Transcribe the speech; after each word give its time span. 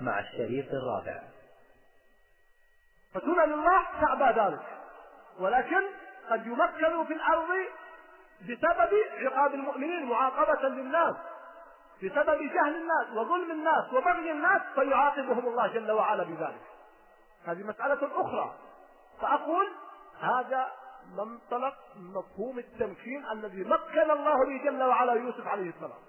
مع 0.00 0.18
الشريط 0.20 0.66
الرابع. 0.72 1.22
فسنن 3.14 3.52
الله 3.52 3.82
تعبى 4.00 4.40
ذلك. 4.40 4.66
ولكن 5.40 5.82
قد 6.30 6.46
يمكنوا 6.46 7.04
في 7.04 7.12
الأرض 7.12 7.48
بسبب 8.42 8.90
عقاب 9.12 9.54
المؤمنين 9.54 10.04
معاقبة 10.04 10.68
للناس 10.68 11.16
بسبب 12.02 12.38
جهل 12.42 12.76
الناس 12.76 13.16
وظلم 13.16 13.50
الناس 13.50 13.92
وبغي 13.92 14.30
الناس 14.30 14.62
فيعاقبهم 14.74 15.48
الله 15.48 15.66
جل 15.66 15.90
وعلا 15.90 16.22
بذلك. 16.22 16.62
هذه 17.46 17.62
مسألة 17.62 18.20
أخرى. 18.20 18.54
فأقول 19.20 19.66
هذا 20.20 20.72
منطلق 21.16 21.74
مفهوم 21.96 22.58
التمكين 22.58 23.24
الذي 23.32 23.64
مكن 23.64 24.10
الله 24.10 24.46
به 24.46 24.64
جل 24.64 24.82
وعلا 24.82 25.12
يوسف 25.12 25.46
عليه 25.46 25.70
السلام. 25.70 26.00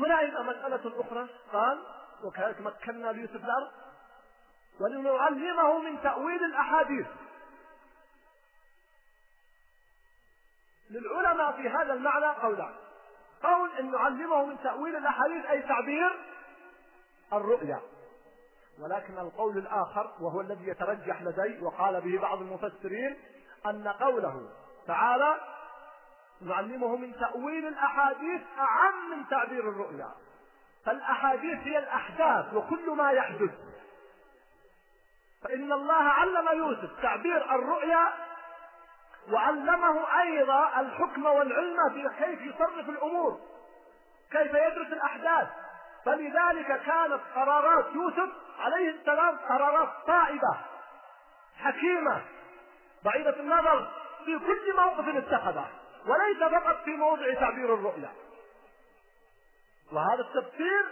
هنا 0.00 0.20
أيضا 0.20 0.42
مسألة 0.42 1.00
أخرى 1.00 1.28
قال 1.52 1.82
وكذلك 2.24 2.60
مكنا 2.60 3.12
ليوسف 3.12 3.44
الأرض. 3.44 3.70
ولنعلمه 4.80 5.78
من 5.78 6.02
تأويل 6.02 6.44
الأحاديث. 6.44 7.06
للعلماء 10.90 11.52
في 11.52 11.68
هذا 11.68 11.92
المعنى 11.92 12.26
قولان 12.26 12.74
قول 13.42 13.70
أن 13.78 13.90
نعلمه 13.90 14.44
من 14.44 14.62
تأويل 14.62 14.96
الأحاديث 14.96 15.46
أي 15.46 15.62
تعبير 15.62 16.24
الرؤيا. 17.32 17.80
ولكن 18.78 19.18
القول 19.18 19.58
الآخر 19.58 20.12
وهو 20.20 20.40
الذي 20.40 20.68
يترجح 20.68 21.22
لدي 21.22 21.58
وقال 21.62 22.00
به 22.00 22.18
بعض 22.20 22.40
المفسرين 22.40 23.16
أن 23.66 23.88
قوله 23.88 24.50
تعالى 24.86 25.40
نعلمه 26.46 26.96
من 26.96 27.12
تأويل 27.20 27.66
الأحاديث 27.66 28.40
أعم 28.58 29.10
من 29.10 29.28
تعبير 29.28 29.68
الرؤيا. 29.68 30.08
فالأحاديث 30.86 31.58
هي 31.58 31.78
الأحداث 31.78 32.54
وكل 32.54 32.90
ما 32.90 33.10
يحدث. 33.10 33.50
فإن 35.42 35.72
الله 35.72 36.02
علم 36.02 36.48
يوسف 36.58 37.02
تعبير 37.02 37.54
الرؤيا 37.54 38.12
وعلمه 39.32 40.20
أيضا 40.20 40.80
الحكم 40.80 41.26
والعلم 41.26 41.90
في 41.92 42.24
كيف 42.24 42.40
يصرف 42.40 42.88
الأمور 42.88 43.40
كيف 44.30 44.54
يدرس 44.54 44.92
الأحداث. 44.92 45.48
فلذلك 46.04 46.66
كانت 46.66 47.20
قرارات 47.34 47.86
يوسف 47.94 48.30
عليه 48.58 48.90
السلام 48.90 49.36
قرارات 49.36 49.88
صائبة 50.06 50.56
حكيمة 51.58 52.22
بعيدة 53.04 53.40
النظر 53.40 53.90
في 54.24 54.38
كل 54.38 54.76
موقف 54.76 55.08
اتخذه. 55.08 55.81
وليس 56.06 56.38
فقط 56.38 56.84
في 56.84 56.90
موضع 56.90 57.34
تعبير 57.34 57.74
الرؤيا. 57.74 58.12
وهذا 59.92 60.20
التفسير 60.20 60.84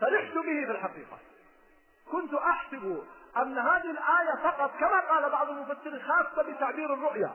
فرحت 0.00 0.34
به 0.34 0.66
في 0.66 0.70
الحقيقة. 0.70 1.18
كنت 2.12 2.34
أحسب 2.34 3.04
أن 3.36 3.58
هذه 3.58 3.90
الآية 3.90 4.36
فقط 4.42 4.70
كما 4.80 5.00
قال 5.00 5.30
بعض 5.30 5.48
المفسرين 5.48 6.02
خاصة 6.02 6.42
بتعبير 6.42 6.94
الرؤيا. 6.94 7.34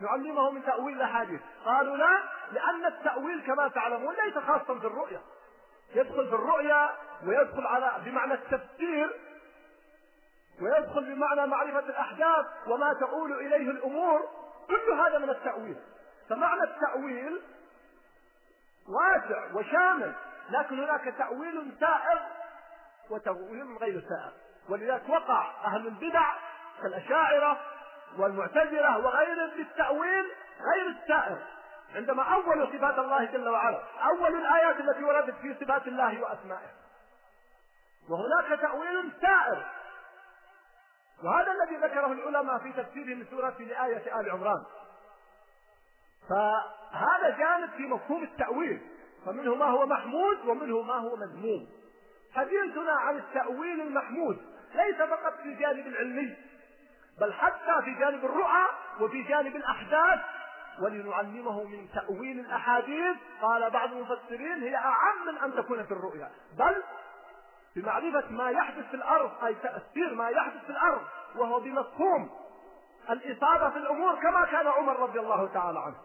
نعلمه 0.00 0.50
من 0.50 0.64
تأويل 0.64 0.96
الأحاديث. 0.96 1.40
قالوا 1.64 1.96
لا 1.96 2.22
لأن 2.52 2.86
التأويل 2.86 3.46
كما 3.46 3.68
تعلمون 3.68 4.14
ليس 4.24 4.38
خاصا 4.38 4.78
في 4.78 4.86
الرؤيا. 4.86 5.20
يدخل 5.94 6.28
في 6.28 6.34
الرؤيا 6.34 6.96
ويدخل 7.26 7.66
على 7.66 7.92
بمعنى 8.04 8.34
التفسير 8.34 9.20
ويدخل 10.60 11.14
بمعنى 11.14 11.46
معرفة 11.46 11.78
الأحداث 11.78 12.46
وما 12.66 12.94
تؤول 12.94 13.32
إليه 13.32 13.70
الأمور. 13.70 14.41
كل 14.68 14.92
هذا 15.00 15.18
من 15.18 15.30
التأويل. 15.30 15.76
فمعنى 16.28 16.62
التأويل 16.62 17.42
واسع 18.88 19.54
وشامل 19.54 20.12
لكن 20.50 20.78
هناك 20.80 21.14
تأويل 21.18 21.72
سائر 21.80 22.22
وتأويل 23.10 23.76
غير 23.80 24.00
سائر. 24.00 24.32
ولذلك 24.68 25.08
وقع 25.08 25.50
أهل 25.64 25.86
البدع 25.86 26.34
كالأشاعرة 26.82 27.60
والمعتزلة 28.18 28.98
وغيرهم 28.98 29.50
في 29.50 29.62
التأويل 29.62 30.32
غير 30.74 30.86
السائر. 30.86 31.38
عندما 31.94 32.22
أولوا 32.22 32.66
صفات 32.66 32.98
الله 32.98 33.24
جل 33.24 33.48
وعلا 33.48 33.82
أول 34.04 34.34
الآيات 34.34 34.80
التي 34.80 35.04
وردت 35.04 35.34
في 35.34 35.54
صفات 35.60 35.86
الله 35.86 36.22
وأسمائه. 36.22 36.70
وهناك 38.08 38.60
تأويل 38.60 39.12
سائر 39.20 39.66
وهذا 41.24 41.52
الذي 41.52 41.76
ذكره 41.76 42.12
العلماء 42.12 42.58
في 42.58 42.72
تفسير 42.72 43.16
من 43.16 43.26
سورة 43.30 43.54
لآية 43.58 44.20
آل 44.20 44.30
عمران. 44.30 44.62
فهذا 46.28 47.36
جانب 47.38 47.70
في 47.76 47.82
مفهوم 47.82 48.22
التأويل 48.22 48.80
فمنه 49.26 49.54
ما 49.54 49.64
هو 49.64 49.86
محمود 49.86 50.46
ومنه 50.46 50.82
ما 50.82 50.94
هو 50.94 51.16
مذموم. 51.16 51.68
حديثنا 52.34 52.92
عن 52.92 53.16
التأويل 53.16 53.80
المحمود 53.80 54.38
ليس 54.74 54.96
فقط 54.96 55.34
في 55.42 55.48
الجانب 55.48 55.86
العلمي 55.86 56.36
بل 57.20 57.32
حتى 57.32 57.82
في 57.84 57.94
جانب 57.94 58.24
الرؤى 58.24 58.66
وفي 59.00 59.22
جانب 59.22 59.56
الأحداث. 59.56 60.20
ولنعلمه 60.80 61.64
من 61.64 61.88
تأويل 61.94 62.40
الأحاديث 62.40 63.16
قال 63.42 63.70
بعض 63.70 63.92
المفسرين 63.92 64.62
هي 64.62 64.76
أعم 64.76 65.26
من 65.26 65.38
أن 65.38 65.54
تكون 65.54 65.84
في 65.84 65.92
الرؤيا. 65.92 66.30
بل 66.58 66.82
بمعرفة 67.76 68.30
ما 68.30 68.50
يحدث 68.50 68.88
في 68.88 68.94
الأرض 68.94 69.44
أي 69.44 69.54
تأثير 69.54 70.14
ما 70.14 70.28
يحدث 70.28 70.64
في 70.64 70.70
الأرض 70.70 71.00
وهو 71.36 71.60
بمفهوم 71.60 72.30
الإصابة 73.10 73.70
في 73.70 73.76
الأمور 73.76 74.14
كما 74.14 74.44
كان 74.44 74.66
عمر 74.66 75.00
رضي 75.00 75.20
الله 75.20 75.48
تعالى 75.54 75.78
عنه. 75.78 75.96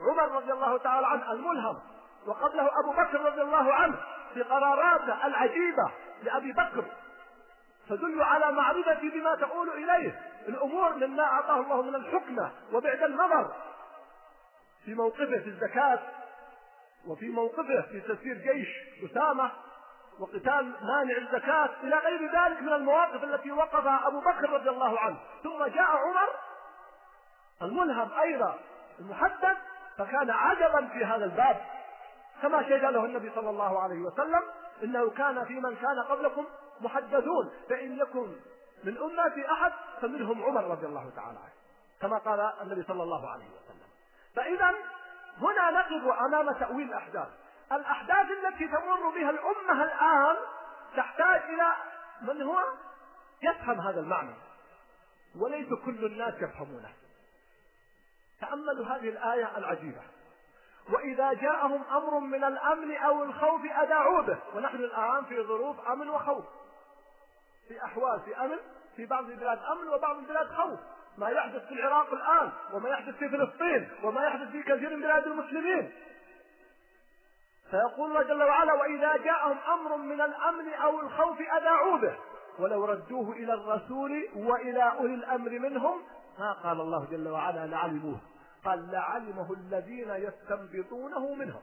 عمر 0.00 0.36
رضي 0.36 0.52
الله 0.52 0.78
تعالى 0.78 1.06
عنه 1.06 1.32
الملهم 1.32 1.80
وقبله 2.26 2.70
أبو 2.80 2.92
بكر 2.92 3.20
رضي 3.20 3.42
الله 3.42 3.74
عنه 3.74 3.98
في 4.34 4.42
قراراته 4.42 5.26
العجيبة 5.26 5.90
لأبي 6.22 6.52
بكر. 6.52 6.84
تدل 7.88 8.22
على 8.22 8.52
معرفة 8.52 9.00
بما 9.00 9.34
تقول 9.34 9.68
إليه 9.70 10.20
الأمور 10.48 10.94
مما 10.94 11.22
أعطاه 11.22 11.60
الله 11.60 11.82
من 11.82 11.94
الحكمة 11.94 12.50
وبعد 12.72 13.02
النظر. 13.02 13.52
في 14.84 14.94
موقفه 14.94 15.38
في 15.38 15.46
الزكاة 15.48 15.98
وفي 17.06 17.28
موقفه 17.28 17.80
في 17.80 18.00
تسيير 18.00 18.36
جيش 18.36 18.68
أسامة 19.10 19.50
وقتال 20.18 20.72
مانع 20.82 21.16
الزكاة 21.16 21.70
إلى 21.82 21.96
غير 21.96 22.22
ذلك 22.22 22.62
من 22.62 22.72
المواقف 22.72 23.24
التي 23.24 23.52
وقفها 23.52 24.06
أبو 24.06 24.20
بكر 24.20 24.50
رضي 24.50 24.70
الله 24.70 25.00
عنه. 25.00 25.16
ثم 25.42 25.64
جاء 25.64 25.90
عمر 25.90 26.28
الملهم 27.62 28.12
أيضا 28.20 28.58
المحدث 29.00 29.56
فكان 29.98 30.30
عجبا 30.30 30.86
في 30.86 31.04
هذا 31.04 31.24
الباب. 31.24 31.60
كما 32.42 32.62
شهد 32.62 32.84
له 32.84 33.04
النبي 33.04 33.30
صلى 33.34 33.50
الله 33.50 33.82
عليه 33.82 34.00
وسلم 34.00 34.42
إنه 34.82 35.10
كان 35.10 35.44
في 35.44 35.60
من 35.60 35.76
كان 35.76 36.02
قبلكم 36.08 36.46
محدثون 36.80 37.50
فإن 37.68 37.98
يكن 37.98 38.36
من 38.84 38.98
أمتي 38.98 39.52
أحد 39.52 39.72
فمنهم 40.00 40.44
عمر 40.44 40.64
رضي 40.64 40.86
الله 40.86 41.10
تعالى 41.16 41.38
عنه 41.38 41.52
كما 42.00 42.18
قال 42.18 42.52
النبي 42.62 42.82
صلى 42.82 43.02
الله 43.02 43.30
عليه 43.30 43.46
وسلم. 43.46 43.88
فاذا 44.36 44.74
هنا 45.40 45.70
نقف 45.70 46.18
أمام 46.20 46.52
تأويل 46.52 46.88
الأحداث. 46.88 47.28
الأحداث 47.72 48.26
التي 48.30 48.68
تمر 48.68 49.10
بها 49.10 49.30
الأمة 49.30 49.84
الآن 49.84 50.36
تحتاج 50.96 51.40
إلى 51.42 51.72
من 52.22 52.42
هو؟ 52.42 52.58
يفهم 53.42 53.80
هذا 53.80 54.00
المعنى. 54.00 54.34
وليس 55.36 55.68
كل 55.84 56.04
الناس 56.04 56.34
يفهمونه. 56.34 56.92
تأملوا 58.40 58.86
هذه 58.86 59.08
الآية 59.08 59.58
العجيبة. 59.58 60.02
وإذا 60.90 61.32
جاءهم 61.32 61.82
أمر 61.90 62.18
من 62.18 62.44
الأمن 62.44 62.96
أو 62.96 63.22
الخوف 63.22 63.64
أذاعوا 63.64 64.22
به. 64.22 64.38
ونحن 64.54 64.76
الآن 64.76 65.24
في 65.24 65.42
ظروف 65.42 65.88
أمن 65.88 66.08
وخوف. 66.08 66.44
في 67.68 67.84
أحوال 67.84 68.20
في 68.20 68.36
أمن 68.36 68.56
في 68.96 69.06
بعض 69.06 69.30
البلاد 69.30 69.58
أمن 69.58 69.88
وبعض 69.88 70.16
البلاد 70.16 70.46
خوف. 70.46 70.80
ما 71.18 71.28
يحدث 71.28 71.66
في 71.66 71.74
العراق 71.74 72.12
الآن 72.12 72.52
وما 72.72 72.88
يحدث 72.88 73.14
في 73.14 73.28
فلسطين 73.28 73.90
وما 74.02 74.26
يحدث 74.26 74.50
في 74.50 74.62
كثير 74.62 74.96
من 74.96 75.02
بلاد 75.02 75.26
المسلمين. 75.26 75.92
فيقول 77.70 78.10
الله 78.10 78.22
جل 78.22 78.42
وعلا 78.42 78.72
وإذا 78.72 79.16
جاءهم 79.16 79.58
أمر 79.72 79.96
من 79.96 80.20
الأمن 80.20 80.72
أو 80.72 81.00
الخوف 81.00 81.40
أذاعوا 81.40 81.98
به. 81.98 82.16
ولو 82.58 82.84
ردوه 82.84 83.32
إلى 83.32 83.54
الرسول 83.54 84.28
وإلى 84.36 84.82
أولي 84.82 85.14
الأمر 85.14 85.50
منهم 85.50 86.00
ما 86.38 86.52
قال 86.52 86.80
الله 86.80 87.06
جل 87.10 87.28
وعلا 87.28 87.66
لعلموه. 87.66 88.20
قال 88.64 88.90
لعلمه 88.92 89.52
الذين 89.52 90.10
يستنبطونه 90.10 91.34
منهم. 91.34 91.62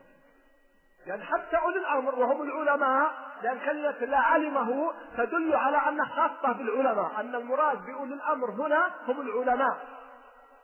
يعني 1.06 1.24
حتى 1.24 1.58
أولي 1.58 1.80
الأمر 1.80 2.20
وهم 2.20 2.42
العلماء 2.42 3.12
لأن 3.44 3.60
كلمة 3.60 4.06
لعلمه 4.06 4.94
تدل 5.18 5.56
على 5.56 5.78
أنها 5.78 6.06
خاصة 6.06 6.54
بالعلماء 6.54 7.12
أن 7.20 7.36
المراد 7.36 7.86
بأولي 7.86 8.14
الأمر 8.14 8.50
هنا 8.52 8.92
هم 9.08 9.22
العلماء. 9.22 9.78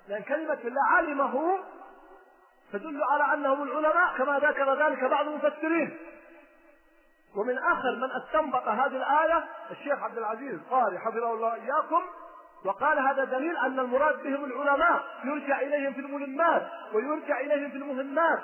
لأن 0.08 0.24
كلمة 0.24 0.60
لعلمه 0.64 1.60
تدل 2.74 3.04
على 3.04 3.34
أنهم 3.34 3.64
العلماء 3.64 4.18
كما 4.18 4.40
ذكر 4.40 4.88
ذلك 4.88 5.04
بعض 5.04 5.28
المفسرين. 5.28 5.98
ومن 7.36 7.58
آخر 7.58 7.96
من 7.96 8.12
استنبط 8.12 8.68
هذه 8.68 8.96
الآية 8.98 9.44
الشيخ 9.72 10.04
عبد 10.04 10.18
العزيز 10.18 10.60
قاري 10.72 11.00
حفظه 11.00 11.34
الله 11.34 11.54
إياكم 11.54 12.02
وقال 12.66 13.00
هذا 13.00 13.24
دليل 13.24 13.58
أن 13.58 13.80
المراد 13.80 14.24
بهم 14.24 14.46
العلماء 14.46 15.04
يرجع 15.24 15.62
إليهم 15.62 15.94
في 15.94 16.00
الملمات 16.00 16.68
ويرجع 16.94 17.40
إليهم 17.40 17.72
في 17.72 17.78
المهمات. 17.78 18.40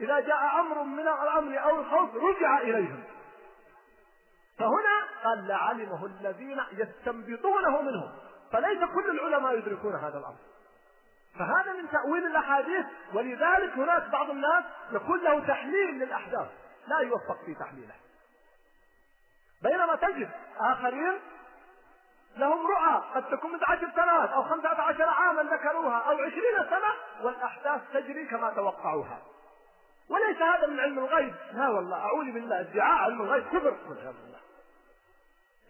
إذا 0.00 0.20
جاء 0.20 0.60
أمر 0.60 0.82
من 0.82 1.08
الأمر 1.08 1.62
أو 1.62 1.80
الخوف 1.80 2.10
رجع 2.14 2.58
إليهم. 2.58 3.02
فهنا 4.58 5.24
قال 5.24 5.48
لعلمه 5.48 6.06
الذين 6.06 6.60
يستنبطونه 6.72 7.82
منهم. 7.82 8.12
فليس 8.52 8.78
كل 8.94 9.10
العلماء 9.10 9.58
يدركون 9.58 9.94
هذا 9.94 10.18
الأمر. 10.18 10.36
فهذا 11.38 11.72
من 11.72 11.90
تأويل 11.90 12.26
الأحاديث 12.26 12.86
ولذلك 13.12 13.72
هناك 13.72 14.08
بعض 14.08 14.30
الناس 14.30 14.64
يكون 14.92 15.20
له 15.20 15.46
تحليل 15.46 15.98
للأحداث. 15.98 16.48
لا 16.86 16.98
يوفق 16.98 17.44
في 17.46 17.54
تحليله. 17.54 17.94
بينما 19.62 19.96
تجد 19.96 20.30
آخرين 20.60 21.20
لهم 22.36 22.66
رؤى 22.66 23.02
قد 23.14 23.30
تكون 23.30 23.52
من 23.52 23.60
عشر 23.62 23.90
سنوات 23.96 24.30
أو 24.30 24.42
خمسة 24.42 24.82
عشر 24.82 25.08
عاما 25.08 25.42
ذكروها 25.42 25.98
أو 25.98 26.12
عشرين 26.12 26.70
سنة 26.70 27.22
والأحداث 27.22 27.80
تجري 27.92 28.26
كما 28.26 28.50
توقعوها. 28.50 29.18
وليس 30.10 30.42
هذا 30.42 30.66
من 30.66 30.80
علم 30.80 30.98
الغيب. 30.98 31.34
لا 31.52 31.68
والله 31.68 31.96
أعوذ 31.96 32.32
بالله 32.32 32.60
ادعاء 32.60 33.02
علم 33.02 33.22
الغيب 33.22 33.48
كبر. 33.48 33.76
والعياذ 33.88 34.12
بالله 34.12 34.38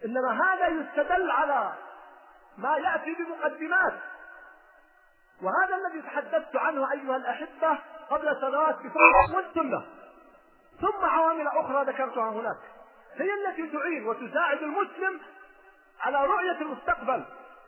إنما 0.05 0.43
هذا 0.43 0.67
يستدل 0.67 1.31
على 1.31 1.73
ما 2.57 2.77
يأتي 2.77 3.13
بمقدمات. 3.13 3.93
وهذا 5.41 5.75
الذي 5.75 6.01
تحدثت 6.01 6.55
عنه 6.55 6.91
أيها 6.91 7.15
الأحبة 7.15 7.79
قبل 8.09 8.37
سنوات 8.41 8.75
في 8.75 8.89
والسنة 9.35 9.85
ثم 10.81 11.05
عوامل 11.05 11.47
أخرى 11.47 11.83
ذكرتها 11.85 12.29
هناك. 12.29 12.57
هي 13.15 13.29
التي 13.33 13.67
تعين 13.77 14.07
وتساعد 14.07 14.61
المسلم 14.63 15.19
على 16.01 16.25
رؤية 16.25 16.61
المستقبل 16.61 17.25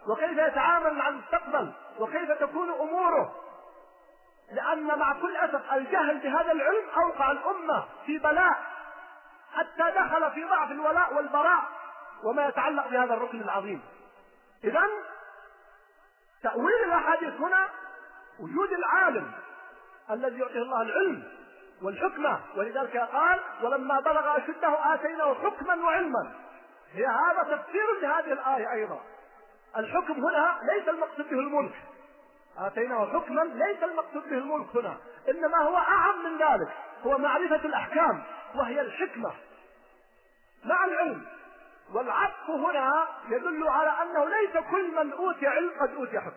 وكيف 0.07 0.37
يتعامل 0.37 0.93
مع 0.93 1.07
المستقبل 1.07 1.71
وكيف 1.99 2.31
تكون 2.31 2.69
أموره. 2.69 3.35
لأن 4.51 4.99
مع 4.99 5.13
كل 5.13 5.35
أسف 5.35 5.73
الجهل 5.73 6.17
بهذا 6.17 6.51
العلم 6.51 6.89
أوقع 6.97 7.31
الأمة 7.31 7.85
في 8.05 8.17
بلاء 8.17 8.57
حتى 9.53 9.91
دخل 9.95 10.31
في 10.31 10.43
ضعف 10.43 10.71
الولاء 10.71 11.13
والبراء 11.13 11.63
وما 12.23 12.47
يتعلق 12.47 12.87
بهذا 12.87 13.13
الركن 13.13 13.41
العظيم. 13.41 13.81
إذا 14.63 14.83
تأويل 16.43 16.83
الأحاديث 16.85 17.33
هنا 17.33 17.69
وجود 18.39 18.71
العالم 18.73 19.31
الذي 20.11 20.39
يعطيه 20.39 20.61
الله 20.61 20.81
العلم 20.81 21.23
والحكمة. 21.81 22.39
ولذلك 22.55 22.97
قال 22.97 23.39
ولما 23.61 23.99
بلغ 23.99 24.37
أشده 24.37 24.93
آتيناه 24.93 25.33
حكما 25.33 25.75
وعلما. 25.75 26.31
هي 26.93 27.05
هذا 27.05 27.43
تفسير 27.43 27.99
لهذه 28.01 28.33
الآية 28.33 28.71
أيضا. 28.71 29.01
الحكم 29.77 30.13
هنا 30.13 30.59
ليس 30.63 30.89
المقصود 30.89 31.29
به 31.29 31.39
الملك. 31.39 31.73
آتيناه 32.57 33.05
حكما 33.05 33.41
ليس 33.41 33.83
المقصود 33.83 34.29
به 34.29 34.37
الملك 34.37 34.75
هنا. 34.75 34.97
إنما 35.29 35.57
هو 35.57 35.77
أعم 35.77 36.23
من 36.23 36.37
ذلك. 36.37 36.69
هو 37.05 37.17
معرفة 37.17 37.65
الأحكام. 37.65 38.23
وهي 38.55 38.81
الحكمة 38.81 39.33
مع 40.65 40.85
العلم. 40.85 41.25
والعطف 41.93 42.49
هنا 42.49 43.07
يدل 43.29 43.67
على 43.67 43.89
أنه 44.01 44.25
ليس 44.25 44.57
كل 44.71 44.95
من 44.95 45.11
أوتي 45.11 45.47
علم 45.47 45.71
قد 45.81 45.93
أوتي 45.93 46.19
حكم. 46.19 46.35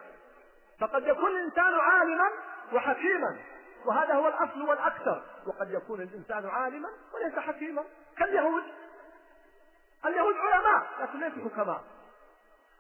فقد 0.81 1.07
يكون 1.07 1.31
الإنسان 1.31 1.75
عالما 1.75 2.31
وحكيما 2.73 3.37
وهذا 3.87 4.15
هو 4.15 4.29
الأصل 4.29 4.63
والأكثر. 4.63 5.23
وقد 5.47 5.71
يكون 5.71 6.01
الإنسان 6.01 6.47
عالما 6.47 6.89
وليس 7.15 7.39
حكيما. 7.39 7.85
كاليهود. 8.19 8.63
اليهود 10.07 10.35
علماء 10.37 10.87
لكن 11.01 11.21
ليسوا 11.21 11.51
حكماء. 11.51 11.81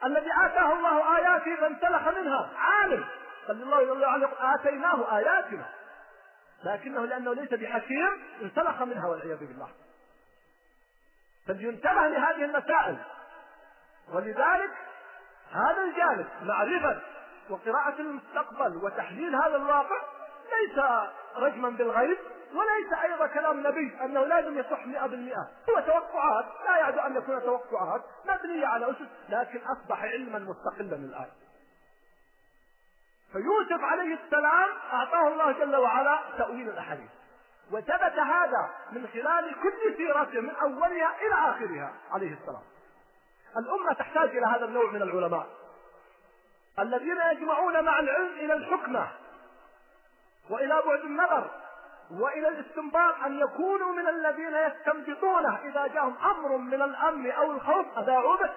الذي 0.05 0.31
آتاه 0.45 0.73
الله 0.73 1.17
آياته 1.19 1.57
فانسلخ 1.57 2.09
منها. 2.19 2.51
عالم. 2.57 3.05
قال 3.49 3.63
الله 3.63 3.85
جل 3.85 4.05
وعلا 4.05 4.55
آتيناه 4.55 5.17
آياتنا. 5.17 5.69
لكنه 6.65 7.05
لأنه 7.05 7.35
ليس 7.35 7.55
بحكيم 7.55 8.23
انسلخ 8.43 8.83
منها 8.83 9.09
والعياذ 9.09 9.39
بالله. 9.39 9.69
فلينتبه 11.49 12.07
لهذه 12.07 12.45
المسائل. 12.45 12.99
ولذلك 14.13 14.71
هذا 15.53 15.85
الجانب 15.85 16.27
معرفة 16.43 17.01
وقراءة 17.51 18.01
المستقبل 18.01 18.77
وتحليل 18.85 19.35
هذا 19.37 19.57
الواقع 19.57 19.97
ليس 20.53 20.79
رجما 21.37 21.71
بالغيب 21.71 22.19
وليس 22.55 22.93
أيضا 23.03 23.27
كلام 23.27 23.67
نبي 23.67 23.99
أنه 24.05 24.25
لازم 24.25 24.59
يصح 24.59 24.87
100% 24.87 24.91
هو 25.71 25.81
توقعات 25.87 26.45
لا 26.65 26.77
يعد 26.77 26.99
أن 26.99 27.17
يكون 27.17 27.41
توقعات 27.41 28.03
مبنية 28.25 28.67
على 28.67 28.91
أسس 28.91 29.09
لكن 29.29 29.61
أصبح 29.67 30.03
علما 30.03 30.39
مستقلا 30.39 30.97
الآن. 30.97 31.31
فيوسف 33.33 33.85
عليه 33.85 34.19
السلام 34.25 34.69
أعطاه 34.93 35.29
الله 35.29 35.53
جل 35.53 35.77
وعلا 35.77 36.19
تأويل 36.39 36.69
الأحاديث. 36.69 37.11
وثبت 37.73 38.19
هذا 38.19 38.71
من 38.93 39.09
خلال 39.13 39.55
كل 39.63 39.97
سيرته 39.97 40.41
من 40.41 40.51
أولها 40.51 41.15
إلى 41.21 41.35
آخرها 41.35 41.93
عليه 42.11 42.33
السلام. 42.41 42.63
الأمة 43.57 43.93
تحتاج 43.93 44.29
إلى 44.37 44.47
هذا 44.47 44.65
النوع 44.65 44.91
من 44.91 45.03
العلماء. 45.03 45.47
الذين 46.79 47.17
يجمعون 47.33 47.85
مع 47.85 48.01
العلم 48.01 48.33
إلى 48.33 48.55
الحكمة 48.55 49.09
وإلى 50.51 50.83
بعد 50.87 51.01
النظر 51.01 51.51
وإلى 52.11 52.49
الاستنباط 52.49 53.15
أن 53.27 53.41
يكونوا 53.41 53.93
من 53.93 54.09
الذين 54.09 54.55
يستنبطونه 54.55 55.59
إذا 55.65 55.87
جاءهم 55.87 56.17
أمر 56.25 56.57
من 56.57 56.83
الأمن 56.83 57.31
أو 57.31 57.53
الخوف 57.53 57.99
أذاعوا 57.99 58.37
به. 58.37 58.51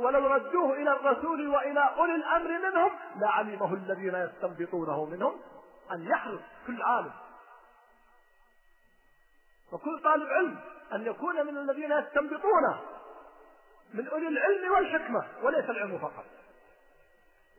ولو 0.00 0.26
ردوه 0.26 0.72
إلى 0.72 0.92
الرسول 0.92 1.48
وإلى 1.48 1.90
أولي 1.98 2.14
الأمر 2.14 2.48
منهم 2.48 2.90
لعلمه 3.16 3.74
الذين 3.74 4.14
يستنبطونه 4.14 5.04
منهم 5.04 5.40
أن 5.92 6.06
يحرص 6.06 6.40
كل 6.66 6.82
عالم. 6.82 7.10
وكل 9.72 10.02
طالب 10.02 10.28
علم 10.28 10.58
أن 10.92 11.06
يكون 11.06 11.46
من 11.46 11.58
الذين 11.58 11.92
يستنبطونه 11.92 12.80
من 13.94 14.08
أولي 14.08 14.28
العلم 14.28 14.72
والحكمة 14.72 15.26
وليس 15.42 15.70
العلم 15.70 15.98
فقط. 15.98 16.24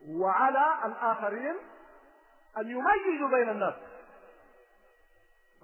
وعلى 0.08 0.80
الآخرين 0.86 1.56
أن 2.58 2.70
يميزوا 2.70 3.28
بين 3.30 3.50
الناس. 3.50 3.74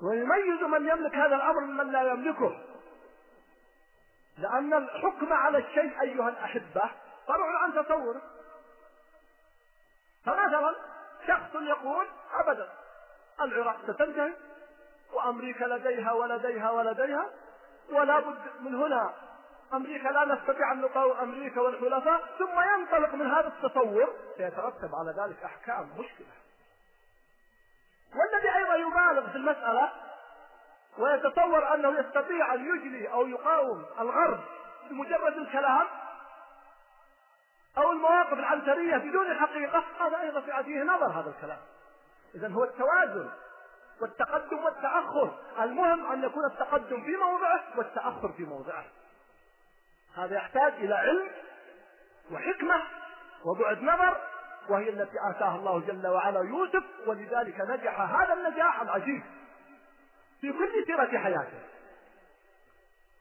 ويميز 0.01 0.61
من 0.63 0.89
يملك 0.89 1.15
هذا 1.15 1.35
الأمر 1.35 1.59
ممن 1.59 1.91
لا 1.91 2.01
يملكه. 2.01 2.61
لأن 4.37 4.73
الحكم 4.73 5.33
على 5.33 5.57
الشيء 5.57 6.01
أيها 6.01 6.29
الأحبة 6.29 6.91
فرع 7.27 7.63
عن 7.63 7.73
تصوره 7.73 8.21
فمثلا 10.25 10.75
شخص 11.27 11.55
يقول 11.55 12.07
ابدا 12.33 12.69
العراق 13.41 13.77
ستنتهي. 13.91 14.33
وأمريكا 15.13 15.65
لديها 15.65 16.11
ولديها 16.11 16.71
ولديها 16.71 17.29
ولا 17.89 18.19
بد 18.19 18.41
من 18.59 18.75
هنا. 18.75 19.13
أمريكا 19.73 20.07
لا 20.07 20.25
نستطيع 20.25 20.71
أن 20.71 20.81
نقاوم 20.81 21.17
أمريكا 21.17 21.61
والحلفاء 21.61 22.21
ثم 22.39 22.61
ينطلق 22.61 23.13
من 23.13 23.31
هذا 23.31 23.47
التصور. 23.47 24.13
سيترتب 24.37 24.95
على 24.95 25.13
ذلك 25.17 25.43
أحكام 25.43 25.89
مشكلة. 25.97 26.33
والذي 28.15 28.55
أيضا 28.55 28.75
يبالغ 28.75 29.29
في 29.29 29.35
المسألة 29.35 29.91
ويتصور 30.97 31.73
أنه 31.73 31.99
يستطيع 31.99 32.53
أن 32.53 32.75
يجلي 32.75 33.11
أو 33.11 33.27
يقاوم 33.27 33.85
الغرب 33.99 34.39
بمجرد 34.89 35.37
الكلام 35.37 35.87
أو 37.77 37.91
المواقف 37.91 38.33
العنترية 38.33 38.97
بدون 38.97 39.33
حقيقة 39.33 39.83
هذا 39.99 40.21
أيضا 40.21 40.41
في 40.41 40.63
فيه 40.63 40.83
نظر 40.83 41.05
هذا 41.05 41.33
الكلام. 41.37 41.59
اذا 42.35 42.47
هو 42.47 42.63
التوازن. 42.63 43.29
والتقدم 44.01 44.63
والتأخر. 44.63 45.39
المهم 45.59 46.11
أن 46.11 46.23
يكون 46.23 46.45
التقدم 46.45 47.03
في 47.03 47.15
موضعه 47.17 47.63
والتأخر 47.77 48.31
في 48.37 48.43
موضعه. 48.43 48.85
هذا 50.15 50.35
يحتاج 50.35 50.73
إلى 50.73 50.95
علم 50.95 51.31
وحكمة 52.31 52.83
وبعد 53.45 53.81
نظر 53.81 54.17
وهي 54.69 54.89
التي 54.89 55.17
آتاها 55.29 55.55
الله 55.55 55.79
جل 55.79 56.07
وعلا 56.07 56.39
يوسف 56.39 56.83
ولذلك 57.07 57.61
نجح 57.61 57.99
هذا 58.01 58.33
النجاح 58.33 58.81
العجيب 58.81 59.23
في 60.41 60.51
كل 60.51 60.85
سيرة 60.85 61.17
حياته. 61.19 61.59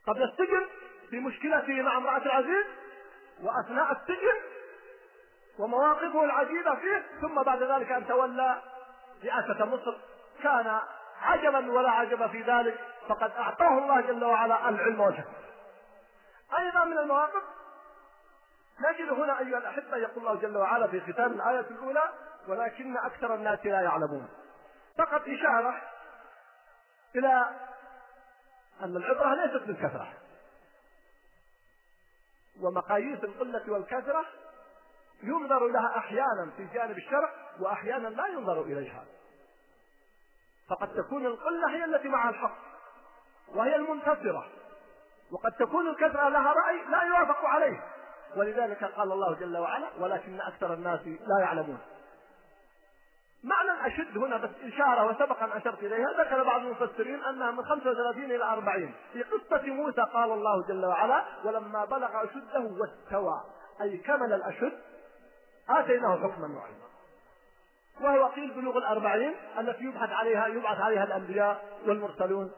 قبل 0.07 0.23
السجن 0.23 0.67
في 1.09 1.19
مشكلته 1.19 1.81
مع 1.81 1.97
امرأة 1.97 2.25
العزيز 2.25 2.65
وأثناء 3.41 3.91
السجن 3.91 4.39
ومواقفه 5.59 6.23
العجيبة 6.23 6.75
فيه 6.75 7.05
ثم 7.21 7.43
بعد 7.43 7.63
ذلك 7.63 7.91
أن 7.91 8.07
تولى 8.07 8.61
رئاسة 9.23 9.65
مصر. 9.65 9.97
كان 10.43 10.79
عجبا 11.21 11.71
ولا 11.71 11.89
عجب 11.89 12.27
في 12.29 12.41
ذلك 12.41 12.79
فقد 13.09 13.31
أعطاه 13.31 13.77
الله 13.77 14.01
جل 14.01 14.23
وعلا 14.23 14.69
العلم 14.69 14.99
والحكمة 14.99 15.33
أيضا 16.59 16.83
من 16.83 16.97
المواقف 16.97 17.43
نجد 18.79 19.09
هنا 19.09 19.39
أيها 19.39 19.57
الأحبة 19.57 19.97
يقول 19.97 20.27
الله 20.27 20.41
جل 20.41 20.57
وعلا 20.57 20.87
في 20.87 21.13
ختام 21.13 21.31
الآية 21.31 21.59
الأولى 21.59 22.03
ولكن 22.47 22.97
أكثر 22.97 23.35
الناس 23.35 23.65
لا 23.65 23.81
يعلمون. 23.81 24.29
فقط 24.97 25.21
إشارة 25.27 25.81
إلى 27.15 27.49
أن 28.81 28.97
العبرة 28.97 29.35
ليست 29.35 29.67
بالكثرة. 29.67 30.13
ومقاييس 32.61 33.23
القلة 33.23 33.63
والكثرة 33.67 34.25
ينظر 35.23 35.67
لها 35.67 35.97
أحيانا 35.97 36.51
في 36.57 36.65
جانب 36.73 36.97
الشرع 36.97 37.29
وأحيانا 37.59 38.07
لا 38.07 38.27
ينظر 38.27 38.61
إليها. 38.61 39.05
فقد 40.69 40.93
تكون 40.93 41.25
القلة 41.25 41.69
هي 41.69 41.85
التي 41.85 42.07
معها 42.07 42.29
الحق 42.29 42.55
وهي 43.55 43.75
المنتصرة. 43.75 44.47
وقد 45.31 45.51
تكون 45.51 45.87
الكثرة 45.87 46.29
لها 46.29 46.53
رأي 46.53 46.85
لا 46.89 47.01
يوافق 47.01 47.45
عليه. 47.45 47.83
ولذلك 48.35 48.83
قال 48.83 49.11
الله 49.11 49.35
جل 49.35 49.57
وعلا 49.57 49.87
ولكن 49.99 50.41
أكثر 50.41 50.73
الناس 50.73 51.07
لا 51.07 51.39
يعلمون. 51.39 51.79
معنى 53.43 53.71
الأشد 53.71 54.17
هنا 54.17 54.37
بس 54.37 54.49
إشارة 54.63 55.05
وسبق 55.05 55.43
أن 55.43 55.51
أشرت 55.51 55.83
إليها 55.83 56.23
ذكر 56.23 56.43
بعض 56.43 56.61
المفسرين 56.61 57.23
أنها 57.23 57.51
من 57.51 57.65
35 57.65 58.23
إلى 58.23 58.43
40 58.43 58.93
في 59.13 59.23
قصة 59.23 59.65
موسى 59.65 60.01
قال 60.01 60.31
الله 60.31 60.67
جل 60.67 60.85
وعلا 60.85 61.25
ولما 61.45 61.85
بلغ 61.85 62.23
أشده 62.23 62.59
واستوى. 62.79 63.41
أي 63.81 63.97
كمل 63.97 64.33
الأشد 64.33 64.79
آتيناه 65.69 66.15
حكما 66.15 66.47
وعلما. 66.57 66.92
وهو 68.01 68.27
قيل 68.27 68.53
بلوغ 68.53 68.77
الأربعين 68.77 69.35
التي 69.59 69.83
يبحث 69.83 70.09
عليها 70.09 70.47
يبعث 70.47 70.79
عليها 70.79 71.03
الأنبياء 71.03 71.79
والمرسلون 71.85 72.51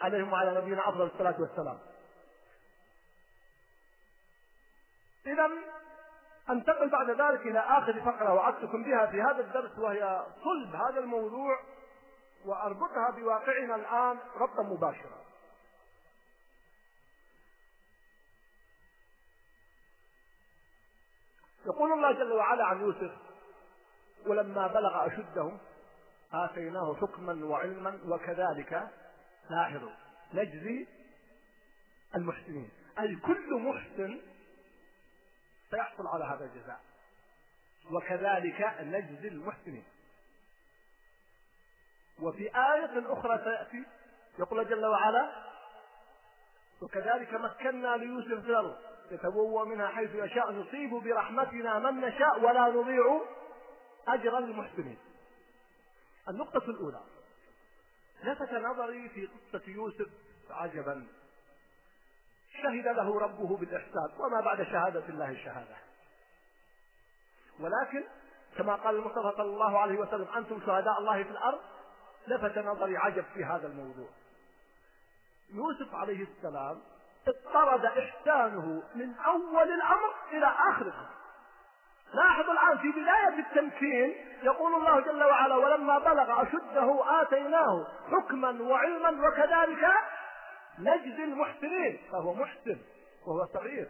عليهم 0.00 0.32
وعلى 0.32 0.60
نبينا 0.60 0.88
أفضل 0.88 1.06
الصلاة 1.06 1.34
والسلام. 1.40 1.78
إذا 5.26 5.50
أنتقل 6.50 6.88
بعد 6.88 7.10
ذلك 7.10 7.46
إلى 7.46 7.58
آخر 7.58 8.00
فقرة 8.00 8.34
وعدتكم 8.34 8.82
بها 8.84 9.06
في 9.06 9.22
هذا 9.22 9.40
الدرس 9.40 9.78
وهي 9.78 10.26
صلب 10.44 10.74
هذا 10.74 11.00
الموضوع 11.00 11.60
وأربطها 12.44 13.10
بواقعنا 13.10 13.74
الآن 13.74 14.18
ربطا 14.36 14.62
مباشرا. 14.62 15.20
يقول 21.66 21.92
الله 21.92 22.12
جل 22.12 22.32
وعلا 22.32 22.64
عن 22.64 22.80
يوسف 22.80 23.29
ولما 24.26 24.66
بلغ 24.66 25.06
أشده 25.06 25.52
آتيناه 26.32 26.94
حكما 26.94 27.44
وعلما 27.44 27.98
وكذلك 28.04 28.88
لاحظوا 29.50 29.90
نجزي 30.34 30.86
المحسنين. 32.16 32.70
أي 32.98 33.16
كل 33.16 33.54
محسن 33.54 34.20
سيحصل 35.70 36.06
على 36.06 36.24
هذا 36.24 36.44
الجزاء. 36.44 36.80
وكذلك 37.90 38.76
نجزي 38.80 39.28
المحسنين. 39.28 39.84
وفي 42.22 42.42
آية 42.42 43.12
أخرى 43.12 43.38
سيأتي 43.44 43.84
يقول 44.38 44.68
جل 44.68 44.86
وعلا 44.86 45.30
وكذلك 46.82 47.34
مكنا 47.34 47.96
ليوسف 47.96 48.44
في 48.44 48.50
الأرض 48.50 48.76
يتبوأ 49.10 49.64
منها 49.64 49.88
حيث 49.88 50.14
يشاء 50.14 50.52
نصيب 50.52 50.90
برحمتنا 50.90 51.78
من 51.78 52.00
نشاء 52.00 52.40
ولا 52.40 52.68
نضيع 52.68 53.20
أجر 54.08 54.38
المحسنين. 54.38 54.98
النقطة 56.28 56.70
الأولى. 56.70 57.00
لفت 58.24 58.52
نظري 58.52 59.08
في 59.08 59.26
قصة 59.26 59.62
يوسف 59.66 60.08
عجبا. 60.50 61.06
شهد 62.62 62.88
له 62.88 63.20
ربه 63.20 63.56
بالإحسان 63.56 64.10
وما 64.18 64.40
بعد 64.40 64.62
شهادة 64.62 65.08
الله 65.08 65.30
الشهادة 65.30 65.76
ولكن 67.60 68.04
كما 68.56 68.74
قال 68.74 68.96
المصطفى 68.96 69.32
صلى 69.36 69.50
الله 69.50 69.78
عليه 69.78 69.98
وسلم 69.98 70.28
أنتم 70.36 70.60
شهداء 70.66 70.98
الله 70.98 71.22
في 71.22 71.30
الأرض. 71.30 71.60
لفت 72.26 72.58
نظري 72.58 72.96
عجب 72.96 73.24
في 73.34 73.44
هذا 73.44 73.66
الموضوع. 73.66 74.08
يوسف 75.50 75.94
عليه 75.94 76.26
السلام 76.36 76.82
اضطرد 77.28 77.84
إحسانه 77.84 78.82
من 78.94 79.14
أول 79.14 79.72
الأمر 79.74 80.14
إلى 80.32 80.46
آخر 80.46 80.86
الأمر. 80.86 81.19
لاحظوا 82.14 82.52
الآن 82.52 82.78
في 82.78 82.90
بداية 83.00 83.38
التمكين 83.38 84.14
يقول 84.42 84.74
الله 84.74 85.00
جل 85.00 85.24
وعلا 85.24 85.56
ولما 85.56 85.98
بلغ 85.98 86.42
أشده 86.42 87.22
آتيناه 87.22 87.86
حكما 88.10 88.62
وعلما 88.62 89.28
وكذلك 89.28 89.88
نجزي 90.78 91.24
المحسنين. 91.24 92.00
فهو 92.12 92.34
محسن 92.34 92.78
وهو 93.26 93.46
صغير. 93.46 93.88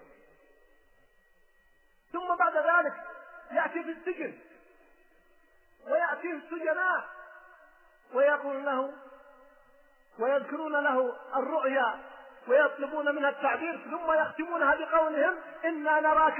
ثم 2.12 2.36
بعد 2.38 2.56
ذلك 2.56 2.94
يأتي 3.52 3.82
في 3.82 3.90
السجن 3.90 4.38
ويأتيه 5.88 6.32
السجناء 6.32 7.04
ويقول 8.14 8.64
له 8.64 8.92
ويذكرون 10.18 10.72
له 10.72 11.16
الرؤيا 11.36 11.98
ويطلبون 12.48 13.14
منها 13.14 13.28
التعبير 13.30 13.80
ثم 13.90 14.12
يختمونها 14.12 14.74
بقولهم 14.74 15.36
إنا 15.64 16.00
نراك 16.00 16.38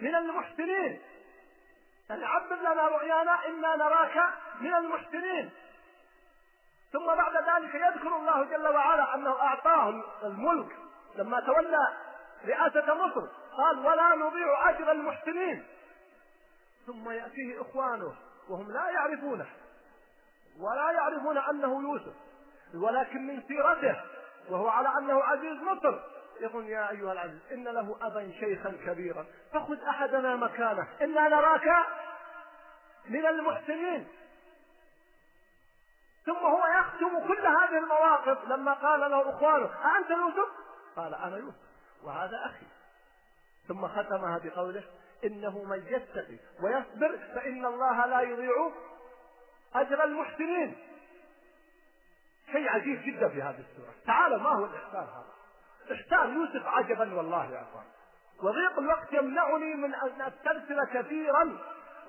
من 0.00 0.14
المحسنين. 0.14 1.00
يعني 2.10 2.24
عبر 2.24 2.56
لنا 2.56 2.88
رؤيانا 2.88 3.46
إنا 3.46 3.76
نراك 3.76 4.34
من 4.60 4.74
المحسنين. 4.74 5.50
ثم 6.92 7.06
بعد 7.06 7.36
ذلك 7.36 7.74
يذكر 7.74 8.16
الله 8.16 8.44
جل 8.44 8.68
وعلا 8.68 9.14
أنه 9.14 9.42
أعطاه 9.42 10.04
الملك 10.24 10.76
لما 11.16 11.40
تولى 11.40 11.88
رئاسة 12.44 12.94
مصر. 12.94 13.26
قال 13.56 13.86
ولا 13.86 14.14
نضيع 14.14 14.70
أجر 14.70 14.92
المحسنين. 14.92 15.66
ثم 16.86 17.10
يأتيه 17.10 17.60
إخوانه 17.60 18.14
وهم 18.48 18.72
لا 18.72 18.90
يعرفونه 18.90 19.46
ولا 20.60 20.90
يعرفون 20.90 21.38
أنه 21.38 21.82
يوسف 21.82 22.14
ولكن 22.74 23.26
من 23.26 23.42
سيرته 23.48 24.00
وهو 24.50 24.68
على 24.68 24.88
أنه 24.98 25.22
عزيز 25.22 25.62
مصر. 25.62 26.13
يقول 26.40 26.68
يا 26.68 26.90
أيها 26.90 27.12
العزيز 27.12 27.40
إن 27.52 27.64
له 27.64 27.96
أبا 28.02 28.32
شيخا 28.40 28.70
كبيرا 28.86 29.26
فخذ 29.52 29.82
أحدنا 29.82 30.36
مكانه 30.36 30.88
إنا 31.02 31.28
نراك 31.28 31.86
من 33.08 33.26
المحسنين. 33.26 34.08
ثم 36.26 36.36
هو 36.36 36.66
يختم 36.66 37.28
كل 37.28 37.46
هذه 37.46 37.78
المواقف 37.78 38.48
لما 38.48 38.72
قال 38.72 39.00
له 39.00 39.30
إخوانه 39.30 39.70
أأنت 39.84 40.10
يوسف؟ 40.10 40.48
قال 40.96 41.14
أنا 41.14 41.36
يوسف 41.36 41.56
وهذا 42.04 42.46
أخي. 42.46 42.66
ثم 43.68 43.88
ختمها 43.88 44.40
بقوله 44.44 44.84
إنه 45.24 45.64
من 45.64 45.86
يتقي 45.86 46.36
ويصبر 46.62 47.18
فإن 47.34 47.66
الله 47.66 48.06
لا 48.06 48.20
يضيع 48.20 48.72
أجر 49.74 50.04
المحسنين. 50.04 50.76
شيء 52.52 52.68
عجيب 52.68 53.02
جدا 53.02 53.28
في 53.28 53.42
هذه 53.42 53.64
السورة. 53.70 53.94
تعالوا 54.06 54.38
ما 54.38 54.50
هو 54.50 54.64
الإحسان 54.64 55.02
هذا؟ 55.02 55.34
إحسان 55.92 56.34
يوسف 56.34 56.66
عجبا 56.66 57.14
والله 57.14 57.44
يا 57.44 57.62
أخوان. 57.62 57.84
وضيق 58.42 58.78
الوقت 58.78 59.12
يمنعني 59.12 59.74
من 59.74 59.94
أن 59.94 60.22
أسترسل 60.22 60.84
كثيرا 60.94 61.58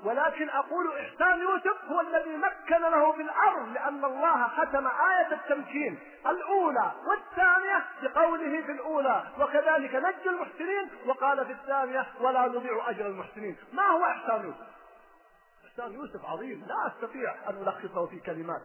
ولكن 0.03 0.49
أقول 0.49 0.97
إحسان 0.97 1.39
يوسف 1.39 1.85
هو 1.91 2.01
الذي 2.01 2.37
مكن 2.37 2.81
له 2.81 3.11
في 3.11 3.21
الأرض 3.21 3.67
لأن 3.73 4.05
الله 4.05 4.47
ختم 4.47 4.87
آية 4.87 5.33
التمكين 5.33 5.99
الأولى 6.27 6.91
والثانية 7.07 7.85
بقوله 8.03 8.61
في 8.61 8.71
الأولى 8.71 9.23
وكذلك 9.39 9.95
نجي 9.95 10.29
المحسنين 10.29 10.89
وقال 11.05 11.45
في 11.45 11.51
الثانية 11.51 12.05
ولا 12.21 12.47
نضيع 12.47 12.89
أجر 12.89 13.05
المحسنين 13.05 13.57
ما 13.73 13.83
هو 13.83 14.05
إحسان 14.05 14.43
يوسف؟ 14.43 14.67
إحسان 15.67 15.93
يوسف 15.93 16.25
عظيم 16.25 16.65
لا 16.67 16.87
أستطيع 16.87 17.35
أن 17.49 17.55
ألخصه 17.67 18.05
في 18.07 18.19
كلمات. 18.19 18.61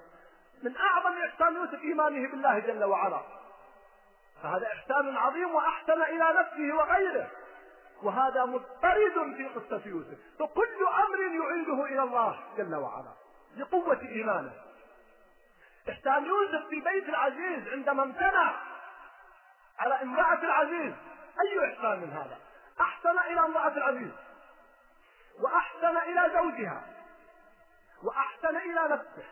من 0.63 0.77
أعظم 0.77 1.19
إحسان 1.23 1.55
يوسف 1.55 1.83
إيمانه 1.83 2.31
بالله 2.31 2.59
جل 2.59 2.85
وعلا. 2.85 3.21
فهذا 4.43 4.67
إحسان 4.67 5.17
عظيم 5.17 5.55
وأحسن 5.55 6.03
إلى 6.03 6.35
نفسه 6.41 6.75
وغيره. 6.75 7.31
وهذا 8.03 8.45
مضطرد 8.45 9.35
في 9.37 9.49
قصة 9.49 9.83
يوسف. 9.87 10.19
فكل 10.39 10.87
أمر 11.07 11.21
يعيده 11.21 11.85
إلى 11.85 12.03
الله 12.03 12.45
جل 12.57 12.75
وعلا 12.75 13.13
لقوة 13.57 14.01
إيمانه. 14.01 14.53
إحسان 15.91 16.27
يوسف 16.27 16.69
في 16.69 16.81
بيت 16.81 17.09
العزيز 17.09 17.69
عندما 17.69 18.03
امتنع 18.03 18.55
على 19.79 20.03
امرأة 20.03 20.43
العزيز. 20.43 20.93
أي 21.41 21.73
إحسان 21.73 22.01
من 22.01 22.13
هذا؟ 22.13 22.39
أحسن 22.81 23.19
إلى 23.19 23.41
امرأة 23.41 23.77
العزيز 23.77 24.13
وأحسن 25.41 25.97
إلى 25.97 26.31
زوجها 26.35 26.83
وأحسن 28.03 28.57
إلى 28.57 28.89
نفسه. 28.89 29.25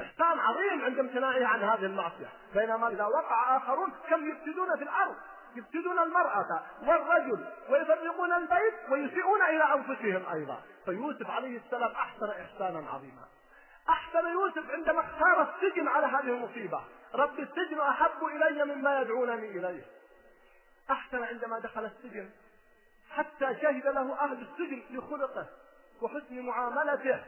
إحسان 0.00 0.38
عظيم 0.38 0.84
عند 0.84 0.98
امتناعه 0.98 1.46
عن 1.46 1.62
هذه 1.62 1.86
المعصية. 1.86 2.28
بينما 2.54 2.88
إذا 2.88 3.04
وقع 3.04 3.56
آخرون 3.56 3.92
كم 4.10 4.28
يفسدون 4.28 4.76
في 4.76 4.82
الأرض؟ 4.82 5.16
يفسدون 5.56 5.98
المرأة 5.98 6.62
والرجل 6.82 7.46
ويفرقون 7.68 8.32
البيت 8.32 8.74
ويسيئون 8.90 9.42
إلى 9.42 9.74
أنفسهم 9.74 10.32
أيضا. 10.34 10.62
فيوسف 10.84 11.30
عليه 11.30 11.58
السلام 11.58 11.92
أحسن 11.92 12.30
إحسانا 12.30 12.90
عظيما. 12.90 13.26
أحسن 13.88 14.26
يوسف 14.26 14.70
عندما 14.70 15.00
اختار 15.00 15.42
السجن 15.42 15.88
على 15.88 16.06
هذه 16.06 16.28
المصيبة. 16.28 16.80
رب 17.14 17.38
السجن 17.38 17.80
أحب 17.80 18.24
إلي 18.24 18.74
مما 18.74 19.00
يدعونني 19.00 19.50
إليه. 19.50 19.84
أحسن 20.90 21.24
عندما 21.24 21.58
دخل 21.58 21.84
السجن 21.84 22.30
حتى 23.10 23.60
شهد 23.62 23.86
له 23.86 24.20
أهل 24.20 24.32
السجن 24.32 24.82
لخلقه 24.90 25.46
وحسن 26.02 26.40
معاملته. 26.40 27.24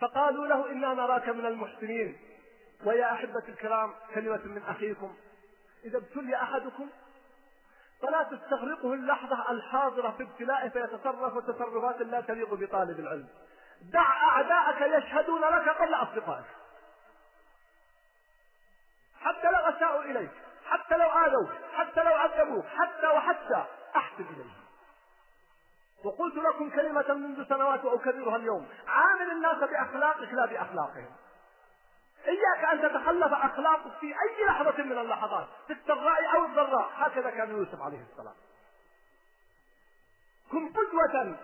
فقالوا 0.00 0.46
له 0.46 0.72
إنا 0.72 0.94
نراك 0.94 1.28
من 1.28 1.46
المحسنين. 1.46 2.18
ويا 2.84 3.12
أحبة 3.12 3.42
الكرام 3.48 3.94
كلمة 4.14 4.44
من 4.44 4.62
أخيكم. 4.68 5.16
إذا 5.84 5.98
ابتلي 5.98 6.36
أحدكم 6.36 6.88
فلا 8.02 8.22
تستغرقه 8.22 8.94
اللحظة 8.94 9.50
الحاضرة 9.50 10.10
في 10.10 10.22
ابتلائه 10.22 10.68
فيتصرف 10.68 11.38
تصرفات 11.38 12.00
لا 12.00 12.20
تليق 12.20 12.54
بطالب 12.54 13.00
العلم. 13.00 13.28
دع 13.82 14.12
أعداءك 14.28 14.80
يشهدون 14.80 15.40
لك 15.40 15.68
قبل 15.68 15.94
أصدقائك. 15.94 16.46
حتى 19.20 19.50
لو 19.50 19.58
أساءوا 19.58 20.02
إليك 20.02 20.30
حتى 20.66 20.96
لو 20.96 21.08
آذوك 21.10 21.50
حتى 21.74 22.02
لو 22.02 22.14
عذبوك 22.14 22.64
حتى 22.66 23.06
وحتى 23.06 23.64
أحسن 23.96 24.24
إليهم. 24.24 24.65
وقلت 26.04 26.34
لكم 26.34 26.70
كلمة 26.70 27.14
منذ 27.14 27.48
سنوات 27.48 27.84
وأكررها 27.84 28.36
اليوم. 28.36 28.68
عامل 28.88 29.30
الناس 29.30 29.56
بأخلاقك 29.56 30.32
لا 30.32 30.46
بأخلاقهم. 30.46 31.16
إياك 32.26 32.64
أن 32.64 32.82
تتخلف 32.82 33.32
أخلاقك 33.32 33.92
في 34.00 34.06
أي 34.06 34.46
لحظة 34.46 34.82
من 34.82 34.98
اللحظات 34.98 35.46
في 35.66 35.72
السراء 35.72 36.36
أو 36.36 36.44
الضراء. 36.44 36.90
هكذا 36.94 37.30
كان 37.30 37.50
يوسف 37.50 37.82
عليه 37.82 38.04
السلام. 38.12 38.34
كن 40.52 40.68
قدوة 40.68 41.36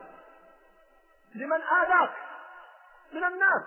لمن 1.35 1.62
آذاك 1.62 2.12
من 3.12 3.25
الناس 3.25 3.62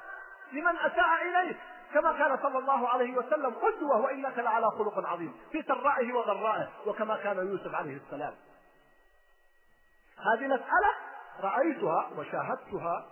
لمن 0.51 0.77
أساء 0.77 1.21
إليك. 1.21 1.57
كما 1.93 2.13
كان 2.13 2.37
صلى 2.37 2.57
الله 2.57 2.89
عليه 2.89 3.17
وسلم 3.17 3.53
قدوة 3.53 3.97
وإنك 4.01 4.37
لعلى 4.37 4.65
خلق 4.71 5.07
عظيم 5.07 5.37
في 5.51 5.63
سرائه 5.63 6.13
وضرائه 6.13 6.69
وكما 6.85 7.17
كان 7.17 7.37
يوسف 7.37 7.75
عليه 7.75 7.97
السلام. 7.97 8.33
هذه 10.17 10.47
مسألة 10.47 10.95
رأيتها 11.39 12.09
وشاهدتها 12.17 13.05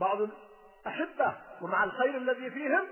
بعض 0.00 0.20
الأحبة 0.20 1.34
ومع 1.62 1.84
الخير 1.84 2.16
الذي 2.16 2.50
فيهم 2.50 2.86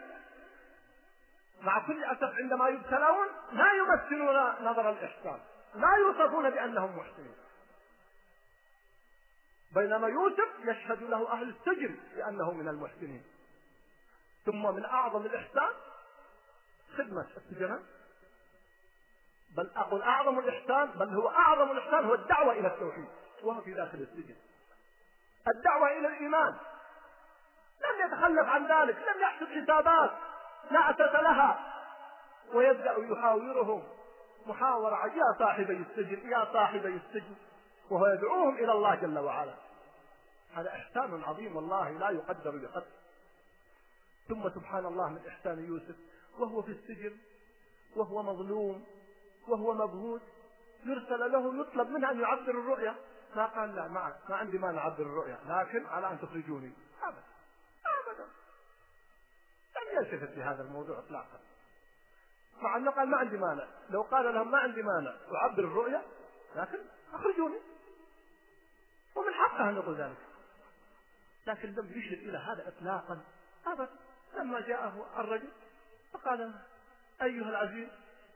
مع 1.62 1.86
كل 1.86 2.04
أسف 2.04 2.34
عندما 2.42 2.68
يبتلون 2.68 3.26
لا 3.52 3.72
يمثلون 3.72 4.36
نظر 4.60 4.90
الإحسان 4.90 5.40
لا 5.74 5.96
يوصفون 5.96 6.50
بأنهم 6.50 6.98
محسنين. 6.98 7.34
بينما 9.74 10.08
يوسف 10.08 10.48
يشهد 10.58 11.02
له 11.02 11.32
أهل 11.32 11.48
السجن 11.48 11.96
بأنه 12.16 12.52
من 12.52 12.68
المحسنين. 12.68 13.22
ثم 14.46 14.74
من 14.74 14.84
أعظم 14.84 15.26
الإحسان 15.26 15.70
خدمة 16.96 17.26
السجناء 17.36 17.82
بل 19.56 19.70
أقول 19.76 20.02
أعظم 20.02 20.38
الإحسان 20.38 20.90
بل 20.90 21.08
هو 21.08 21.28
أعظم 21.28 21.70
الإحسان 21.70 22.04
هو 22.04 22.14
الدعوة 22.14 22.52
إلى 22.52 22.68
التوحيد. 22.68 23.08
وهو 23.42 23.60
في 23.60 23.74
داخل 23.74 23.98
السجن. 23.98 24.34
الدعوة 25.48 25.98
إلى 25.98 26.08
الإيمان. 26.08 26.54
لم 27.80 28.06
يتخلف 28.06 28.48
عن 28.48 28.62
ذلك 28.62 28.96
لم 28.96 29.20
يحسب 29.20 29.46
حسابات 29.46 30.10
لا 30.70 30.90
أساس 30.90 31.14
لها. 31.22 31.74
ويبدأ 32.52 32.96
يحاورهم. 32.98 33.82
محاورة 34.46 35.06
يا 35.06 35.38
صاحبي 35.38 35.76
السجن 35.76 36.30
يا 36.30 36.52
صاحبي 36.52 36.88
السجن. 36.88 37.34
وهو 37.90 38.06
يدعوهم 38.06 38.56
إلى 38.56 38.72
الله 38.72 38.94
جل 38.94 39.18
وعلا. 39.18 39.54
هذا 40.54 40.68
إحسان 40.68 41.22
عظيم 41.22 41.56
والله 41.56 41.90
لا 41.90 42.10
يقدر 42.10 42.50
بقدر. 42.50 42.86
ثم 44.28 44.48
سبحان 44.48 44.86
الله 44.86 45.08
من 45.08 45.20
إحسان 45.28 45.64
يوسف. 45.64 45.96
وهو 46.38 46.62
في 46.62 46.70
السجن. 46.70 47.16
وهو 47.96 48.22
مظلوم. 48.22 48.86
وهو 49.48 49.74
مبهوت. 49.74 50.22
يرسل 50.84 51.32
له 51.32 51.60
يطلب 51.60 51.88
منه 51.90 52.10
أن 52.10 52.20
يعبر 52.20 52.50
الرؤيا. 52.50 52.94
ما 53.36 53.46
قال 53.46 53.76
لا 53.76 53.88
ما, 53.88 54.16
ما 54.28 54.36
عندي 54.36 54.58
ما 54.58 54.72
نعبر 54.72 55.02
الرؤيا. 55.02 55.38
لكن 55.46 55.86
على 55.86 56.10
أن 56.10 56.20
تخرجوني. 56.20 56.72
أبدا 57.02 57.22
أبدا. 58.06 58.24
لم 59.76 59.98
يلتفت 59.98 60.34
في 60.34 60.42
هذا 60.42 60.62
الموضوع 60.62 60.98
إطلاقا. 60.98 61.40
مع 62.62 62.76
أنه 62.76 62.90
قال 62.90 63.10
ما 63.10 63.16
عندي 63.16 63.36
مانع. 63.36 63.66
لو 63.90 64.02
قال 64.02 64.34
لهم 64.34 64.50
ما 64.50 64.58
عندي 64.58 64.82
مانع 64.82 65.14
أعبر 65.34 65.64
الرؤيا 65.64 66.02
لكن 66.56 66.78
أخرجوني. 67.12 67.60
ومن 69.14 69.34
حقه 69.34 69.68
أن 69.68 69.76
يقول 69.76 69.96
ذلك. 69.96 70.18
لكن 71.46 71.68
لم 71.68 71.92
يشر 71.94 72.14
إلى 72.14 72.38
هذا 72.38 72.68
إطلاقا. 72.68 73.20
أبدا. 73.66 73.90
لما 74.34 74.60
جاءه 74.60 75.20
الرجل 75.20 75.48
فقال 76.12 76.54
أيها 77.22 77.48
العزيز 77.48 77.88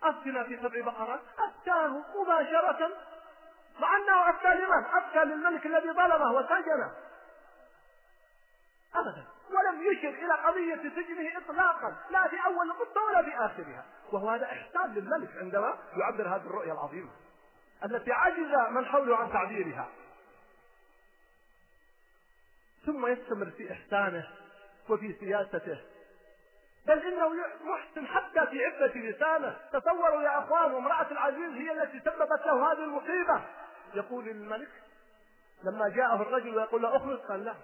أفتنا 0.02 0.44
في 0.44 0.56
سبع 0.56 0.84
بقرات 0.84 1.20
أفتاه 1.38 1.88
مباشرة. 1.88 2.90
مع 3.80 3.96
أنه 3.96 4.30
أفتى 4.30 4.54
لمن؟ 4.54 4.84
أفتى 4.84 5.24
للملك 5.24 5.66
الذي 5.66 5.90
ظلمه 5.90 6.32
وسجنه. 6.32 6.92
أبدا. 8.94 9.24
ولم 9.50 9.82
يشر 9.82 10.08
إلى 10.08 10.34
قضية 10.34 10.90
سجنه 10.90 11.38
إطلاقا 11.38 11.96
لا 12.10 12.28
في 12.28 12.36
أول 12.44 12.70
القصة 12.70 13.04
ولا 13.04 13.22
في 13.22 13.36
آخرها. 13.36 13.84
وهو 14.12 14.28
هذا 14.30 14.44
إحسان 14.44 14.94
للملك 14.94 15.36
عندما 15.36 15.78
يعبر 15.96 16.28
هذه 16.28 16.46
الرؤيا 16.46 16.72
العظيمة 16.72 17.10
التي 17.84 18.12
عجز 18.12 18.70
من 18.70 18.86
حوله 18.86 19.16
عن 19.16 19.32
تعبيرها. 19.32 19.88
ثم 22.86 23.06
يستمر 23.06 23.50
في 23.50 23.72
إحسانه 23.72 24.28
وفي 24.88 25.16
سياسته. 25.20 25.78
بل 26.88 26.98
إنه 26.98 27.28
محسن 27.64 28.06
حتى 28.06 28.46
في 28.46 28.64
عفة 28.64 28.98
لسانه. 28.98 29.56
تصوروا 29.72 30.22
يا 30.22 30.38
أخوان 30.38 30.72
وامرأة 30.72 31.06
العزيز 31.10 31.50
هي 31.50 31.82
التي 31.82 32.00
سببت 32.00 32.46
له 32.46 32.72
هذه 32.72 32.84
المصيبة. 32.84 33.42
يقول 33.94 34.24
للملك 34.24 34.70
لما 35.64 35.88
جاءه 35.88 36.22
الرجل 36.22 36.56
ويقول 36.56 36.82
له 36.82 36.96
اخرج 36.96 37.18
قال 37.18 37.44
لا. 37.44 37.54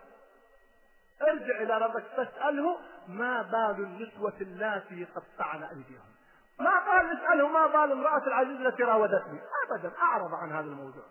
ارجع 1.22 1.60
إلى 1.60 1.78
ربك 1.78 2.02
فاسأله 2.16 2.78
ما 3.08 3.42
بال 3.42 3.84
النسوة 3.84 4.34
اللاتي 4.40 5.04
قطعن 5.04 5.62
أيديهم. 5.62 6.14
ما 6.58 6.78
قال 6.78 7.18
اسأله 7.18 7.48
ما 7.48 7.66
بال 7.66 7.92
امرأة 7.92 8.26
العزيز 8.26 8.60
التي 8.60 8.82
راودتني. 8.82 9.40
ابدا 9.70 9.92
أعرض 10.02 10.34
عن 10.34 10.52
هذا 10.52 10.66
الموضوع. 10.66 11.04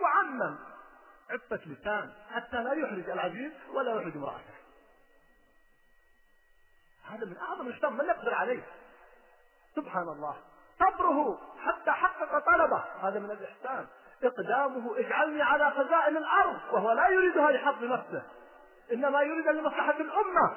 وعمم 0.00 0.58
عفة 1.30 1.60
لسان 1.66 2.12
حتى 2.34 2.56
لا 2.56 2.72
يحرج 2.72 3.10
العزيز 3.10 3.52
ولا 3.74 3.94
يحرج 3.94 4.16
امرأته. 4.16 4.57
هذا 7.10 7.26
من 7.26 7.36
أعظم 7.38 7.66
الاسلام 7.66 7.96
من 7.96 8.04
يقدر 8.04 8.34
عليه. 8.34 8.62
سبحان 9.76 10.08
الله 10.08 10.36
صبره 10.78 11.38
حتى 11.66 11.90
حقق 11.90 12.38
طلبه. 12.38 12.84
هذا 13.02 13.18
من 13.18 13.30
الإحسان. 13.30 13.86
اقدامه 14.22 14.98
اجعلني 14.98 15.42
على 15.42 15.70
خزائن 15.70 16.16
الأرض 16.16 16.60
وهو 16.72 16.92
لا 16.92 17.08
يريدها 17.08 17.50
لحظ 17.50 17.84
نفسه. 17.84 18.22
إنما 18.92 19.22
يريد 19.22 19.48
لمصلحة 19.48 20.00
الأمة. 20.00 20.56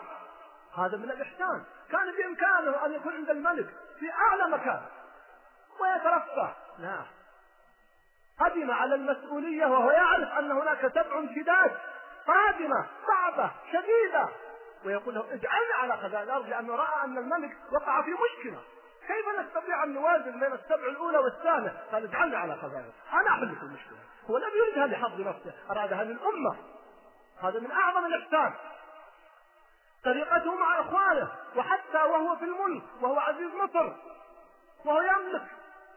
هذا 0.78 0.98
من 0.98 1.12
الإحسان. 1.12 1.64
كان 1.92 2.12
بإمكانه 2.12 2.86
أن 2.86 2.94
يكون 2.94 3.14
عند 3.14 3.30
الملك 3.30 3.70
في 4.00 4.12
أعلى 4.12 4.48
مكان. 4.48 4.82
ويترفه. 5.80 6.54
لا 6.80 7.02
قدم 8.40 8.72
على 8.72 8.96
المسؤولية 8.96 9.66
وهو 9.66 9.92
يعرف 9.92 10.30
أن 10.40 10.52
هناك 10.52 10.88
سبع 10.88 11.22
شداد. 11.36 11.78
قادمة 12.28 12.86
صعبة 13.08 13.52
شديدة. 13.72 14.30
ويقول 14.86 15.15
له 15.15 15.22
اجعلنا 15.34 15.76
على 15.82 15.98
خزائن 15.98 16.24
الأرض 16.24 16.48
لأنه 16.48 16.76
رأى 16.76 17.04
أن 17.04 17.17
الملك 17.17 17.58
وقع 17.72 18.02
في 18.02 18.12
مشكلة. 18.12 18.62
كيف 19.08 19.39
نستطيع 19.39 19.84
أن 19.84 19.94
نوازن 19.94 20.39
بين 20.39 20.54
السبع 20.54 20.86
الأولى 20.89 21.17
والثانية؟ 21.17 21.84
قال 21.91 22.04
اجعلنا 22.04 22.38
على 22.38 22.56
خزائن 22.56 22.91
أنا 23.13 23.38
في 23.38 23.63
المشكلة 23.63 23.98
هو 24.30 24.38
لم 24.38 24.50
يريدها 24.58 24.88
لحظ 24.88 25.22
نفسه 25.22 25.54
أرادها 25.72 26.04
للامه 26.04 26.56
هذا 27.41 27.60
من 27.60 27.72
أعظم 27.72 28.06
الإحسان. 28.06 28.54
طريقته 30.04 30.56
مع 30.56 30.80
إخوانه 30.80 31.32
وحتى 31.56 31.98
وهو 31.98 32.36
في 32.36 32.46
الملك 32.46 32.84
وهو 33.02 33.20
عزيز 33.20 33.50
مصر 33.56 33.94
وهو 34.86 35.02
يملك 35.02 35.48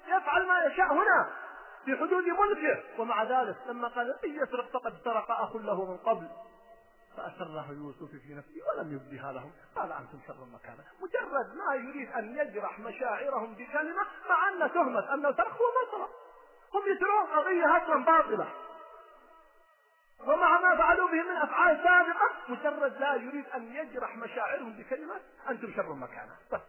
يفعل 0.07 0.47
ما 0.47 0.65
يشاء 0.65 0.93
هنا 0.93 1.31
في 1.85 1.97
حدود 1.97 2.25
ملكه. 2.25 2.83
ومع 2.99 3.23
ذلك 3.23 3.57
لما 3.67 3.89
قال 3.89 4.25
ان 4.25 4.31
يسرق 4.43 4.71
فقد 4.73 4.95
سرق 5.05 5.31
أخ 5.31 5.57
له 5.57 5.85
من 5.85 5.97
قبل. 5.97 6.29
فأسره 7.17 7.73
يوسف 7.73 8.11
في 8.11 8.35
نفسه 8.35 8.61
ولم 8.69 8.95
يبدها 8.95 9.33
لهم 9.33 9.53
قال 9.77 9.93
أنتم 9.93 10.19
شر 10.27 10.45
مكانا 10.53 10.85
مجرد 11.03 11.57
ما 11.57 11.75
يريد 11.75 12.13
أن 12.13 12.37
يجرح 12.39 12.79
مشاعرهم 12.79 13.55
بكلمة 13.55 14.03
مع 14.29 14.49
أن 14.49 14.73
تهمة 14.73 15.15
أنه 15.15 15.33
سرق 15.33 15.53
هو 15.53 15.91
سرق 15.93 16.11
هم 16.75 16.83
يسرون 16.97 17.27
قضية 17.27 17.85
أصلا 17.85 18.05
باطلة. 18.05 18.53
ومع 20.21 20.61
ما 20.61 20.77
فعلوا 20.77 21.09
به 21.09 21.23
من 21.23 21.37
أفعال 21.37 21.77
سابقة 21.85 22.31
مجرد 22.49 23.01
لا 23.01 23.15
يريد 23.15 23.47
أن 23.49 23.77
يجرح 23.77 24.17
مشاعرهم 24.17 24.77
بكلمة 24.77 25.21
أنتم 25.51 25.73
شر 25.77 25.93
مكانا 25.93 26.37
بس 26.53 26.61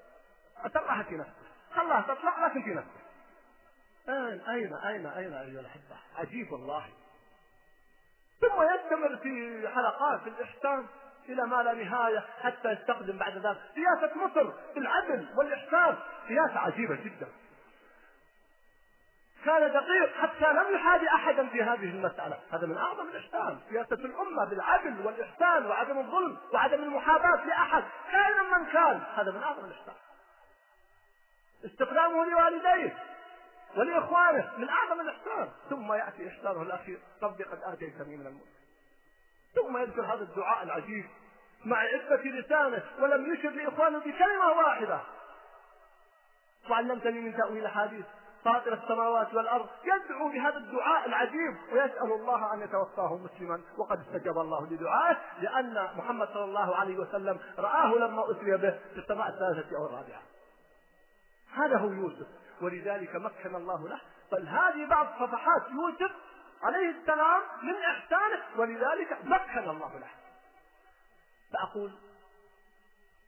أسرها 0.66 1.04
في 1.04 1.18
نفسه. 1.18 1.46
خلاها 1.76 2.02
تطلع 2.02 2.46
لكن 2.48 2.64
في 2.64 2.74
نفسه. 2.74 3.06
أين 4.10 4.42
أين 4.42 4.76
أين 4.76 5.34
أيها 5.34 5.60
الأحبة؟ 5.60 5.98
عجيب 6.16 6.52
والله. 6.52 6.90
ثم 8.42 8.64
يستمر 8.76 9.18
في 9.18 9.68
حلقات 9.76 10.28
الإحسان 10.28 10.86
إلى 11.30 11.44
ما 11.48 11.64
لا 11.64 11.74
نهاية 11.74 12.24
حتى 12.44 12.72
يستخدم 12.72 13.18
بعد 13.18 13.38
ذلك. 13.38 13.58
سياسة 13.76 14.18
مصر 14.18 14.54
بالعدل 14.76 15.28
والإحسان 15.38 15.98
سياسة 16.28 16.60
عجيبة 16.60 16.96
جدا. 16.96 17.28
كان 19.46 19.72
دقيق 19.72 20.14
حتى 20.22 20.54
لم 20.54 20.76
يحادي 20.76 21.08
أحدا 21.10 21.48
في 21.48 21.64
هذه 21.64 21.90
المسألة. 21.90 22.40
هذا 22.52 22.68
من 22.68 22.78
أعظم 22.78 23.10
الإحسان. 23.10 23.60
سياسة 23.70 23.96
الأمة 23.96 24.46
بالعدل 24.46 25.06
والإحسان 25.06 25.66
وعدم 25.66 25.98
الظلم 25.98 26.38
وعدم 26.54 26.84
المحاباة 26.84 27.46
لأحد 27.46 27.84
كائنا 28.12 28.58
من 28.58 28.66
كان. 28.66 29.04
هذا 29.16 29.32
من 29.32 29.44
أعظم 29.44 29.66
الإحسان. 29.66 29.96
استخدامه 31.66 32.26
لوالديه. 32.26 32.98
ولإخوانه 33.78 34.52
من 34.58 34.70
أعظم 34.70 35.02
الإحسان. 35.02 35.50
ثم 35.70 35.94
يأتي 35.94 36.28
إحسانه 36.28 36.62
الأخير. 36.62 37.00
ربي 37.24 37.44
قد 37.44 37.60
آتيتني 37.64 38.18
من 38.18 38.28
الملك. 38.28 38.48
ثم 39.56 39.78
يذكر 39.78 40.02
هذا 40.02 40.24
الدعاء 40.24 40.64
العجيب 40.64 41.06
مع 41.66 41.78
عفة 41.78 42.24
لسانه 42.24 42.84
ولم 43.00 43.34
يشر 43.34 43.50
لإخوانه 43.50 44.00
بكلمة 44.00 44.48
واحدة. 44.58 45.02
وعلمتني 46.70 47.22
من 47.22 47.38
تأويل 47.38 47.58
الأحاديث 47.58 48.06
فاطر 48.46 48.74
السماوات 48.74 49.34
والأرض 49.34 49.70
يدعو 49.84 50.30
بهذا 50.30 50.58
الدعاء 50.58 51.06
العجيب 51.08 51.58
ويسأل 51.72 52.12
الله 52.12 52.54
أن 52.54 52.62
يتوفاه 52.62 53.18
مسلما. 53.18 53.62
وقد 53.78 54.00
استجاب 54.00 54.38
الله 54.38 54.68
لدعائه 54.72 55.18
لأن 55.42 55.90
محمد 55.98 56.28
صلى 56.28 56.44
الله 56.44 56.76
عليه 56.76 56.98
وسلم 56.98 57.40
رآه 57.58 57.96
لما 57.96 58.32
أسري 58.32 58.58
به 58.58 58.80
في 58.94 58.98
السماء 58.98 59.30
الثالثة 59.30 59.78
أو 59.78 59.86
الرابعة. 59.86 60.22
هذا 61.54 61.78
هو 61.78 61.88
يوسف. 61.88 62.28
ولذلك 62.62 63.16
مكن 63.16 63.56
الله 63.56 63.90
له. 63.90 64.02
بل 64.32 64.48
هذه 64.48 64.86
بعض 64.90 65.08
صفحات 65.08 65.72
يوسف 65.72 66.12
عليه 66.64 66.90
السلام 66.90 67.42
من 67.64 67.76
إحسانه 67.76 68.44
ولذلك 68.58 69.18
مكن 69.24 69.70
الله 69.70 70.00
له. 70.00 70.10
فأقول 71.54 71.92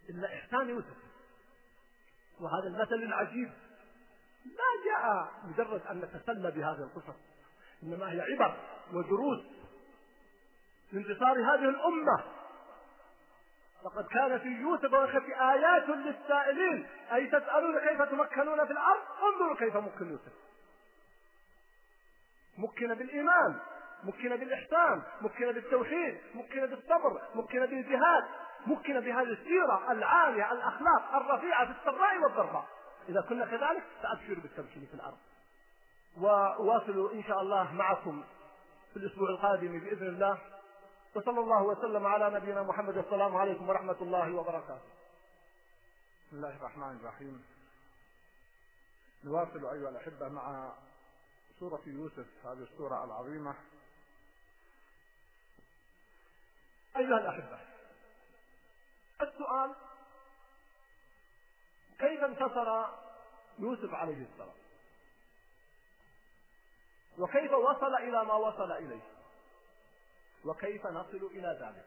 إن 0.09 0.25
إحسان 0.25 0.69
يوسف 0.69 0.97
وهذا 2.39 2.67
المثل 2.67 2.95
العجيب. 2.95 3.51
ما 4.45 4.83
جاء 4.85 5.31
مجرد 5.43 5.81
أن 5.87 5.97
نتسلى 5.97 6.51
بهذه 6.51 6.83
القصص 6.83 7.15
إنما 7.83 8.11
هي 8.11 8.21
عبر 8.21 8.57
ودروس 8.93 9.45
لانتصار 10.91 11.31
هذه 11.31 11.69
الأمة. 11.69 12.36
لقد 13.85 14.07
كان 14.07 14.39
في 14.39 14.47
يوسف 14.47 14.93
وإخوة 14.93 15.51
آيات 15.53 15.89
للسائلين. 15.89 16.87
أي 17.13 17.27
تسألون 17.27 17.79
كيف 17.79 18.01
تمكنون 18.01 18.65
في 18.65 18.71
الأرض؟ 18.71 19.01
انظروا 19.23 19.55
كيف 19.57 19.77
مكن 19.77 20.11
يوسف. 20.11 20.31
مكن 22.57 22.95
بالإيمان 22.95 23.59
مكن 24.03 24.29
بالإحسان 24.29 25.01
مكن 25.21 25.51
بالتوحيد 25.51 26.17
مكن 26.35 26.65
بالصبر 26.65 27.21
مكن 27.35 27.65
بالجهاد 27.65 28.23
مكن 28.67 28.99
بهذه 28.99 29.31
السيرة 29.31 29.91
العالية 29.91 30.51
الأخلاق 30.51 31.15
الرفيعة 31.15 31.65
في 31.65 31.79
السراء 31.79 32.17
والضراء 32.17 32.65
إذا 33.09 33.21
كنا 33.21 33.45
كذلك 33.45 33.83
فأبشروا 34.03 34.41
بالتمكين 34.41 34.85
في 34.85 34.93
الأرض. 34.93 35.17
وواصل 36.17 37.11
إن 37.13 37.23
شاء 37.23 37.41
الله 37.41 37.73
معكم 37.73 38.23
في 38.93 38.99
الأسبوع 38.99 39.29
القادم 39.29 39.79
بإذن 39.79 40.07
الله. 40.07 40.37
وصلى 41.17 41.39
الله 41.39 41.63
وسلم 41.63 42.05
على 42.05 42.29
نبينا 42.29 42.63
محمد. 42.63 42.97
السلام 42.97 43.37
عليكم 43.37 43.69
ورحمة 43.69 43.97
الله 44.01 44.35
وبركاته. 44.35 44.81
بسم 46.27 46.35
الله 46.35 46.55
الرحمن 46.55 46.95
الرحيم. 46.95 47.45
نواصل 49.23 49.65
أيها 49.65 49.89
الأحبة 49.89 50.29
مع 50.29 50.73
سورة 51.59 51.81
يوسف 51.85 52.45
هذه 52.45 52.63
السورة 52.63 53.03
العظيمة. 53.03 53.55
أيها 56.97 57.17
الأحبة 57.17 57.59
السؤال 59.21 59.75
كيف 61.99 62.23
انتصر 62.23 62.85
يوسف 63.59 63.93
عليه 63.93 64.25
السلام؟ 64.31 64.57
وكيف 67.17 67.51
وصل 67.51 67.95
إلى 67.95 68.25
ما 68.25 68.33
وصل 68.33 68.71
إليه؟ 68.71 69.16
وكيف 70.45 70.85
نصل 70.87 71.29
إلى 71.31 71.59
ذلك؟ 71.61 71.85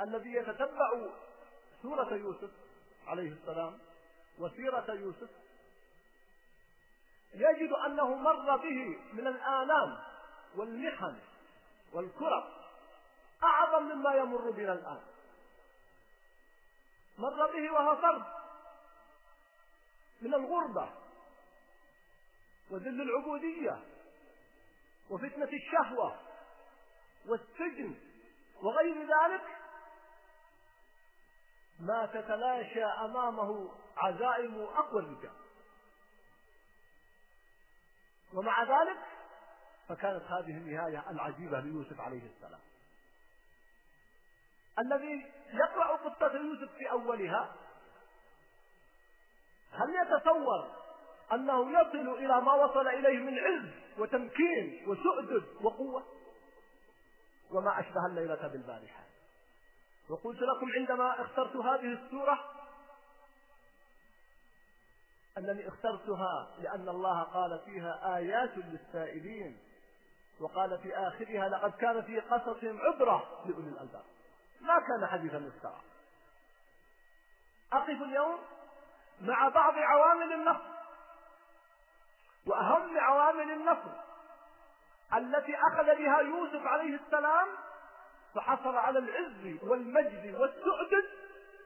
الذي 0.00 0.32
يتتبع 0.32 0.90
سورة 1.82 2.14
يوسف 2.14 2.50
عليه 3.06 3.32
السلام 3.32 3.78
وسيرة 4.38 4.92
يوسف 4.92 5.30
يجد 7.34 7.72
أنه 7.72 8.14
مر 8.14 8.56
به 8.56 8.98
من 9.12 9.26
الآلام 9.26 9.98
والمحن 10.56 11.18
والكرب 11.92 12.44
أعظم 13.42 13.82
مما 13.82 14.14
يمر 14.14 14.50
بنا 14.50 14.72
الآن. 14.72 15.00
مر 17.18 17.46
به 17.52 17.72
وهو 17.72 17.96
فرد 17.96 18.24
من 20.22 20.34
الغربة 20.34 20.90
وذل 22.70 23.00
العبودية 23.02 23.95
وفتنة 25.10 25.48
الشهوة 25.52 26.20
والسجن 27.26 27.94
وغير 28.62 28.94
ذلك 29.02 29.44
ما 31.80 32.06
تتلاشى 32.06 32.84
أمامه 32.84 33.70
عزائم 33.96 34.60
أقوى 34.60 35.02
الرجال. 35.02 35.36
ومع 38.34 38.62
ذلك 38.62 38.98
فكانت 39.88 40.22
هذه 40.22 40.50
النهاية 40.50 41.10
العجيبة 41.10 41.60
ليوسف 41.60 42.00
عليه 42.00 42.26
السلام. 42.26 42.60
الذي 44.78 45.32
يقرأ 45.52 45.96
قصة 45.96 46.36
يوسف 46.36 46.72
في 46.78 46.90
أولها 46.90 47.54
هل 49.72 49.94
يتصور 49.94 50.85
أنه 51.32 51.80
يصل 51.80 52.08
إلى 52.18 52.40
ما 52.40 52.52
وصل 52.52 52.88
إليه 52.88 53.18
من 53.18 53.38
عز 53.38 53.70
وتمكين 53.98 54.84
وسؤدد 54.86 55.44
وقوة. 55.62 56.02
وما 57.50 57.80
أشبه 57.80 58.06
الليلة 58.06 58.48
بالبارحة. 58.48 59.02
وقلت 60.08 60.38
لكم 60.40 60.72
عندما 60.78 61.20
اخترت 61.20 61.56
هذه 61.56 61.92
السورة 61.92 62.38
أنني 65.38 65.68
اخترتها 65.68 66.48
لأن 66.62 66.88
الله 66.88 67.22
قال 67.22 67.60
فيها 67.64 68.16
آيات 68.16 68.50
للسائلين 68.56 69.58
وقال 70.40 70.78
في 70.78 70.96
آخرها 70.96 71.48
لقد 71.48 71.72
كان 71.72 72.02
في 72.02 72.20
قصصهم 72.20 72.80
عبرة 72.80 73.42
لأولي 73.46 73.68
الألباب. 73.68 74.04
ما 74.60 74.78
كان 74.78 75.06
حديثا 75.06 75.36
يفترى 75.36 75.80
أقف 77.72 78.02
اليوم 78.02 78.38
مع 79.20 79.48
بعض 79.48 79.74
عوامل 79.76 80.32
النصر 80.32 80.75
وأهم 82.46 82.98
عوامل 82.98 83.50
النصر 83.50 83.90
التي 85.14 85.56
أخذ 85.56 85.84
بها 85.84 86.20
يوسف 86.20 86.66
عليه 86.66 86.94
السلام 86.94 87.48
فحصل 88.34 88.76
على 88.76 88.98
العز 88.98 89.58
والمجد 89.62 90.34
والسؤدد 90.40 91.04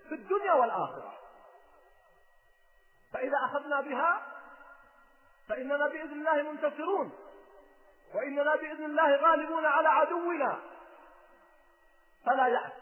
في 0.09 0.15
الدنيا 0.15 0.53
والآخرة. 0.53 1.15
فإذا 3.13 3.37
أخذنا 3.45 3.81
بها 3.81 4.23
فإننا 5.49 5.89
بإذن 5.89 6.13
الله 6.13 6.43
منتصرون 6.43 7.13
وإننا 8.15 8.57
بإذن 8.57 8.85
الله 8.85 9.17
غالبون 9.17 9.67
على 9.67 9.89
عدونا. 9.89 10.61
فلا 12.27 12.47
يأس. 12.47 12.73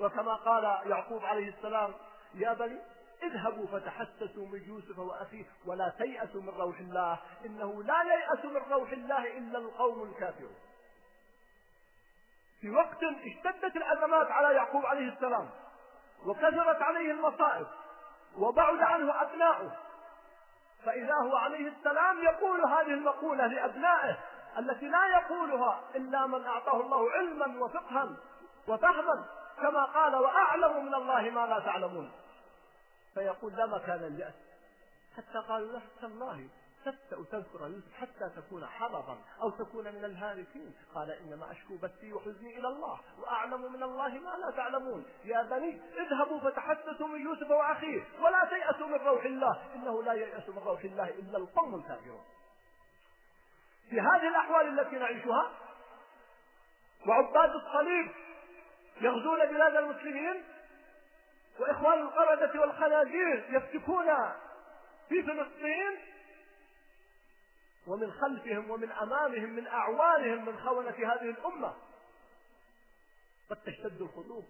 وكما 0.00 0.34
قال 0.34 0.64
يعقوب 0.64 1.24
عليه 1.24 1.48
السلام 1.48 1.94
يا 2.34 2.52
بني 2.52 2.80
اذهبوا 3.22 3.66
فتحسسوا 3.66 4.46
من 4.46 4.62
يوسف 4.68 4.98
وأخيه 4.98 5.44
ولا 5.66 5.88
تيأسوا 5.98 6.42
من 6.42 6.48
روح 6.48 6.78
الله 6.78 7.18
إنه 7.46 7.82
لا 7.82 8.02
ييأس 8.02 8.44
من 8.44 8.72
روح 8.72 8.92
الله 8.92 9.38
إلا 9.38 9.58
القوم 9.58 10.02
الكافرون. 10.02 10.56
في 12.60 12.70
وقت 12.70 13.02
اشتدت 13.02 13.76
الأزمات 13.76 14.30
على 14.30 14.54
يعقوب 14.54 14.86
عليه 14.86 15.12
السلام 15.12 15.50
وكثرت 16.26 16.82
عليه 16.82 17.10
المصائب 17.10 17.66
وبعد 18.36 18.80
عنه 18.80 19.22
أبناؤه 19.22 19.72
فإذا 20.84 21.14
هو 21.14 21.36
عليه 21.36 21.68
السلام 21.68 22.22
يقول 22.22 22.60
هذه 22.60 22.90
المقولة 22.94 23.46
لأبنائه 23.46 24.18
التي 24.58 24.88
لا 24.88 25.06
يقولها 25.06 25.80
إلا 25.94 26.26
من 26.26 26.46
أعطاه 26.46 26.80
الله 26.80 27.10
علما 27.10 27.64
وفقها 27.64 28.08
وفهما 28.68 29.24
كما 29.60 29.84
قال 29.84 30.14
وأعلم 30.16 30.86
من 30.86 30.94
الله 30.94 31.30
ما 31.30 31.46
لا 31.46 31.60
تعلمون 31.60 32.12
فيقول 33.18 33.56
لا 33.56 33.66
مكان 33.66 34.04
اليأس 34.04 34.34
حتى 35.16 35.38
قالوا 35.48 35.72
له 35.72 35.82
تالله 36.00 36.48
تبدأ 36.84 37.24
تذكر 37.30 37.66
يوسف 37.66 37.94
حتى 38.00 38.30
تكون 38.36 38.66
حرضا 38.66 39.18
أو 39.42 39.50
تكون 39.50 39.84
من 39.84 40.04
الهالكين 40.04 40.74
قال 40.94 41.10
إنما 41.10 41.52
أشكو 41.52 41.76
بثي 41.76 42.12
وحزني 42.12 42.58
إلى 42.58 42.68
الله 42.68 43.00
وأعلم 43.18 43.72
من 43.72 43.82
الله 43.82 44.08
ما 44.08 44.30
لا 44.30 44.56
تعلمون. 44.56 45.04
يا 45.24 45.42
بني 45.42 45.80
اذهبوا 45.98 46.40
فتحسسوا 46.40 47.06
من 47.06 47.20
يوسف 47.20 47.50
وأخيه 47.50 48.02
ولا 48.20 48.44
تيأسوا 48.44 48.86
من 48.86 48.94
روح 48.94 49.24
الله. 49.24 49.74
إنه 49.74 50.02
لا 50.02 50.12
ييأس 50.12 50.48
من 50.48 50.58
روح 50.58 50.80
الله 50.84 51.08
إلا 51.08 51.38
القوم 51.38 51.74
الكافرون. 51.74 52.24
في 53.90 54.00
هذه 54.00 54.28
الأحوال 54.28 54.80
التي 54.80 54.96
نعيشها 54.96 55.50
وعباد 57.06 57.50
الصليب 57.50 58.10
يغزون 59.00 59.46
بلاد 59.46 59.76
المسلمين 59.76 60.44
وإخوان 61.58 62.00
القردة 62.00 62.60
والخنازير 62.60 63.46
يفتكون 63.50 64.06
في 65.08 65.22
فلسطين 65.22 65.98
ومن 67.86 68.12
خلفهم 68.12 68.70
ومن 68.70 68.92
أمامهم 68.92 69.50
من 69.50 69.66
أعوانهم 69.66 70.44
من 70.44 70.58
خونة 70.58 70.90
هذه 70.90 71.30
الأمة. 71.30 71.74
قد 73.50 73.56
تشتد 73.56 74.00
القلوب 74.00 74.44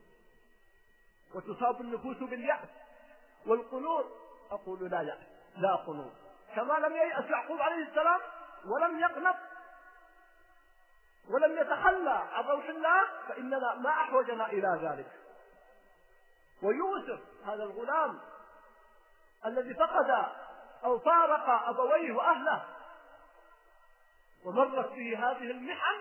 وتصاب 1.35 1.81
النفوس 1.81 2.17
باليأس 2.17 2.69
والقنوط. 3.47 4.07
أقول 4.51 4.91
لا 4.91 5.03
يأس 5.03 5.19
لا 5.57 5.75
قنوط. 5.75 6.13
كما 6.57 6.75
لم 6.75 6.97
ييأس 6.97 7.25
يعقوب 7.25 7.61
عليه 7.61 7.89
السلام 7.89 8.21
ولم 8.65 9.01
يقنط 9.01 9.37
ولم 11.29 11.59
يتخلى 11.59 12.11
عن 12.33 12.45
روح 12.45 12.65
الله 12.65 13.05
فإننا 13.29 13.75
ما 13.75 13.91
أحوجنا 13.91 14.47
إلى 14.47 14.81
ذلك. 14.83 15.28
ويوسف 16.63 17.21
هذا 17.45 17.65
الغلام 17.65 18.21
الذي 19.47 19.75
فقد 19.75 20.27
أو 20.85 20.99
فارق 20.99 21.69
أبويه 21.69 22.13
وأهله 22.13 22.65
ومرت 24.45 24.89
به 24.89 25.31
هذه 25.31 25.51
المحن 25.51 26.01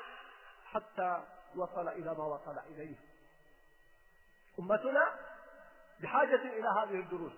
حتى 0.65 1.23
وصل 1.55 1.87
إلى 1.87 2.15
ما 2.17 2.23
وصل 2.23 2.59
إليه. 2.59 2.95
أمتنا 4.59 5.15
بحاجة 5.99 6.41
إلى 6.41 6.67
هذه 6.67 6.99
الدروس 6.99 7.33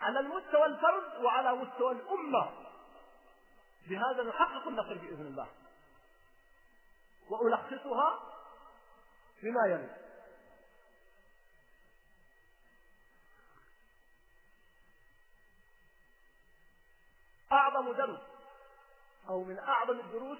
على 0.00 0.20
المستوى 0.20 0.66
الفرد 0.66 1.24
وعلى 1.24 1.52
مستوى 1.52 1.92
الأمة. 1.92 2.50
بهذا 3.86 4.22
نحقق 4.22 4.68
النصر 4.68 4.94
بإذن 4.94 5.26
الله. 5.26 5.48
وألخصها 7.30 8.20
بما 9.42 9.66
يلي. 9.66 10.05
أعظم 17.56 17.92
درس 17.92 18.20
أو 19.28 19.44
من 19.44 19.58
أعظم 19.58 20.00
الدروس 20.00 20.38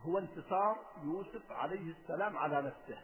هو 0.00 0.18
انتصار 0.18 0.86
يوسف 1.02 1.52
عليه 1.52 1.94
السلام 2.00 2.36
على 2.36 2.62
نفسه. 2.62 3.02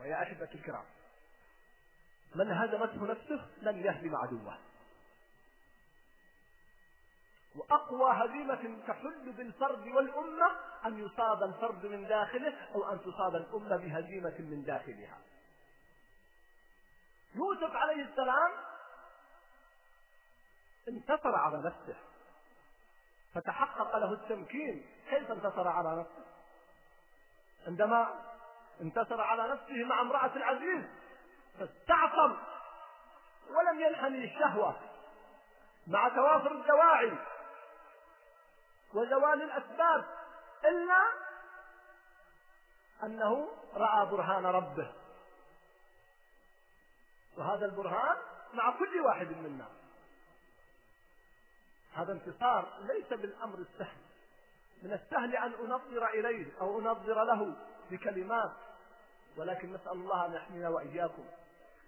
ويا 0.00 0.22
أحبة 0.22 0.48
الكرام 0.54 0.84
من 2.34 2.52
هزمته 2.52 3.06
نفسه 3.06 3.48
لن 3.62 3.84
يهزم 3.84 4.16
عدوه. 4.16 4.58
وأقوى 7.56 8.12
هزيمة 8.12 8.86
تحل 8.86 9.32
بالفرد 9.32 9.88
والأمة 9.88 10.50
أن 10.86 10.98
يصاب 10.98 11.42
الفرد 11.42 11.86
من 11.86 12.08
داخله 12.08 12.68
أو 12.74 12.92
أن 12.92 13.00
تصاب 13.00 13.36
الأمة 13.36 13.76
بهزيمة 13.76 14.34
من 14.38 14.64
داخلها. 14.66 15.18
يوسف 17.34 17.76
عليه 17.76 18.02
السلام 18.02 18.52
انتصر 20.88 21.34
على 21.34 21.58
نفسه. 21.58 21.96
فتحقق 23.34 23.96
له 23.96 24.12
التمكين 24.12 24.86
كيف 25.10 25.30
انتصر 25.30 25.68
على 25.68 26.00
نفسه؟ 26.00 26.24
عندما 27.66 28.24
انتصر 28.80 29.20
على 29.20 29.48
نفسه 29.48 29.84
مع 29.84 30.00
امرأة 30.00 30.36
العزيز 30.36 30.84
فاستعصم 31.58 32.36
ولم 33.50 33.80
ينحني 33.80 34.24
الشهوة 34.24 34.76
مع 35.86 36.08
توافر 36.08 36.52
الدواعي 36.52 37.12
وزوال 38.94 39.42
الأسباب 39.42 40.04
إلا 40.64 41.12
أنه 43.02 43.48
رأى 43.74 44.06
برهان 44.06 44.46
ربه. 44.46 44.92
وهذا 47.36 47.66
البرهان 47.66 48.16
مع 48.54 48.78
كل 48.78 49.00
واحد 49.00 49.26
منا. 49.26 49.68
هذا 51.96 52.12
انتصار 52.12 52.68
ليس 52.80 53.08
بالأمر 53.08 53.58
السهل. 53.58 53.96
من 54.82 54.92
السهل 54.92 55.36
أن 55.36 55.52
أنظر 55.52 56.06
إليه 56.06 56.52
أو 56.60 56.78
أنظر 56.78 57.24
له 57.24 57.56
بكلمات. 57.90 58.52
ولكن 59.36 59.72
نسأل 59.72 59.92
الله 59.92 60.26
أن 60.26 60.32
يحمينا 60.32 60.68
وإياكم. 60.68 61.24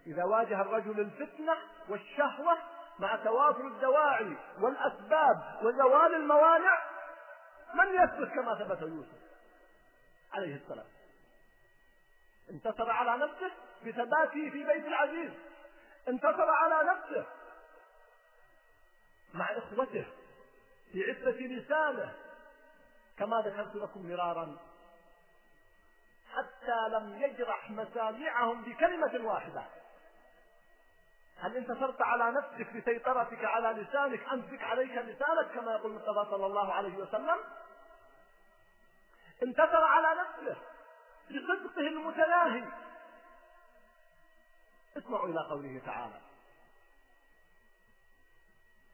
إذا 0.07 0.25
واجه 0.25 0.61
الرجل 0.61 1.01
الفتنة 1.01 1.57
والشهوة 1.89 2.59
مع 2.99 3.17
توافر 3.17 3.67
الدواعي 3.67 4.37
والأسباب 4.61 5.59
وزوال 5.63 6.15
الموانع 6.15 6.79
من 7.75 7.95
يثبت 7.95 8.29
كما 8.35 8.55
ثبت 8.55 8.83
يوسف 8.83 9.19
عليه 10.33 10.57
السلام؟ 10.57 10.87
انتصر 12.51 12.91
على 12.91 13.25
نفسه 13.25 13.51
بثباته 13.87 14.51
في 14.51 14.65
بيت 14.65 14.87
العزيز. 14.87 15.31
انتصر 16.09 16.51
على 16.51 16.91
نفسه 16.91 17.27
مع 19.35 19.59
إخوته 19.59 20.07
في 20.93 21.11
عفة 21.11 21.41
لسانه. 21.41 22.15
كما 23.19 23.41
ذكرت 23.41 23.75
لكم 23.75 24.11
مرارا 24.11 24.57
حتى 26.35 26.89
لم 26.89 27.23
يجرح 27.23 27.71
مسامعهم 27.71 28.63
بكلمة 28.63 29.33
واحدة. 29.33 29.65
هل 31.41 31.57
انتصرت 31.57 32.03
على 32.03 32.31
نفسك 32.31 32.77
بسيطرتك 32.77 33.45
على 33.45 33.83
لسانك 33.83 34.29
أمسك 34.33 34.63
عليك 34.63 34.91
لسانك 34.91 35.51
كما 35.55 35.73
يقول 35.73 35.91
المصطفى 35.91 36.31
صلى 36.31 36.47
الله 36.47 36.73
عليه 36.73 36.97
وسلم؟ 36.97 37.39
انتصر 39.43 39.85
على 39.85 40.21
نفسه 40.21 40.57
بصدقه 41.31 41.81
المتناهي 41.81 42.65
اسمعوا 44.97 45.29
إلى 45.29 45.41
قوله 45.41 45.83
تعالى. 45.87 46.21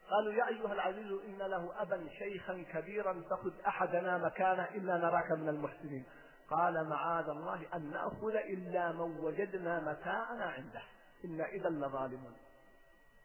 قالوا 0.09 0.33
يا 0.33 0.47
أيها 0.47 0.73
العزيز 0.73 1.11
إن 1.11 1.37
له 1.37 1.81
أبا 1.81 2.09
شيخا 2.19 2.65
كبيرا 2.73 3.23
فخذ 3.29 3.51
أحدنا 3.67 4.17
مكانه 4.17 4.63
إلا 4.63 4.97
نراك 4.97 5.31
من 5.31 5.49
المحسنين. 5.49 6.05
قال 6.49 6.89
معاذ 6.89 7.29
الله 7.29 7.67
أن 7.73 7.91
نأخذ 7.91 8.35
إلا 8.35 8.91
من 8.91 9.19
وجدنا 9.19 9.79
متاعنا 9.79 10.45
عنده. 10.45 10.81
إنا 11.25 11.45
إذا 11.45 11.69
لظالمون. 11.69 12.37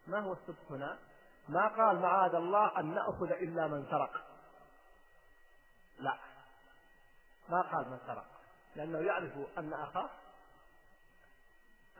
ما 0.06 0.20
هو 0.20 0.32
الصدق 0.32 0.72
هنا؟ 0.72 0.98
ما 1.48 1.68
قال 1.68 1.98
معاذ 1.98 2.34
الله 2.34 2.80
أن 2.80 2.94
نأخذ 2.94 3.32
إلا 3.32 3.68
من 3.68 3.86
سرق. 3.90 4.24
لا. 5.98 6.14
ما 7.48 7.60
قال 7.60 7.90
من 7.90 7.98
سرق. 8.06 8.26
لأنه 8.76 8.98
يعرف 8.98 9.32
أن 9.58 9.72
أخاه 9.72 10.10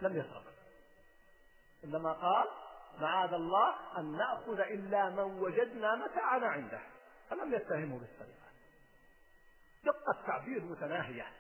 لم 0.03 0.17
يسرق. 0.17 0.45
إنما 1.85 2.13
قال 2.13 2.49
معاذ 2.99 3.33
الله 3.33 3.99
أن 3.99 4.17
نأخذ 4.17 4.61
إلا 4.61 5.11
من 5.11 5.19
وجدنا 5.19 5.95
متاعنا 5.95 6.47
عنده. 6.47 6.81
فلم 7.31 7.55
يتهمه 7.55 7.99
بالسرقة. 7.99 8.51
دقة 9.85 10.27
تعبير 10.27 10.65
متناهية. 10.65 11.33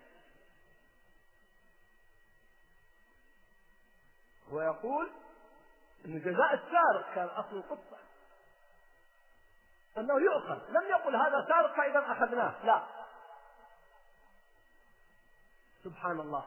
ويقول 4.50 5.10
أن 6.04 6.20
جزاء 6.20 6.54
السارق 6.54 7.14
كان 7.14 7.26
أصل 7.26 7.56
القصة 7.56 7.98
أنه 9.98 10.20
يؤخذ. 10.20 10.70
لم 10.70 10.88
يقل 10.90 11.16
هذا 11.16 11.46
سارق 11.48 11.76
فإذا 11.76 12.12
أخذناه. 12.12 12.64
لا. 12.64 12.86
سبحان 15.84 16.20
الله. 16.20 16.46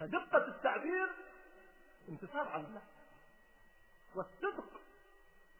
فدقة 0.00 0.48
التعبير 0.48 1.29
انتصار 2.10 2.48
على 2.48 2.62
النفس. 2.62 2.86
والصدق 4.14 4.80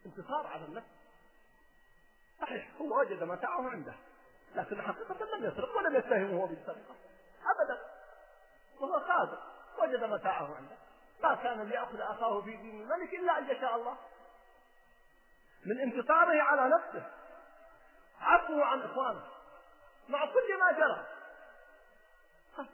انتصار 0.06 0.46
على 0.46 0.64
النفس. 0.64 0.86
صحيح 2.40 2.68
هو 2.80 3.00
وجد 3.00 3.22
متاعه 3.22 3.70
عنده 3.70 3.94
لكن 4.54 4.82
حقيقة 4.82 5.36
لم 5.36 5.44
يسرق 5.44 5.76
ولم 5.76 5.96
يتهمه 5.96 6.46
بالسرقة. 6.46 6.94
أبدا. 7.46 7.80
وهو 8.80 8.98
صادق 9.08 9.42
وجد 9.78 10.04
متاعه 10.04 10.54
عنده. 10.56 10.76
ما 11.22 11.34
كان 11.34 11.62
ليأخذ 11.62 12.00
أخاه 12.00 12.40
في 12.40 12.56
دين 12.56 12.82
الملك 12.82 13.14
إلا 13.14 13.38
أن 13.38 13.50
يشاء 13.50 13.76
الله. 13.76 13.96
من 15.66 15.80
انتصاره 15.80 16.42
على 16.42 16.76
نفسه. 16.76 17.10
عفو 18.20 18.62
عن 18.62 18.82
إخوانه. 18.82 19.22
مع 20.08 20.26
كل 20.26 20.58
ما 20.60 20.72
جرى. 20.72 21.06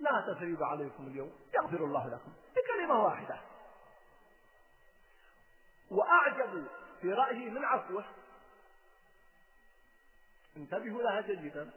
لا 0.00 0.34
تثريب 0.34 0.62
عليكم 0.62 1.06
اليوم. 1.06 1.32
يغفر 1.54 1.84
الله 1.84 2.06
لكم. 2.06 2.32
بكلمة 2.56 3.04
واحدة. 3.04 3.40
وأعجب 5.90 6.66
في 7.00 7.12
رأيه 7.12 7.50
من 7.50 7.64
عفوة. 7.64 8.04
انتبهوا 10.56 11.02
لها 11.02 11.20
جيدا. 11.20 11.70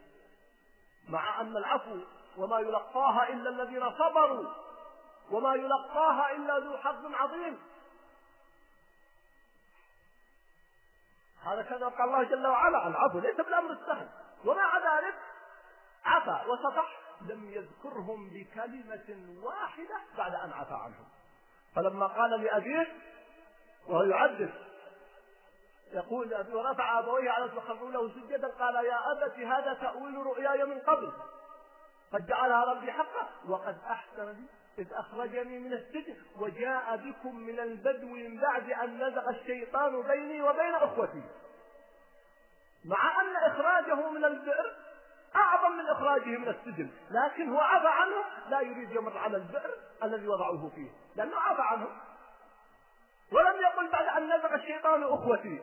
مع 1.08 1.40
أن 1.40 1.56
العفو 1.56 1.98
وما 2.36 2.60
يلقاها 2.60 3.28
إلا 3.28 3.50
الذين 3.50 3.90
صبروا 3.90 4.54
وما 5.30 5.54
يلقاها 5.54 6.32
إلا 6.36 6.58
ذو 6.58 6.78
حظ 6.78 7.14
عظيم. 7.14 7.58
هذا 11.44 11.62
كما 11.62 11.88
قال 11.88 12.08
الله 12.08 12.22
جل 12.22 12.46
وعلا 12.46 12.88
العفو 12.88 13.18
ليس 13.18 13.36
بالأمر 13.36 13.72
السهل. 13.72 14.08
ومع 14.44 14.78
ذلك 14.78 15.14
عفا 16.04 16.44
وصفح 16.46 17.00
لم 17.20 17.50
يذكرهم 17.50 18.28
بكلمة 18.28 19.38
واحدة 19.42 20.00
بعد 20.18 20.34
أن 20.34 20.52
عفى 20.52 20.74
عنهم. 20.74 21.08
فلما 21.76 22.06
قال 22.06 22.30
لأبيه 22.30 22.96
وهو 23.90 24.02
يعذب. 24.02 24.50
يقول 25.92 26.34
ورفع 26.52 26.98
أبويه 26.98 27.30
على 27.30 27.48
فخروا 27.48 27.90
له 27.90 28.08
سجدا 28.08 28.48
قال 28.48 28.74
يا 28.84 29.12
أبت 29.12 29.38
هذا 29.38 29.74
تأويل 29.74 30.14
رؤياي 30.14 30.64
من 30.64 30.78
قبل. 30.78 31.12
قد 32.12 32.26
جعلها 32.26 32.64
ربي 32.64 32.92
حقا. 32.92 33.28
وقد 33.48 33.78
أحسن 33.90 34.26
لي 34.26 34.44
إذ 34.78 34.92
أخرجني 34.92 35.58
من 35.58 35.72
السجن 35.72 36.16
وجاء 36.40 36.96
بكم 36.96 37.36
من 37.36 37.60
البدو 37.60 38.06
من 38.06 38.40
بعد 38.40 38.70
أن 38.70 39.08
نزغ 39.08 39.30
الشيطان 39.30 40.02
بيني 40.02 40.42
وبين 40.42 40.74
أخوتي. 40.74 41.22
مع 42.84 43.20
أن 43.20 43.36
إخراجه 43.36 44.10
من 44.10 44.24
البئر 44.24 44.76
أعظم 45.36 45.76
من 45.76 45.86
إخراجه 45.86 46.38
من 46.38 46.48
السجن 46.48 46.90
لكن 47.10 47.48
هو 47.48 47.58
عفى 47.58 47.88
عنه. 47.88 48.24
لا 48.48 48.60
يريد 48.60 48.90
يمر 48.90 49.18
على 49.18 49.36
البئر 49.36 49.70
الذي 50.02 50.28
وضعوه 50.28 50.70
فيه 50.74 50.90
لأنه 51.16 51.36
عفى 51.36 51.62
عنه. 51.62 51.88
ولم 53.32 53.60
يقل 53.62 53.88
بعد 53.88 54.06
أن 54.06 54.36
نزغ 54.36 54.54
الشيطان 54.54 55.02
أخوتي. 55.02 55.62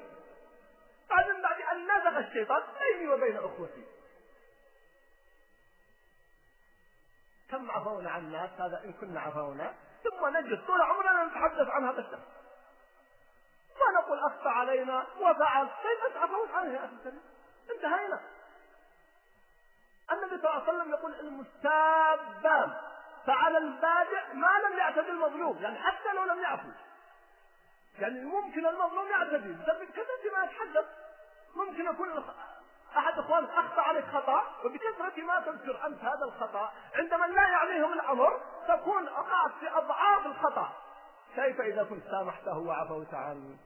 بعد 1.10 1.26
بعد 1.42 1.62
أن 1.62 1.84
نزغ 1.84 2.20
الشيطان 2.20 2.64
بيني 2.80 3.10
وبين 3.10 3.38
أخوتي. 3.38 3.86
كم 7.50 7.72
عفونا 7.72 8.12
عن 8.12 8.22
الناس؟ 8.22 8.50
هذا 8.60 8.82
إن 8.86 8.94
كنا 8.94 9.22
عفونا. 9.22 9.74
ثم 10.04 10.38
نجد 10.38 10.66
طول 10.68 10.82
عمرنا 10.82 11.26
نتحدث 11.26 11.68
عن 11.68 11.86
هذا 11.86 12.00
الشخص. 12.00 12.38
ونقول 13.82 14.20
أخطأ 14.20 14.50
علينا 14.50 15.08
وفعل 15.20 15.66
كيف 15.66 16.06
أنت 16.08 16.18
عفوت 16.18 16.52
عنه 16.52 16.74
يا 16.74 16.86
أخي 16.86 16.94
الكريم؟ 16.94 17.22
انتهينا. 17.76 18.22
النبي 20.12 20.42
صلى 20.42 20.50
الله 20.50 20.64
عليه 20.64 20.74
وسلم 20.74 20.92
يقول 20.92 21.20
المستابان 21.20 22.74
فعلى 23.28 23.58
البادئ 23.58 24.34
ما 24.34 24.60
لم 24.68 24.78
يعتدي 24.78 25.10
المظلوم 25.10 25.58
يعني 25.64 25.80
حتى 25.80 26.14
لو 26.14 26.24
لم 26.24 26.42
يعفو. 26.42 26.70
يعني 28.00 28.26
ممكن 28.26 28.66
المظلوم 28.66 29.08
يعتدي. 29.08 29.54
بكثرة 29.54 30.38
ما 30.38 30.44
يتحدث. 30.44 30.86
ممكن 31.56 31.86
يكون 31.86 32.24
أحد 32.98 33.20
اخوانك 33.20 33.50
أخطأ 33.50 33.82
عليك 33.82 34.06
خطأ 34.06 34.44
وبكثرة 34.66 35.24
ما 35.24 35.40
تذكر 35.40 35.86
أنت 35.88 36.02
هذا 36.02 36.24
الخطأ 36.26 36.72
عندما 36.96 37.26
لا 37.26 37.42
يعنيهم 37.42 37.94
الامر 37.94 38.42
تكون 38.68 39.10
وقعت 39.10 39.52
في 39.60 39.70
أضعاف 39.70 40.26
الخطأ. 40.26 40.70
كيف 41.36 41.62
إذا 41.62 41.84
كنت 41.84 42.04
سامحته 42.12 42.58
وعفوت 42.58 43.14
عنه؟ 43.14 43.58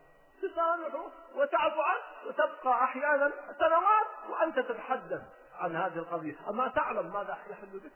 تسامحه 0.41 1.06
وتعفو 1.36 1.82
عنه 1.82 2.02
وتبقى 2.28 2.84
أحيانا 2.84 3.32
سنوات 3.60 4.08
وأنت 4.30 4.60
تتحدث 4.60 5.22
عن 5.60 5.76
هذه 5.76 5.98
القضية. 5.98 6.36
أما 6.50 6.67
تعلم 6.67 7.13
ماذا 7.13 7.38
يحل 7.50 7.80
بك 7.80 7.91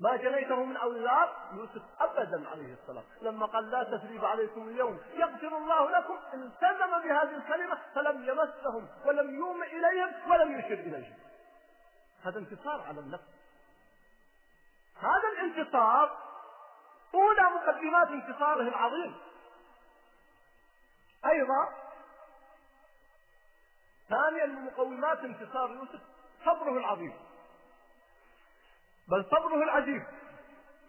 ما 0.00 0.16
جنيته 0.16 0.64
من 0.64 0.76
أولاد 0.76 1.28
يوسف 1.52 1.82
أبدا 2.00 2.48
عليه 2.48 2.74
السلام. 2.82 3.04
لما 3.22 3.46
قال 3.46 3.70
لا 3.70 3.82
تثريب 3.82 4.24
عليكم 4.24 4.68
اليوم 4.68 5.00
يغفر 5.14 5.56
الله 5.56 5.90
لكم 5.90 6.18
التزم 6.34 6.98
بهذه 7.02 7.36
الكلمة 7.36 7.78
فلم 7.94 8.28
يمسهم 8.28 8.88
ولم 9.04 9.34
يوم 9.34 9.62
إليهم 9.62 10.30
ولم 10.30 10.58
يشر 10.58 10.74
إليهم. 10.74 11.14
هذا 12.24 12.38
انتصار 12.38 12.80
على 12.88 13.00
النفس. 13.00 13.24
هذا 15.00 15.28
الانتصار 15.32 16.18
أولى 17.14 17.42
مقدمات 17.42 18.08
انتصاره 18.08 18.68
العظيم 18.68 19.14
أيضا 21.26 21.68
ثانيا 24.08 24.46
من 24.46 24.64
مقومات 24.64 25.18
انتصار 25.18 25.70
يوسف 25.70 26.00
صبره 26.44 26.78
العظيم. 26.78 27.23
بل 29.08 29.24
صبره 29.24 29.62
العجيب 29.62 30.02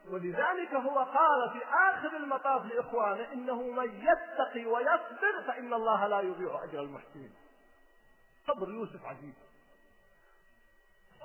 ولذلك 0.10 0.74
هو 0.74 1.00
قال 1.00 1.50
في 1.54 1.66
آخر 1.66 2.18
المطاف 2.18 2.66
لإخوانه 2.66 3.34
إنه 3.34 3.62
من 3.62 4.02
يتقي 4.02 4.66
ويصبر 4.66 5.44
فإن 5.48 5.74
الله 5.74 6.08
لا 6.08 6.20
يضيع 6.20 6.64
أجر 6.64 6.80
المحسنين. 6.82 7.36
صبر 8.48 8.70
يوسف 8.70 9.06
عجيب 9.06 9.34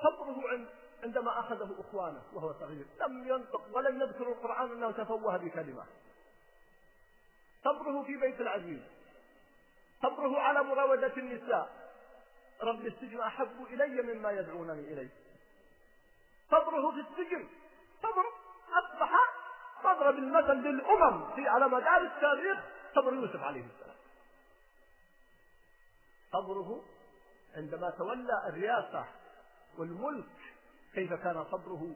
صبره 0.02 0.50
عند 0.50 0.68
عندما 1.04 1.40
أخذه 1.40 1.80
إخوانه 1.80 2.22
وهو 2.32 2.52
صغير. 2.52 2.86
لم 3.00 3.28
ينطق 3.28 3.62
ولم 3.72 4.02
يذكر 4.02 4.28
القرآن 4.28 4.72
أنه 4.72 4.90
تفوه 4.90 5.36
بكلمة. 5.36 5.84
صبره 7.64 8.02
في 8.02 8.16
بيت 8.16 8.40
العزيز. 8.40 8.80
صبره 10.02 10.40
على 10.40 10.62
مراودة 10.62 11.16
النساء. 11.16 11.90
رب 12.62 12.86
السجن 12.86 13.20
أحب 13.20 13.66
إلي 13.70 14.02
مما 14.02 14.30
يدعونني 14.30 14.92
إليه. 14.92 15.08
صبره 16.50 16.90
في 16.90 17.00
السجن. 17.00 17.48
صبر 18.02 18.24
أصبح 18.72 19.10
مضرب 19.84 20.14
المثل 20.14 20.54
للأمم 20.54 21.34
في 21.34 21.48
على 21.48 21.68
مدار 21.68 22.00
التاريخ 22.02 22.58
صبر 22.94 23.14
يوسف 23.14 23.42
عليه 23.42 23.64
السلام. 23.64 23.96
صبره 26.32 26.84
عندما 27.56 27.90
تولى 27.90 28.48
الرياسة 28.48 29.04
والملك 29.78 30.24
كيف 30.94 31.12
كان 31.12 31.44
صبره 31.44 31.94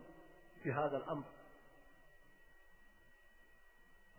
في 0.62 0.72
هذا 0.72 0.96
الأمر؟ 0.96 1.24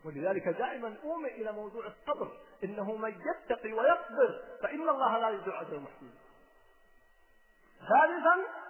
ولذلك 0.05 0.47
دائما 0.47 0.97
أومئ 1.03 1.41
إلى 1.41 1.51
موضوع 1.51 1.85
الصبر 1.87 2.37
إنه 2.63 2.95
من 2.95 3.21
يتقي 3.21 3.73
ويصبر 3.73 4.41
فإن 4.61 4.89
الله 4.89 5.17
لا 5.17 5.29
يضيع 5.29 5.61
أجر 5.61 5.75
المحسنين. 5.75 6.15
ثالثا 7.79 8.64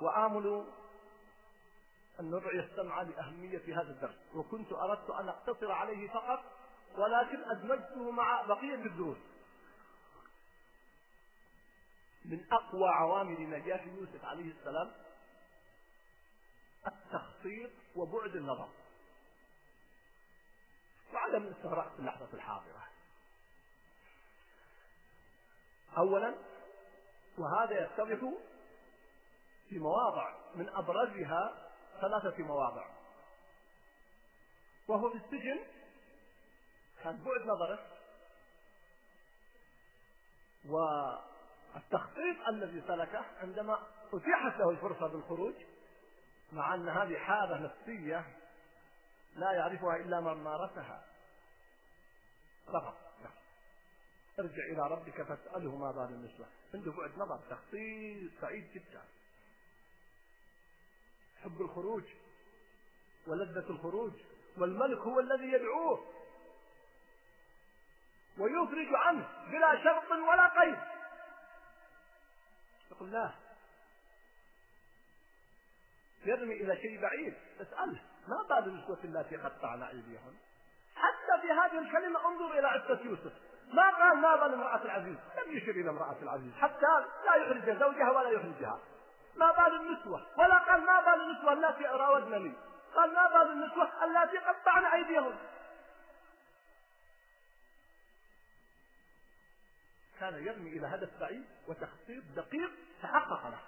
وآمل 0.00 0.66
أن 2.20 2.30
نرعي 2.30 2.60
السمع 2.60 3.02
لأهمية 3.02 3.80
هذا 3.80 3.90
الدرس. 3.90 4.16
وكنت 4.34 4.72
أردت 4.72 5.10
أن 5.10 5.28
أقتصر 5.28 5.72
عليه 5.72 6.08
فقط 6.08 6.44
ولكن 6.94 7.50
أدمجته 7.50 8.10
مع 8.10 8.42
بقية 8.42 8.74
الدروس. 8.74 9.18
من 12.24 12.52
أقوى 12.52 12.88
عوامل 12.88 13.50
نجاح 13.50 13.86
يوسف 13.86 14.24
عليه 14.24 14.52
السلام 14.52 14.92
التخطيط 16.86 17.70
وبعد 17.96 18.36
النظر. 18.36 18.68
وعدم 21.14 21.42
الاستغراق 21.42 21.92
في 21.92 21.98
اللحظة 21.98 22.28
الحاضرة. 22.34 22.86
أولا 25.98 26.34
وهذا 27.38 27.84
يتضح 27.84 28.32
في 29.68 29.78
مواضع 29.78 30.34
من 30.54 30.68
أبرزها 30.68 31.70
ثلاثة 32.00 32.42
مواضع. 32.42 32.86
وهو 34.88 35.10
في 35.10 35.16
السجن 35.16 35.58
كان 37.02 37.24
بعد 37.24 37.46
نظره. 37.46 37.86
والتخطيط 41.74 42.48
الذي 42.48 42.82
سلكه 42.88 43.24
عندما 43.40 43.86
أتيحت 44.12 44.58
له 44.58 44.70
الفرصة 44.70 45.06
بالخروج 45.06 45.54
مع 46.52 46.74
أن 46.74 46.88
هذه 46.88 47.18
حالة 47.18 47.58
نفسية 47.58 48.26
لا 49.36 49.52
يعرفها 49.52 49.96
إلا 49.96 50.20
من 50.20 50.44
مارسها. 50.44 51.04
رفض 52.68 52.94
ارجع 54.38 54.64
إلى 54.72 54.88
ربك 54.88 55.22
فاسأله 55.22 55.76
ما 55.76 55.90
بال 55.92 56.14
النسوة. 56.14 56.46
عنده 56.74 56.92
بعد 56.92 57.18
نظر 57.18 57.40
تخطيط 57.50 58.32
سعيد 58.40 58.72
جدا. 58.72 59.02
حب 61.44 61.60
الخروج 61.60 62.04
ولذة 63.26 63.70
الخروج 63.70 64.12
والملك 64.58 64.98
هو 64.98 65.20
الذي 65.20 65.52
يدعوه. 65.52 66.04
ويفرج 68.38 68.94
عنه 68.94 69.28
بلا 69.50 69.84
شرط 69.84 70.10
ولا 70.10 70.60
قيد. 70.60 70.78
يقول 72.90 73.12
لا. 73.12 73.30
يرمي 76.24 76.54
إلى 76.54 76.76
شيء 76.76 77.00
بعيد. 77.00 77.34
اسأله 77.60 78.00
ما 78.28 78.42
بال 78.48 78.68
النسوة 78.68 78.98
التي 79.04 79.36
قطعن 79.36 79.82
أيديهن 79.82 80.36
حتى 80.96 81.42
في 81.42 81.52
هذه 81.52 81.78
الكلمة 81.78 82.28
انظر 82.28 82.58
إلى 82.58 82.66
عفة 82.66 83.00
يوسف. 83.04 83.32
ما 83.72 83.90
قال 83.90 84.18
ما 84.18 84.36
بال 84.36 84.54
امرأة 84.54 84.84
العزيز؟ 84.84 85.16
لم 85.16 85.56
يشر 85.56 85.70
إلى 85.70 85.90
امرأة 85.90 86.16
العزيز. 86.22 86.54
حتى 86.54 87.04
لا 87.26 87.34
يخرج 87.36 87.78
زوجها 87.78 88.10
ولا 88.10 88.28
يخرجها. 88.30 88.80
ما 89.36 89.52
بال 89.52 89.80
النسوة. 89.80 90.26
ولا 90.38 90.58
قال 90.58 90.80
ما 90.86 91.00
بال 91.00 91.20
النسوة 91.20 91.52
التي 91.52 91.84
راودنني 91.84 92.54
قال 92.94 93.14
ما 93.14 93.28
بال 93.28 93.52
النسوة 93.52 94.04
التي 94.04 94.38
قطعن 94.38 94.84
أيديهم. 94.84 95.36
كان 100.20 100.46
يرمي 100.46 100.70
إلى 100.70 100.86
هدف 100.86 101.20
بعيد 101.20 101.44
وتخطيط 101.68 102.24
دقيق 102.36 102.70
تحقق 103.02 103.48
له. 103.48 103.60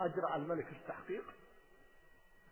أجرى 0.00 0.34
الملك 0.36 0.72
التحقيق. 0.72 1.24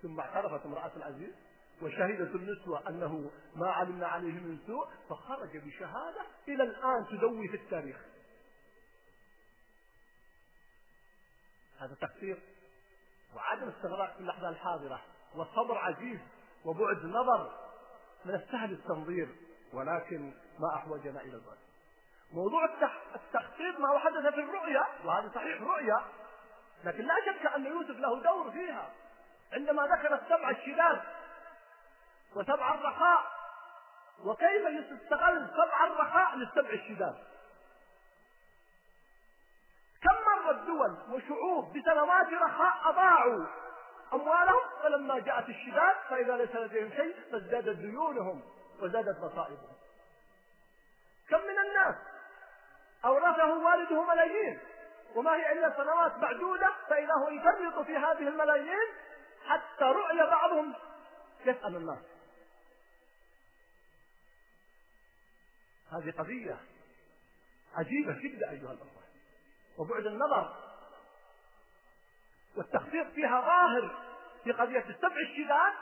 ثم 0.03 0.21
اعترفت 0.21 0.67
امرأة 0.67 0.91
العزيز 0.97 1.35
وشهدت 1.83 2.35
النسوة 2.35 2.89
أنه 2.89 3.31
ما 3.57 3.71
علمنا 3.71 4.07
عليه 4.07 4.33
من 4.33 4.59
سوء 4.67 4.89
فخرج 5.09 5.57
بشهادة 5.57 6.23
إلى 6.49 6.63
الآن 6.63 7.07
تدوي 7.07 7.49
في 7.49 7.57
التاريخ. 7.57 7.97
هذا 11.81 11.95
تقصير 12.01 12.39
وعدم 13.37 13.69
استغراق 13.69 14.15
في 14.15 14.21
اللحظة 14.21 14.49
الحاضرة 14.49 15.01
والصبر 15.35 15.79
عزيز 15.79 16.21
وبعد 16.65 17.05
نظر 17.05 17.53
من 18.25 18.35
السهل 18.35 18.73
التنظير 18.73 19.29
ولكن 19.73 20.33
ما 20.59 20.75
أحوجنا 20.75 21.21
إلى 21.21 21.35
البعد. 21.35 21.59
موضوع 22.33 22.65
التخطيط 23.15 23.79
ما 23.79 23.89
هو 23.89 23.99
حدث 23.99 24.35
في 24.35 24.41
الرؤيا 24.41 24.87
وهذا 25.05 25.31
صحيح 25.35 25.63
رؤيا 25.63 26.05
لكن 26.85 27.05
لا 27.05 27.15
شك 27.27 27.47
أن 27.47 27.67
يوسف 27.67 27.97
له 27.99 28.23
دور 28.23 28.51
فيها. 28.51 28.91
عندما 29.53 29.83
ذكر 29.83 30.15
السبع 30.15 30.51
الشداد 30.51 31.01
وسبع 32.37 32.75
الرخاء 32.75 33.41
وكيف 34.25 34.67
يستغل 34.67 35.49
سبع 35.49 35.87
الرخاء 35.87 36.37
للسبع 36.37 36.71
الشداد؟ 36.71 37.30
مرت 40.51 40.67
دول 40.67 40.97
وشعوب 41.11 41.79
بسنوات 41.79 42.33
رخاء 42.33 42.91
أضاعوا 42.91 43.47
أموالهم 44.13 44.63
فلما 44.83 45.19
جاءت 45.19 45.49
الشداد 45.49 45.97
فإذا 46.11 46.37
ليس 46.37 46.55
لديهم 46.55 46.91
شيء 46.91 47.17
فازدادت 47.33 47.77
ديونهم 47.77 48.43
وزادت 48.81 49.19
مصائبهم. 49.19 49.77
كم 51.29 51.41
من 51.41 51.59
الناس 51.59 51.95
أورثه 53.05 53.59
والده 53.59 54.03
ملايين 54.03 54.59
وما 55.15 55.31
هي 55.37 55.53
إلا 55.53 55.77
سنوات 55.77 56.17
معدودة 56.17 56.73
فإذا 56.89 57.13
هو 57.13 57.29
يفرط 57.29 57.87
في 57.87 57.97
هذه 57.97 58.29
الملايين 58.29 58.89
حتى 59.47 59.85
رؤي 59.85 60.17
بعضهم 60.17 60.75
يسأل 61.45 61.77
الناس. 61.77 61.99
هذه 65.93 66.11
قضية 66.19 66.57
عجيبة 67.75 68.13
جدا 68.23 68.51
أيها 68.51 68.73
الأخوة. 68.73 69.00
وبعد 69.81 70.07
النظر 70.07 70.55
والتخطيط 72.57 73.07
فيها 73.07 73.41
ظاهر 73.41 73.91
في 74.45 74.53
قضية 74.53 74.85
السبع 74.89 75.17
الشداد 75.31 75.73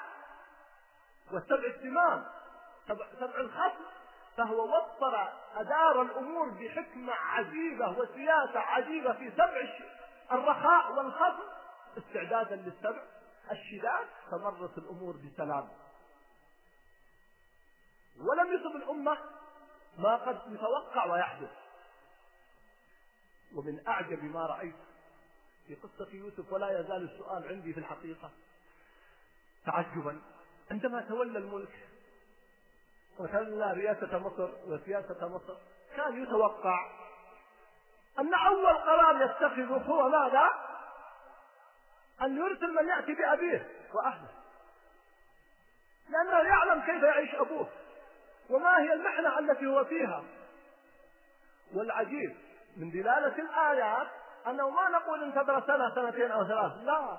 والسبع 1.33 1.67
السمان 1.77 2.25
سبع 2.89 3.41
الخصم 3.41 3.85
فهو 4.37 4.77
وفر 4.77 5.33
أدار 5.57 6.03
الأمور 6.03 6.49
بحكمة 6.51 7.13
عجيبة 7.13 7.99
وسياسة 7.99 8.59
عجيبة 8.61 9.13
في 9.13 9.31
سبع 9.31 9.69
الرخاء 10.33 10.93
والخصم. 10.93 11.49
استعدادا 11.99 12.57
للسبع 12.57 13.03
الشداد 13.51 14.07
فمرت 14.31 14.79
الأمور 14.79 15.17
بسلام. 15.17 15.69
ولم 18.21 18.53
يصب 18.53 18.77
الأمة 18.77 19.19
ما 19.99 20.17
قد 20.17 20.41
يتوقع 20.53 21.05
ويحدث. 21.05 21.51
ومن 23.55 23.87
أعجب 23.89 24.25
ما 24.25 24.47
رأيت 24.47 24.75
في 25.67 25.75
قصة 25.75 26.09
يوسف 26.13 26.53
ولا 26.53 26.81
يزال 26.81 27.11
السؤال 27.13 27.49
عندي 27.49 27.73
في 27.73 27.81
الحقيقة 27.81 28.31
تعجبا. 29.67 30.21
عندما 30.71 31.01
تولى 31.01 31.39
الملك 31.39 31.89
وتولى 33.19 33.73
رئاسة 33.73 34.19
مصر 34.19 34.51
وسياسة 34.67 35.29
مصر 35.29 35.57
كان 35.97 36.23
يتوقع 36.23 36.91
أن 38.19 38.35
أول 38.35 38.75
قرار 38.77 39.25
يتخذه 39.25 39.83
هو 39.87 40.09
ماذا؟ 40.09 40.51
أن 42.23 42.37
يرسل 42.37 42.75
من 42.75 42.89
يأتي 42.89 43.15
بأبيه 43.15 43.69
وأهله. 43.95 44.31
لأنه 46.09 46.49
يعلم 46.49 46.81
كيف 46.81 47.03
يعيش 47.03 47.35
أبوه 47.35 47.69
وما 48.51 48.81
هي 48.81 48.93
المحنة 48.93 49.39
التي 49.39 49.67
هو 49.67 49.85
فيها. 49.85 50.25
والعجيب 51.75 52.37
من 52.77 52.91
دلالة 52.91 53.39
الآيات 53.39 54.09
أنه 54.47 54.71
ما 54.71 54.89
نقول 54.89 55.23
انتظر 55.23 55.63
سنة 55.67 55.95
سنتين 55.95 56.31
أو 56.31 56.45
ثلاث 56.45 56.73
لا. 56.83 57.19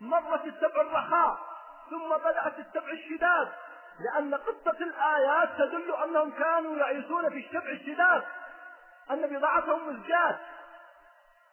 مرت 0.00 0.44
السبع 0.44 0.80
الرخاء 0.80 1.38
ثم 1.90 2.16
بدأت 2.16 2.58
السبع 2.58 2.92
الشداد 2.92 3.48
لأن 4.00 4.34
قصة 4.34 4.76
الآيات 4.80 5.48
تدل 5.58 5.94
أنهم 5.94 6.30
كانوا 6.30 6.76
يعيشون 6.76 7.30
في 7.30 7.46
السبع 7.46 7.70
الشداد. 7.70 8.22
أن 9.10 9.36
بضاعتهم 9.36 9.88
مزجات 9.88 10.38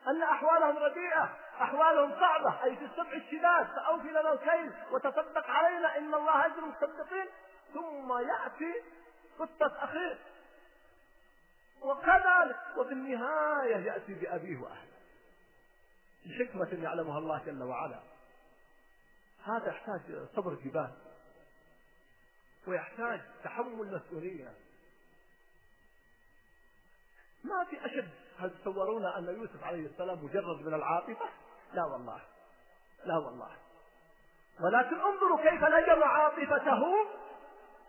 أن 0.07 0.23
أحوالهم 0.23 0.77
رديئة 0.77 1.29
أحوالهم 1.61 2.19
صعبة 2.19 2.63
أي 2.63 2.75
في 2.75 2.85
السبع 2.85 3.13
الشداد. 3.13 3.67
فأوفي 3.75 4.07
لنا 4.07 4.33
الكيل 4.33 4.71
وتصدق 4.91 5.49
علينا 5.49 5.97
إن 5.97 6.13
الله 6.13 6.45
أجر 6.45 6.59
المصدقين. 6.59 7.27
ثم 7.73 8.13
يأتي 8.17 8.73
قصة 9.39 9.83
أخيه. 9.83 10.17
وكذلك 11.81 12.59
وفي 12.77 12.91
النهاية 12.91 13.75
يأتي 13.75 14.13
بأبيه 14.13 14.57
وأهله. 14.57 14.87
لحكمة 16.25 16.83
يعلمها 16.83 17.19
الله 17.19 17.43
جل 17.45 17.63
وعلا. 17.63 17.99
هذا 19.45 19.67
يحتاج 19.67 20.27
صبر 20.35 20.53
جبال 20.53 20.91
ويحتاج 22.67 23.21
تحمل 23.43 24.01
مسؤولية. 24.01 24.53
ما 27.43 27.65
في 27.69 27.85
أشد 27.85 28.09
هل 28.39 28.51
تصورون 28.61 29.05
أن 29.05 29.25
يوسف 29.25 29.63
عليه 29.63 29.87
السلام 29.87 30.23
مجرد 30.25 30.61
من 30.61 30.73
العاطفة؟ 30.73 31.29
لا 31.73 31.85
والله 31.85 32.21
لا 33.05 33.17
والله. 33.17 33.51
ولكن 34.59 34.95
انظروا 34.95 35.49
كيف 35.49 35.63
نجم 35.63 36.03
عاطفته 36.03 36.83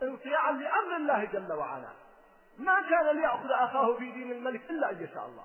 انصياعا 0.02 0.52
لأمر 0.52 0.96
الله 0.96 1.24
جل 1.24 1.52
وعلا. 1.52 1.92
ما 2.58 2.82
كان 2.90 3.16
ليأخذ 3.16 3.50
أخاه 3.50 3.94
في 3.94 4.10
دين 4.10 4.32
الملك 4.32 4.70
إلا 4.70 4.90
أن 4.90 5.04
يشاء 5.04 5.26
الله. 5.26 5.44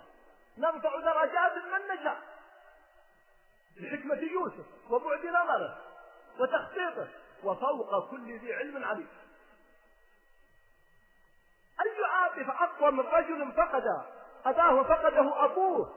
نرفع 0.57 0.99
درجات 0.99 1.57
من 1.57 1.95
نشاء. 1.95 2.17
بحكمة 3.81 4.15
يوسف 4.15 4.65
وبعد 4.89 5.25
نظره 5.25 5.77
وتخطيطه 6.39 7.07
وفوق 7.43 8.11
كل 8.11 8.37
ذي 8.37 8.53
علم 8.53 8.85
عليم. 8.85 9.07
أي 11.81 12.05
عاطفة 12.05 12.63
أقوى 12.63 12.91
من 12.91 12.99
رجل 12.99 13.51
فقد 13.51 13.83
أباه 14.45 14.75
وفقده 14.75 15.45
أبوه 15.45 15.95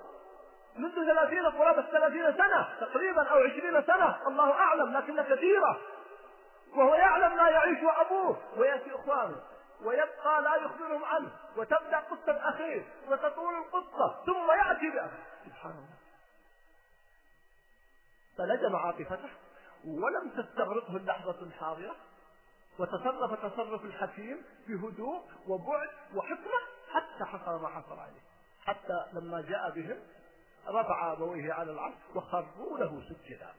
منذ 0.77 0.95
ثلاثين 0.95 1.47
قرابة 1.47 1.83
ثلاثين 1.83 2.37
سنة 2.37 2.69
تقريبا 2.81 3.23
أو 3.29 3.39
عشرين 3.39 3.83
سنة 3.83 4.27
الله 4.27 4.53
أعلم 4.53 4.97
لكنها 4.97 5.35
كثيرة. 5.35 5.81
وهو 6.75 6.95
يعلم 6.95 7.37
لا 7.37 7.49
يعيش 7.49 7.79
أبوه 7.85 8.39
ويأتي 8.57 8.95
إخوانه. 8.95 9.41
ويبقى 9.83 10.43
لا 10.43 10.57
يخبرهم 10.57 11.05
عنه 11.05 11.31
وتبدأ 11.57 12.01
قصة 12.01 12.49
أخيه 12.49 12.85
وتطول 13.09 13.55
القصة 13.55 14.24
ثم 14.27 14.51
يأتي 14.51 14.91
بأخيه 14.91 15.24
سبحان 15.45 15.72
الله. 15.72 15.97
فلجم 18.39 18.77
عاطفته 18.77 19.31
ولم 19.85 20.31
تستغرقه 20.31 20.97
اللحظة 20.97 21.43
الحاضرة 21.43 21.97
وتصرف 22.79 23.45
تصرف 23.53 23.85
الحكيم 23.85 24.43
بهدوء 24.68 25.22
وبعد 25.49 25.89
وحكمة 26.14 26.61
حتى 26.93 27.24
حصل 27.24 27.62
ما 27.62 27.68
حصل 27.68 27.99
عليه. 27.99 28.20
حتى 28.64 29.07
لما 29.12 29.41
جاء 29.41 29.70
بهم 29.70 29.99
رفع 30.68 31.12
أبويه 31.12 31.53
على 31.53 31.72
العرش 31.72 31.95
وخروا 32.14 32.79
له 32.79 33.03
سجدا. 33.09 33.55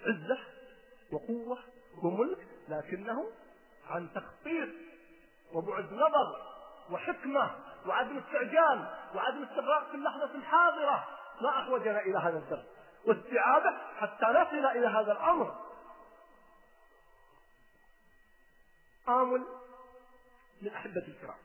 عزة 0.00 0.38
وقوة 1.12 1.58
وملك 2.02 2.38
لكنه 2.68 3.30
عن 3.90 4.08
تخطيط 4.14 4.68
وبعد 5.52 5.92
نظر 5.92 6.54
وحكمة 6.90 7.50
وعدم 7.86 8.18
استعجال 8.18 8.88
وعدم 9.14 9.42
استغراق 9.42 9.90
في 9.90 9.94
اللحظة 9.94 10.34
الحاضرة. 10.34 11.08
ما 11.42 11.48
أحوجنا 11.50 12.00
إلى 12.00 12.18
هذا 12.18 12.38
الدرس. 12.38 12.64
واستعادة 13.06 13.78
حتى 13.96 14.26
نصل 14.26 14.66
إلى 14.66 14.86
هذا 14.86 15.12
الأمر. 15.12 15.54
آمل 19.08 19.44
للأحبة 20.62 21.04
الكرام 21.08 21.36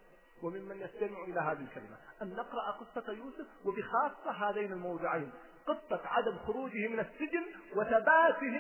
وممن 0.43 0.81
يستمع 0.81 1.23
إلى 1.23 1.39
هذه 1.39 1.61
الكلمة. 1.61 1.97
أن 2.21 2.35
نقرأ 2.35 2.71
قصة 2.71 3.11
يوسف 3.11 3.47
وبخاصة 3.65 4.31
هذين 4.31 4.71
الموضعين. 4.71 5.31
قصة 5.67 6.01
عدم 6.05 6.37
خروجه 6.37 6.87
من 6.87 6.99
السجن 6.99 7.45
وثباته 7.75 8.59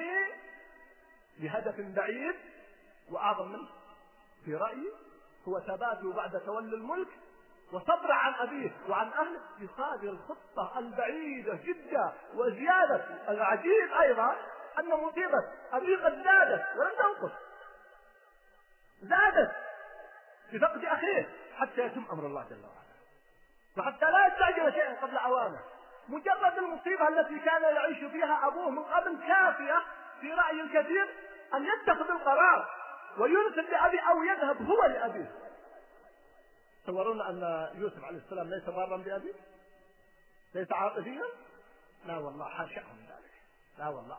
لهدف 1.39 1.79
بعيد 1.79 2.35
وأعظم 3.11 3.47
منه. 3.51 3.67
في 4.45 4.55
رأيي 4.55 4.91
هو 5.47 5.59
ثباته 5.59 6.13
بعد 6.13 6.39
تولي 6.45 6.75
الملك 6.75 7.07
وصبر 7.73 8.11
عن 8.11 8.33
أبيه 8.33 8.71
وعن 8.89 9.07
أهله 9.07 9.39
يصادر 9.59 10.09
الخطة 10.09 10.79
البعيدة 10.79 11.59
جدا 11.63 12.13
وزيادة. 12.35 13.05
العجيب 13.29 13.91
أيضا 14.01 14.35
أن 14.79 14.89
مصيبة 14.89 15.43
أبيه 15.73 15.97
قد 16.05 16.23
زادت 16.23 16.65
ولم 16.77 16.91
تنقص 16.97 17.31
زادت 19.01 19.51
بفقد 20.53 20.85
أخيه 20.85 21.29
حتى 21.57 21.81
يتم 21.81 22.05
أمر 22.11 22.25
الله 22.25 22.43
جل 22.49 22.63
وعلا. 22.65 22.79
وحتى 23.77 24.05
لا 24.05 24.27
يستعجل 24.27 24.73
شيئا 24.73 25.01
قبل 25.01 25.17
أوانه 25.17 25.59
مجرد 26.09 26.57
المصيبة 26.57 27.07
التي 27.07 27.39
كان 27.39 27.61
يعيش 27.61 27.97
فيها 27.97 28.47
أبوه 28.47 28.69
من 28.69 28.83
قبل 28.83 29.17
كافية 29.27 29.81
في 30.21 30.33
رأي 30.33 30.61
الكثير 30.61 31.09
أن 31.53 31.65
يتخذ 31.65 32.11
القرار 32.11 32.69
ويرسل 33.17 33.71
لأبي 33.71 33.99
أو 33.99 34.23
يذهب 34.23 34.61
هو 34.61 34.85
لأبيه. 34.85 35.31
تصورون 36.83 37.21
أن 37.21 37.69
يوسف 37.75 38.03
عليه 38.03 38.17
السلام 38.17 38.49
ليس 38.49 38.63
بارا 38.63 38.97
بأبيه؟ 38.97 39.33
ليس 40.55 40.71
عاطفيا؟ 40.71 41.23
لا 42.05 42.17
والله 42.17 42.49
حاشاه 42.49 42.83
من 42.93 43.01
ذلك. 43.01 43.31
لا 43.77 43.87
والله. 43.87 44.17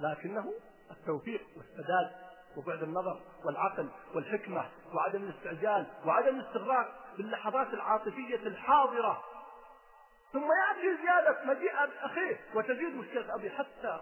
لكنه 0.00 0.52
التوفيق 0.90 1.46
والسداد 1.56 2.12
وبعد 2.56 2.82
النظر 2.82 3.20
والعقل 3.44 3.88
والحكمة 4.14 4.70
وعدم 4.94 5.22
الاستعجال 5.22 5.86
وعدم 6.06 6.40
الاستغراق 6.40 7.16
باللحظات 7.16 7.66
العاطفية 7.66 8.36
الحاضرة. 8.36 9.24
ثم 10.32 10.48
يأتي 10.52 11.02
زيادة 11.02 11.44
مجيء 11.44 11.72
أخيه 12.02 12.40
وتزيد 12.54 12.94
مشكلة 12.94 13.34
أبي 13.34 13.50
حتى 13.50 14.00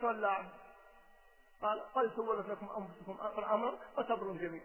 تولى 0.00 0.28
عنه 0.28 0.48
قال 1.62 1.80
قد 1.94 2.10
سولت 2.16 2.48
لكم 2.48 2.68
أنفسكم 2.76 3.38
الأمر 3.38 3.78
وصبر 3.98 4.32
جميل 4.32 4.62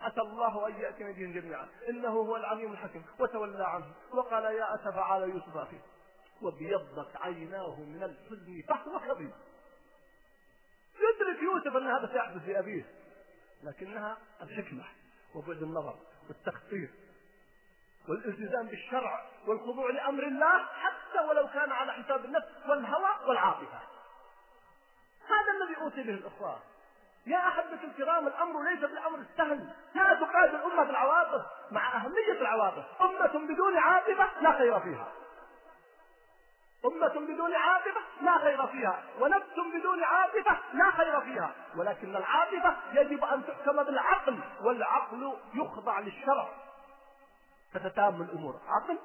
عسى 0.00 0.20
الله 0.20 0.68
أن 0.68 0.80
يأتي 0.80 1.04
بهم 1.04 1.32
جميعا. 1.32 1.68
إنه 1.88 2.08
هو 2.08 2.36
العليم 2.36 2.72
الحكيم. 2.72 3.04
وتولى 3.18 3.64
عنه. 3.64 3.92
وقال 4.12 4.44
يا 4.44 4.74
أسف 4.74 4.96
على 4.96 5.24
يوسف 5.24 5.56
أخيه 5.56 5.80
وابيضت 6.42 7.16
عيناه 7.16 7.80
من 7.80 8.02
الحزن 8.02 8.62
فهو 8.68 8.98
كظيم 8.98 9.32
يدرك 10.94 11.42
يوسف 11.42 11.76
أن 11.76 11.86
هذا 11.86 12.12
سيحدث 12.12 12.48
لأبيه. 12.48 12.84
لكنها 13.62 14.18
الحكمة 14.42 14.84
وبعد 15.34 15.62
النظر 15.62 15.98
والتخطيط 16.28 16.90
والالتزام 18.08 18.66
بالشرع 18.66 19.26
والخضوع 19.46 19.90
لأمر 19.90 20.22
الله 20.22 20.66
حتى 20.66 21.18
ولو 21.28 21.48
كان 21.48 21.72
على 21.72 21.92
حساب 21.92 22.24
النفس 22.24 22.48
والهوى 22.68 23.28
والعاطفة. 23.28 23.80
هذا 25.28 25.64
الذي 25.64 25.80
أوصي 25.80 26.02
به 26.02 26.14
الإخوان. 26.14 26.58
يا 27.26 27.38
أحبة 27.48 27.84
الكرام 27.84 28.26
الأمر 28.26 28.62
ليس 28.62 28.80
بالأمر 28.80 29.18
السهل 29.18 29.68
لا 29.94 30.14
تقاد 30.14 30.54
الأمة 30.54 30.84
بالعواطف 30.84 31.46
مع 31.70 31.96
أهمية 31.96 32.32
العواطف. 32.32 32.84
أمة 33.02 33.46
بدون 33.54 33.78
عاطفة 33.78 34.40
لا 34.40 34.52
خير 34.58 34.80
فيها. 34.80 35.08
أمة 36.84 37.08
بدون 37.08 37.54
عاطفة 37.54 38.00
لا 38.20 38.38
خير 38.38 38.66
فيها. 38.66 39.02
ونفس 39.20 39.58
بدون 39.74 40.04
عاطفة 40.04 40.58
لا 40.72 40.90
خير 40.90 41.20
فيها. 41.20 41.54
ولكن 41.76 42.16
العاطفة 42.16 42.76
يجب 42.92 43.24
أن 43.24 43.46
تحكم 43.46 43.82
بالعقل 43.82 44.40
والعقل 44.60 45.36
يخضع 45.54 45.98
للشرع. 45.98 46.48
فتتام 47.72 48.22
الأمور. 48.22 48.60
عقل 48.68 48.98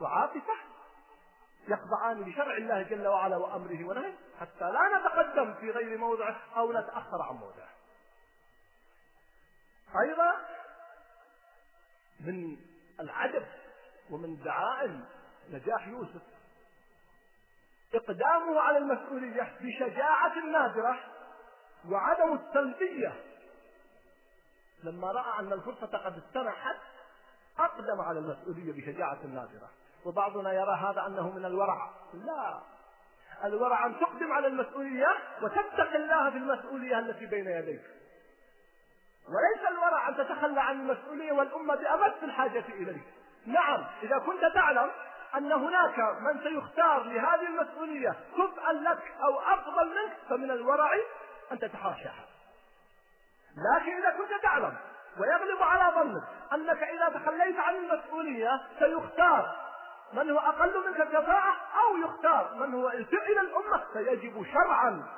وعاطفة 0.00 0.54
يخضعان 1.68 2.20
لشرع 2.20 2.56
الله 2.56 2.82
جل 2.82 3.06
وعلا 3.06 3.36
وأمره 3.36 3.84
ونهيه 3.84 4.14
حتى 4.40 4.64
لا 4.64 4.98
نتقدم 4.98 5.54
في 5.54 5.70
غير 5.70 5.98
موضعه 5.98 6.40
أو 6.56 6.72
نتأخر 6.72 7.22
عن 7.22 7.34
موضعه 7.34 7.68
أيضا 10.00 10.34
من 12.20 12.56
العجب 13.00 13.46
ومن 14.10 14.42
دعائم 14.42 15.04
نجاح 15.50 15.86
يوسف 15.86 16.22
إقدامه 17.94 18.60
على 18.60 18.78
المسؤولية 18.78 19.56
بشجاعة 19.60 20.38
نادرة 20.38 21.00
وعدم 21.88 22.34
السلبية 22.34 23.12
لما 24.82 25.12
رأى 25.12 25.40
أن 25.40 25.52
الفرصة 25.52 25.86
قد 25.86 26.18
استنحت 26.18 26.76
أقدم 27.58 28.00
على 28.00 28.18
المسؤولية 28.18 28.72
بشجاعة 28.72 29.26
نادرة. 29.26 29.70
وبعضنا 30.04 30.52
يرى 30.52 30.74
هذا 30.74 31.06
أنه 31.06 31.30
من 31.30 31.44
الورع. 31.44 31.90
لا. 32.14 32.60
الورع 33.44 33.86
أن 33.86 34.00
تقدم 34.00 34.32
على 34.32 34.46
المسؤولية 34.46 35.08
وتتقي 35.42 35.96
الله 35.96 36.30
في 36.30 36.36
المسؤولية 36.36 36.98
التي 36.98 37.26
بين 37.26 37.46
يديك. 37.46 37.82
وليس 39.28 39.68
الورع 39.70 40.08
أن 40.08 40.16
تتخلى 40.16 40.60
عن 40.60 40.80
المسؤولية 40.80 41.32
والأمة 41.32 41.74
بأمس 41.74 42.14
الحاجة 42.22 42.64
إليك. 42.68 43.04
نعم 43.46 43.84
إذا 44.02 44.18
كنت 44.18 44.54
تعلم 44.54 44.90
أن 45.34 45.52
هناك 45.52 45.98
من 45.98 46.42
سيختار 46.42 47.02
لهذه 47.02 47.46
المسؤولية 47.46 48.16
كفءا 48.32 48.72
لك 48.72 49.12
أو 49.24 49.40
أفضل 49.40 49.88
منك 49.88 50.16
فمن 50.28 50.50
الورع 50.50 50.90
أن 51.52 51.58
تتحاشاها. 51.58 52.24
لكن 53.56 53.96
إذا 53.98 54.10
كنت 54.10 54.42
تعلم 54.42 54.76
ويغلب 55.18 55.62
على 55.62 55.94
ظنك 55.94 56.22
أنك 56.52 56.82
إذا 56.82 57.08
تخليت 57.08 57.58
عن 57.58 57.74
المسؤولية 57.74 58.60
سيختار 58.78 59.56
من 60.14 60.30
هو 60.30 60.38
أقل 60.38 60.86
منك 60.86 61.08
كفاءة 61.08 61.56
أو 61.84 61.96
يختار 61.96 62.54
من 62.54 62.74
هو 62.74 62.88
إلى 62.88 63.40
الأمة 63.40 63.84
فيجب 63.92 64.46
شرعا. 64.52 65.08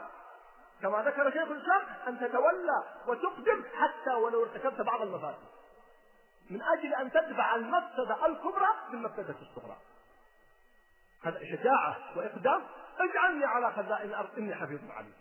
كما 0.82 1.03
ذكر 1.03 1.30
شيخ 1.30 1.51
الإسلام 1.51 1.82
أن 2.09 2.20
تتولى 2.20 2.84
وتقدم 3.07 3.64
حتى 3.74 4.14
ولو 4.14 4.42
ارتكبت 4.42 4.80
بعض 4.80 5.03
المفاسد. 5.03 5.49
من 6.51 6.62
أجل 6.62 6.94
أن 6.94 7.12
تدفع 7.12 7.55
المفسدة 7.55 8.26
الكبرى 8.26 8.68
بالمفسدة 8.90 9.36
الصغرى. 9.42 9.76
هذا 11.24 11.38
شجاعة 11.38 11.97
وإقدام. 12.16 12.62
اجعلني 12.99 13.44
على 13.44 13.72
خزائن 13.72 14.09
الأرض 14.09 14.38
إني 14.38 14.55
حفيظ 14.55 14.90
عليم. 14.90 15.14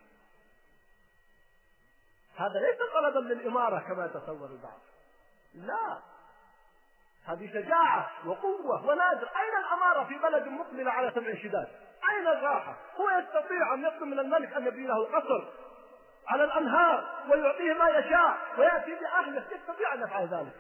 هذا 2.36 2.60
ليس 2.60 2.78
طلبا 2.94 3.20
للإمارة 3.20 3.80
كما 3.80 4.06
يتصور 4.06 4.50
البعض. 4.50 4.80
لا. 5.54 6.15
هذه 7.28 7.54
شجاعة 7.54 8.10
وقوة 8.26 8.86
ونادر. 8.86 9.28
أين 9.28 9.66
الأمارة 9.66 10.04
في 10.04 10.18
بلد 10.18 10.48
مقبل 10.48 10.90
على 10.90 11.12
سبع 11.16 11.36
شداد؟ 11.36 11.68
أين 12.12 12.28
الراحة؟ 12.28 12.76
هو 13.00 13.10
يستطيع 13.10 13.74
أن 13.74 13.86
يطلب 13.86 14.04
من 14.04 14.20
الملك 14.20 14.54
أن 14.54 14.68
يبني 14.68 14.88
له 14.88 15.06
قصر 15.06 15.48
على 16.28 16.44
الأنهار 16.44 17.04
ويعطيه 17.30 17.74
ما 17.74 17.90
يشاء 17.90 18.38
ويأتي 18.58 18.96
بأهله 18.96 19.44
يستطيع 19.52 19.94
أن 19.94 20.02
يفعل 20.02 20.28
ذلك. 20.28 20.56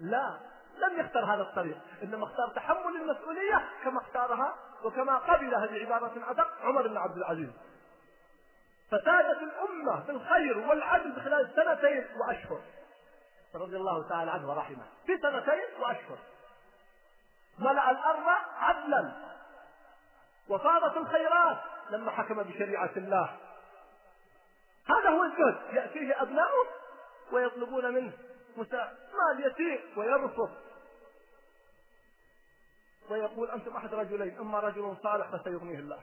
لا 0.00 0.38
لم 0.78 1.00
يختر 1.00 1.24
هذا 1.24 1.42
الطريق. 1.42 1.76
إنما 2.02 2.24
اختار 2.24 2.48
تحمل 2.48 2.96
المسؤولية 2.96 3.68
كما 3.84 4.00
اختارها 4.00 4.54
وكما 4.84 5.18
قبلها 5.18 5.66
بعبارة 5.66 6.12
أدق 6.30 6.48
عمر 6.62 6.88
بن 6.88 6.96
عبد 6.96 7.16
العزيز. 7.16 7.50
فسادت 8.90 9.42
الأمة 9.42 10.06
بالخير 10.06 10.58
والعدل 10.58 11.20
خلال 11.22 11.50
سنتين 11.56 12.06
وأشهر. 12.20 12.60
رضي 13.54 13.76
الله 13.76 14.08
تعالى 14.08 14.30
عنه 14.30 14.50
ورحمه. 14.50 14.86
في 15.06 15.18
سنتين 15.22 15.80
وأشهر. 15.80 16.18
ملأ 17.58 17.90
الأرض 17.90 18.28
عدلا. 18.56 19.12
وفاضت 20.48 20.96
الخيرات. 20.96 21.58
لما 21.90 22.10
حكم 22.10 22.42
بشريعة 22.42 22.90
الله. 22.96 23.36
هذا 24.88 25.10
هو 25.10 25.24
الجهد. 25.24 25.74
يأتيه 25.74 26.22
أبناؤه 26.22 26.66
ويطلبون 27.32 27.94
منه 27.94 28.12
مال 28.56 29.52
يسير 29.52 29.84
ويرفض. 29.96 30.50
ويقول 33.10 33.50
أنتم 33.50 33.76
أحد 33.76 33.94
رجلين. 33.94 34.38
إما 34.38 34.60
رجل 34.60 34.96
صالح 35.02 35.36
فسيغنيه 35.36 35.78
الله. 35.78 36.00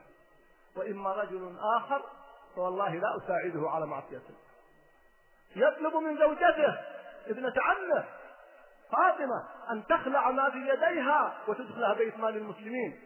وإما 0.76 1.12
رجل 1.12 1.56
آخر 1.76 2.02
فوالله 2.54 2.94
لا 2.94 3.16
أساعده 3.16 3.70
على 3.70 3.86
معصية 3.86 4.16
الله. 4.16 4.46
يطلب 5.56 5.96
من 5.96 6.18
زوجته 6.18 6.95
ابنة 7.26 7.52
عمه 7.56 8.04
فاطمة 8.92 9.44
أن 9.70 9.86
تخلع 9.86 10.30
ما 10.30 10.50
في 10.50 10.58
يديها 10.58 11.38
وتدخلها 11.48 11.94
بيت 11.94 12.18
مال 12.18 12.36
المسلمين. 12.36 13.00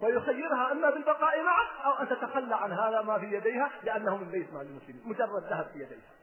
ويخيرها 0.00 0.72
أما 0.72 0.90
بالبقاء 0.90 1.42
معه 1.42 1.68
أو 1.84 1.92
أن 1.92 2.08
تتخلى 2.08 2.56
عن 2.56 2.72
هذا 2.72 3.02
ما 3.02 3.18
في 3.18 3.26
يديها 3.26 3.70
لأنه 3.82 4.16
من 4.16 4.30
بيت 4.30 4.52
مال 4.52 4.66
المسلمين 4.66 5.02
مجرد 5.04 5.42
ذهب 5.42 5.66
في 5.72 5.78
يديها. 5.78 6.14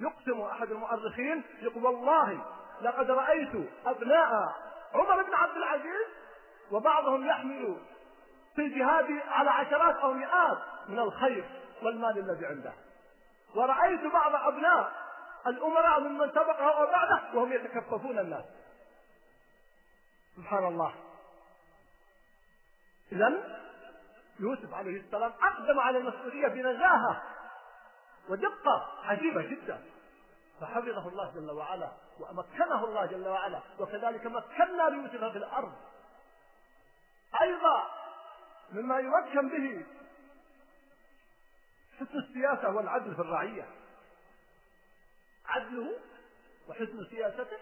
يقسم 0.00 0.40
أحد 0.40 0.70
المؤرخين 0.70 1.42
يقول 1.62 1.84
والله 1.84 2.44
لقد 2.82 3.10
رأيت 3.10 3.70
أبناء 3.86 4.52
عمر 4.94 5.22
بن 5.22 5.34
عبد 5.34 5.56
العزيز 5.56 6.06
وبعضهم 6.70 7.26
يحمل 7.26 7.76
في 8.56 8.62
الجهاد 8.62 9.22
على 9.28 9.50
عشرات 9.50 9.96
أو 9.96 10.12
مئات 10.12 10.58
من 10.88 10.98
الخير 10.98 11.44
والمال 11.82 12.18
الذي 12.18 12.46
عنده. 12.46 12.72
ورأيت 13.56 14.12
بعض 14.12 14.34
أبناء 14.34 14.92
الأمراء 15.46 16.00
ممن 16.00 16.30
سبقه 16.30 16.70
أو 16.70 16.86
بعده 16.86 17.22
وهم 17.34 17.52
يتكففون 17.52 18.18
الناس. 18.18 18.44
سبحان 20.36 20.64
الله. 20.64 20.94
إذا 23.12 23.58
يوسف 24.40 24.74
عليه 24.74 25.00
السلام 25.00 25.32
أقدم 25.42 25.80
على 25.80 25.98
المسؤولية 25.98 26.48
بنزاهة 26.48 27.22
ودقة 28.28 28.88
عجيبة 29.04 29.42
جدا. 29.42 29.84
فحفظه 30.60 31.08
الله 31.08 31.32
جل 31.34 31.50
وعلا 31.50 31.90
ومكنه 32.20 32.84
الله 32.84 33.06
جل 33.06 33.28
وعلا 33.28 33.60
وكذلك 33.78 34.26
مكنا 34.26 34.82
ليوسف 34.82 35.24
في 35.24 35.38
الأرض. 35.38 35.72
أيضا 37.42 37.90
مما 38.72 38.98
يمكن 38.98 39.48
به 39.48 39.86
حسن 42.00 42.18
السياسة 42.18 42.70
والعدل 42.70 43.14
في 43.14 43.20
الرعية. 43.20 43.68
عدله 45.46 45.98
وحسن 46.68 47.06
سياسته. 47.10 47.58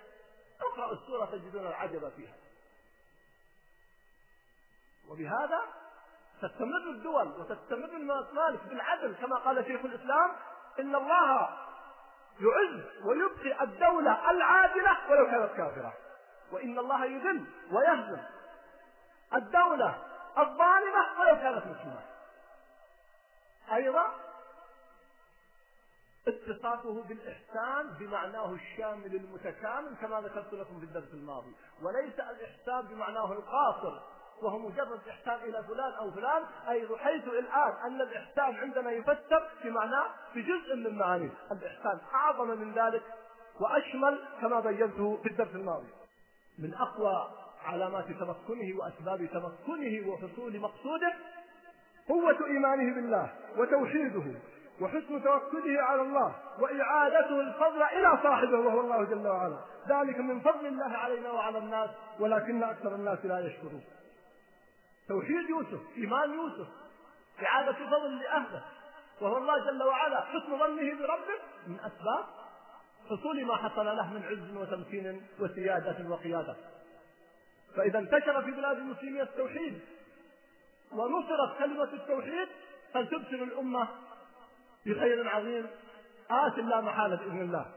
اقرأوا 0.60 0.92
السورة 0.92 1.24
تجدون 1.24 1.66
العجب 1.66 2.12
فيها. 2.16 2.34
وبهذا 5.08 5.60
تستمر 6.42 6.90
الدول 6.90 7.28
وتستمر 7.28 7.88
الممالك 7.88 8.64
بالعدل 8.68 9.14
كما 9.14 9.36
قال 9.36 9.64
شيخ 9.64 9.84
الإسلام 9.84 10.30
إن 10.78 10.94
الله 10.94 11.48
يعز 12.40 13.04
ويبقي 13.04 13.64
الدولة 13.64 14.30
العادلة 14.30 15.10
ولو 15.10 15.26
كانت 15.26 15.52
كافرة. 15.56 15.94
وإن 16.52 16.78
الله 16.78 17.04
يذل 17.04 17.44
ويهزم 17.70 18.22
الدولة 19.34 19.98
الظالمة 20.38 21.20
ولو 21.20 21.36
كانت 21.36 21.66
مسلمة. 21.66 22.13
أيضا 23.72 24.14
اتصافه 26.28 27.02
بالإحسان 27.02 27.90
بمعناه 28.00 28.52
الشامل 28.52 29.14
المتكامل 29.14 29.96
كما 30.00 30.20
ذكرت 30.20 30.52
لكم 30.52 30.78
في 30.80 30.84
الدرس 30.84 31.14
الماضي 31.14 31.52
وليس 31.82 32.14
الإحسان 32.14 32.86
بمعناه 32.86 33.32
القاصر 33.32 34.00
وهو 34.42 34.58
مجرد 34.58 35.00
إحسان 35.08 35.34
إلى 35.34 35.64
فلان 35.64 35.92
أو 35.92 36.10
فلان 36.10 36.42
أي 36.68 36.84
رحيت 36.84 37.24
الآن 37.24 37.72
أن 37.86 38.00
الإحسان 38.00 38.54
عندنا 38.54 38.90
يفسر 38.90 39.50
بمعناه 39.64 40.06
بجزء 40.34 40.76
من 40.76 40.98
معانيه 40.98 41.30
الإحسان 41.52 42.00
أعظم 42.14 42.48
من 42.48 42.72
ذلك 42.72 43.02
وأشمل 43.60 44.24
كما 44.40 44.60
بينته 44.60 45.18
في 45.22 45.28
الدرس 45.28 45.54
الماضي. 45.54 45.88
من 46.58 46.74
أقوى 46.74 47.30
علامات 47.64 48.04
تمكنه 48.04 48.78
وأسباب 48.78 49.26
تمكنه 49.26 50.08
وحصول 50.08 50.60
مقصوده 50.60 51.14
قوة 52.08 52.46
إيمانه 52.46 52.94
بالله 52.94 53.32
وتوحيده 53.56 54.40
وحسن 54.80 55.22
توكله 55.24 55.82
على 55.82 56.02
الله 56.02 56.34
وإعادته 56.60 57.40
الفضل 57.40 57.82
إلى 57.82 58.18
صاحبه 58.22 58.58
وهو 58.58 58.80
الله 58.80 59.04
جل 59.04 59.28
وعلا. 59.28 59.58
ذلك 59.88 60.18
من 60.18 60.40
فضل 60.40 60.66
الله 60.66 60.96
علينا 60.96 61.30
وعلى 61.30 61.58
الناس 61.58 61.90
ولكن 62.20 62.62
أكثر 62.62 62.94
الناس 62.94 63.18
لا 63.24 63.38
يشكرون. 63.38 63.84
توحيد 65.08 65.50
يوسف 65.50 65.80
إيمان 65.96 66.34
يوسف 66.34 66.68
إعادة 67.42 67.72
فضل 67.72 68.18
لأهله 68.18 68.64
وهو 69.20 69.38
الله 69.38 69.70
جل 69.70 69.82
وعلا. 69.82 70.20
حسن 70.20 70.58
ظنه 70.58 70.94
بربه 70.94 71.38
من 71.66 71.76
أسباب 71.80 72.24
حصول 73.10 73.44
ما 73.44 73.56
حصل 73.56 73.86
له 73.86 74.12
من 74.12 74.22
عز 74.22 74.56
وتمكين 74.56 75.22
وسيادة 75.40 76.08
وقيادة. 76.08 76.56
فإذا 77.76 77.98
انتشر 77.98 78.42
في 78.42 78.50
بلاد 78.50 78.76
المسلمين 78.76 79.20
التوحيد 79.20 79.80
ونصرت 80.94 81.58
كلمة 81.58 81.92
التوحيد 81.92 82.48
فلتبشر 82.94 83.42
الأمة 83.42 83.88
بخير 84.86 85.28
عظيم. 85.28 85.66
آت 86.30 86.58
لا 86.58 86.80
محالة 86.80 87.16
بإذن 87.16 87.40
الله. 87.40 87.74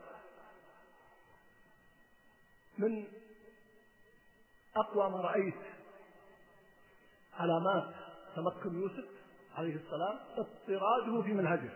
من 2.78 3.08
أقوى 4.76 5.10
ما 5.10 5.22
رأيت 5.22 5.56
علامات 7.40 7.94
تمكن 8.36 8.82
يوسف 8.82 9.06
عليه 9.56 9.76
السلام 9.76 10.20
اضطراده 10.38 11.22
في 11.22 11.34
منهجه 11.34 11.70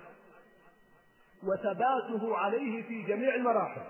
وثباته 1.43 2.37
عليه 2.37 2.83
في 2.87 3.01
جميع 3.01 3.35
المراحل. 3.35 3.85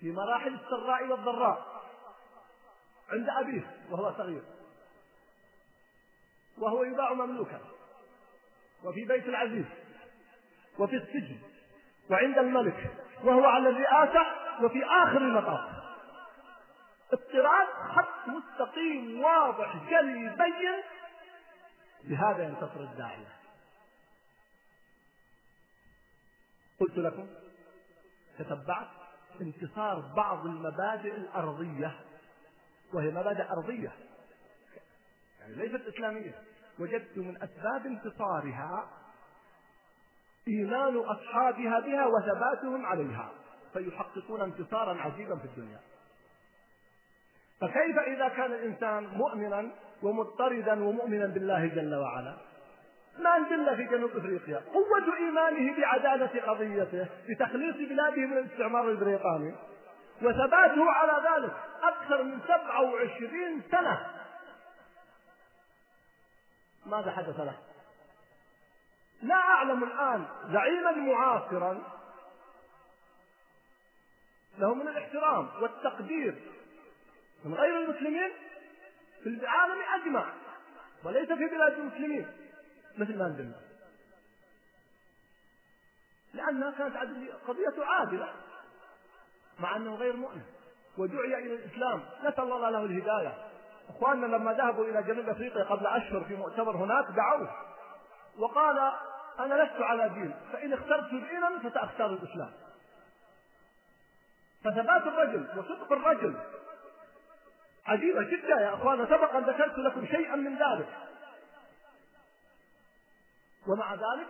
في 0.00 0.12
مراحل 0.12 0.54
السراء 0.54 1.06
والضراء. 1.06 1.82
عند 3.12 3.28
أبيه 3.28 3.86
وهو 3.90 4.12
صغير. 4.18 4.42
وهو 6.60 6.84
يباع 6.84 7.12
مملوكا 7.12 7.60
وفي 8.84 9.04
بيت 9.04 9.24
العزيز 9.24 9.66
وفي 10.78 10.96
السجن 10.96 11.38
وعند 12.10 12.38
الملك 12.38 12.90
وهو 13.24 13.44
على 13.44 13.68
الرئاسة 13.68 14.26
وفي 14.62 14.84
آخر 14.84 15.16
المطاف. 15.16 15.78
اضطراد 17.12 17.66
خط 17.66 18.28
مستقيم 18.28 19.20
واضح 19.20 19.76
جلي 19.90 20.36
بين 20.36 20.82
بهذا 22.04 22.44
ينتصر 22.44 22.80
الداعية 22.80 23.38
قلت 26.80 26.98
لكم 26.98 27.26
تتبعت 28.38 28.88
انتصار 29.40 30.12
بعض 30.16 30.46
المبادئ 30.46 31.14
الأرضية 31.14 32.00
وهي 32.92 33.10
مبادئ 33.10 33.50
أرضية. 33.50 33.92
يعني 35.48 35.68
ليست 35.68 35.88
إسلامية. 35.88 36.34
وجدت 36.78 37.18
من 37.18 37.36
أسباب 37.36 37.86
انتصارها 37.86 38.88
إيمان 40.48 40.96
أصحابها 40.96 41.80
بها 41.80 42.06
وثباتهم 42.06 42.86
عليها. 42.86 43.30
فيحققون 43.72 44.40
انتصارا 44.40 45.00
عجيبا 45.00 45.36
في 45.36 45.44
الدنيا. 45.44 45.78
فكيف 47.60 47.98
إذا 47.98 48.28
كان 48.28 48.52
الإنسان 48.52 49.06
مؤمنا 49.06 49.70
ومضطردا 50.02 50.84
ومؤمنا 50.84 51.26
بالله 51.26 51.66
جل 51.66 51.94
وعلا؟ 51.94 52.36
ما 53.18 53.38
ندل 53.38 53.76
في 53.76 53.84
جنوب 53.84 54.10
إفريقيا. 54.16 54.56
قوة 54.56 55.16
إيمانه 55.16 55.80
بعدالة 55.80 56.42
قضيته 56.46 57.06
بتخليص 57.28 57.76
بلاده 57.76 58.26
من 58.26 58.38
الاستعمار 58.38 58.90
البريطاني. 58.90 59.54
وثباته 60.22 60.90
على 60.90 61.12
ذلك 61.28 61.52
أكثر 61.82 62.22
من 62.22 62.38
27 62.46 63.62
سنة. 63.70 64.17
ماذا 66.88 67.10
حدث 67.10 67.40
له؟ 67.40 67.58
لا 69.22 69.34
أعلم 69.34 69.84
الآن. 69.84 70.26
زعيما 70.52 70.90
معاصرا. 70.92 71.82
له 74.58 74.74
من 74.74 74.88
الاحترام 74.88 75.62
والتقدير. 75.62 76.34
من 77.44 77.54
غير 77.54 77.80
المسلمين 77.80 78.30
في 79.22 79.28
العالم 79.28 79.82
أجمع. 79.82 80.32
وليس 81.04 81.28
في 81.28 81.46
بلاد 81.46 81.72
المسلمين. 81.72 82.26
مثل 82.98 83.18
ما 83.18 83.28
ندلنا 83.28 83.60
لأنها 86.34 86.70
كانت 86.70 86.96
قضية 87.48 87.84
عادلة. 87.84 88.34
مع 89.60 89.76
أنه 89.76 89.94
غير 89.94 90.16
مؤمن. 90.16 90.42
ودعي 90.98 91.34
إلى 91.34 91.54
الإسلام. 91.54 92.02
نسأل 92.20 92.40
الله 92.44 92.70
له 92.70 92.84
الهداية. 92.84 93.47
إخواننا 93.88 94.36
لما 94.36 94.52
ذهبوا 94.52 94.84
إلى 94.84 95.02
جنوب 95.02 95.28
أفريقيا 95.28 95.64
قبل 95.64 95.86
أشهر 95.86 96.24
في 96.24 96.36
مؤتمر 96.36 96.76
هناك 96.76 97.04
دعوه. 97.10 97.50
وقال 98.38 98.92
أنا 99.38 99.54
لست 99.64 99.82
على 99.82 100.08
دين 100.08 100.34
فإن 100.52 100.72
اخترت 100.72 101.10
دينا 101.10 101.58
فسأختار 101.58 102.06
الإسلام. 102.06 102.52
فثبات 104.64 105.02
الرجل 105.02 105.58
وصدق 105.58 105.92
الرجل. 105.92 106.36
عجيبة 107.86 108.22
جدا 108.22 108.60
يا 108.60 108.74
أخوانا 108.74 109.04
سبقا 109.04 109.40
ذكرت 109.40 109.78
لكم 109.78 110.06
شيئا 110.06 110.36
من 110.36 110.58
ذلك. 110.58 110.88
ومع 113.66 113.94
ذلك 113.94 114.28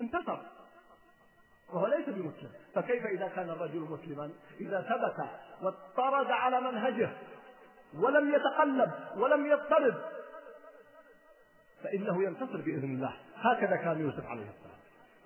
انتصر. 0.00 0.38
وهو 1.72 1.86
ليس 1.86 2.08
بمسلم. 2.08 2.52
فكيف 2.74 3.06
إذا 3.06 3.28
كان 3.28 3.50
الرجل 3.50 3.78
مسلما؟ 3.78 4.30
إذا 4.60 4.80
ثبت 4.80 5.26
واضطرد 5.62 6.30
على 6.30 6.60
منهجه. 6.60 7.10
ولم 7.94 8.34
يتقلب 8.34 8.92
ولم 9.16 9.46
يضطرب. 9.46 9.94
فإنه 11.82 12.24
ينتصر 12.24 12.56
بإذن 12.56 12.94
الله. 12.94 13.16
هكذا 13.36 13.76
كان 13.76 14.00
يوسف 14.00 14.26
عليه 14.26 14.42
السلام. 14.42 14.78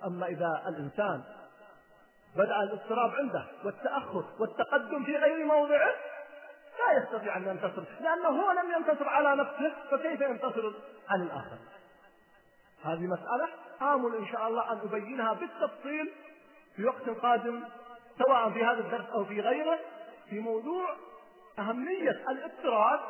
أما 0.05 0.27
إذا 0.27 0.63
الإنسان 0.69 1.23
بدأ 2.37 2.63
الاضطراب 2.63 3.11
عنده 3.11 3.45
والتأخر 3.65 4.25
والتقدم 4.39 5.05
في 5.05 5.17
غير 5.17 5.45
موضعه 5.45 5.91
لا 6.79 7.03
يستطيع 7.03 7.37
أن 7.37 7.49
ينتصر. 7.49 7.85
لأنه 8.01 8.29
هو 8.29 8.53
لم 8.53 8.73
ينتصر 8.77 9.09
على 9.09 9.43
نفسه 9.43 9.73
فكيف 9.91 10.21
ينتصر 10.21 10.73
على 11.09 11.23
الآخر؟ 11.23 11.59
هذه 12.83 13.07
مسألة 13.07 13.49
آمل 13.83 14.17
إن 14.17 14.27
شاء 14.27 14.49
الله 14.49 14.73
أن 14.73 14.79
أبينها 14.79 15.33
بالتفصيل 15.33 16.13
في 16.77 16.85
وقت 16.85 17.09
قادم 17.09 17.63
سواء 18.19 18.51
في 18.51 18.65
هذا 18.65 18.81
الدرس 18.81 19.11
أو 19.15 19.25
في 19.25 19.41
غيره 19.41 19.79
في 20.31 20.41
موضوع 20.41 20.97
أهمية 21.59 22.11
الاضطراد 22.11 23.01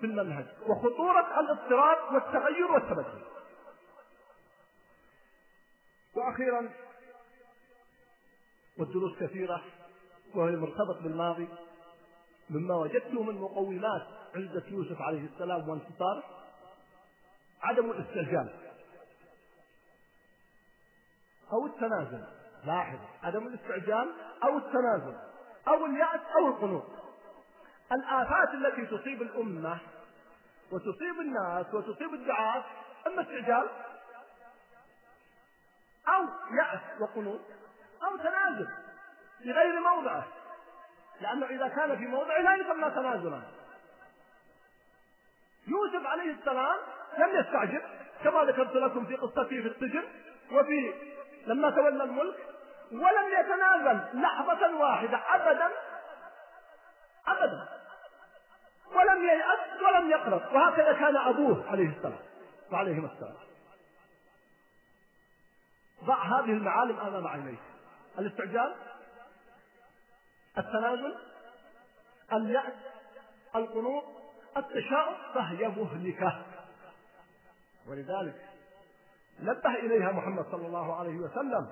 في 0.00 0.06
المنهج 0.06 0.46
وخطورة 0.66 1.40
الاضطراد 1.40 2.14
والتغير 2.14 2.72
والتبدل. 2.72 3.22
وأخيرا 6.14 6.70
والدروس 8.78 9.18
كثيرة 9.18 9.62
وهي 10.34 10.56
مرتبط 10.56 11.02
بالماضي. 11.02 11.48
مما 12.50 12.74
وجدته 12.74 13.22
من 13.22 13.40
مقومات 13.40 14.06
عزة 14.34 14.64
يوسف 14.68 15.00
عليه 15.00 15.26
السلام 15.34 15.68
وانتصاره 15.68 16.22
عدم 17.62 17.90
الاستعجال 17.90 18.54
أو 21.52 21.66
التنازل. 21.66 22.24
لاحظ 22.64 22.98
عدم 23.22 23.46
الاستعجال 23.46 24.12
أو 24.44 24.58
التنازل 24.58 25.16
أو 25.68 25.86
اليأس 25.86 26.20
أو 26.38 26.48
القنوط. 26.48 27.05
الآفات 27.92 28.54
التي 28.54 28.86
تصيب 28.86 29.22
الأمة 29.22 29.78
وتصيب 30.72 31.20
الناس 31.20 31.74
وتصيب 31.74 32.14
الدعاة 32.14 32.64
إما 33.06 33.22
استعجال 33.22 33.68
أو 36.08 36.24
يأس 36.58 37.00
وقنوط 37.00 37.40
أو 38.02 38.16
تنازل 38.16 38.68
في 39.42 39.52
غير 39.52 39.80
موضعه 39.80 40.24
لأنه 41.20 41.46
إذا 41.46 41.68
كان 41.68 41.98
في 41.98 42.06
موضعه 42.06 42.38
لا 42.38 42.54
يسمى 42.54 42.90
تنازلا. 42.90 43.42
يوسف 45.66 46.06
عليه 46.06 46.32
السلام 46.32 46.76
لم 47.18 47.40
يستعجل 47.40 47.82
كما 48.24 48.44
ذكرت 48.44 48.74
لكم 48.74 49.06
في 49.06 49.16
قصته 49.16 49.62
في 49.62 49.68
السجن 49.68 50.04
وفي 50.52 50.94
لما 51.46 51.70
تولى 51.70 52.04
الملك 52.04 52.36
ولم 52.92 53.40
يتنازل 53.40 54.20
لحظة 54.20 54.76
واحدة 54.76 55.18
أبدا 55.34 55.70
أبدا. 57.26 57.75
ولم 58.94 59.24
ييأس 59.24 59.82
ولم 59.82 60.10
يقلق 60.10 60.52
وهكذا 60.54 60.92
كان 60.92 61.16
أبوه 61.16 61.70
عليه 61.70 61.88
السلام 61.88 62.18
وعليهما 62.72 63.12
السلام. 63.12 63.36
ضع 66.04 66.22
هذه 66.24 66.50
المعالم 66.50 67.00
أمام 67.00 67.26
عينيك 67.26 67.58
الاستعجال 68.18 68.74
التنازل 70.58 71.14
اليأس 72.32 72.72
القنوط 73.56 74.04
التشاؤم 74.56 75.14
فهي 75.34 75.68
مهلكة 75.68 76.42
ولذلك 77.88 78.34
نبه 79.40 79.74
إليها 79.74 80.12
محمد 80.12 80.46
صلى 80.50 80.66
الله 80.66 80.96
عليه 81.00 81.16
وسلم 81.16 81.70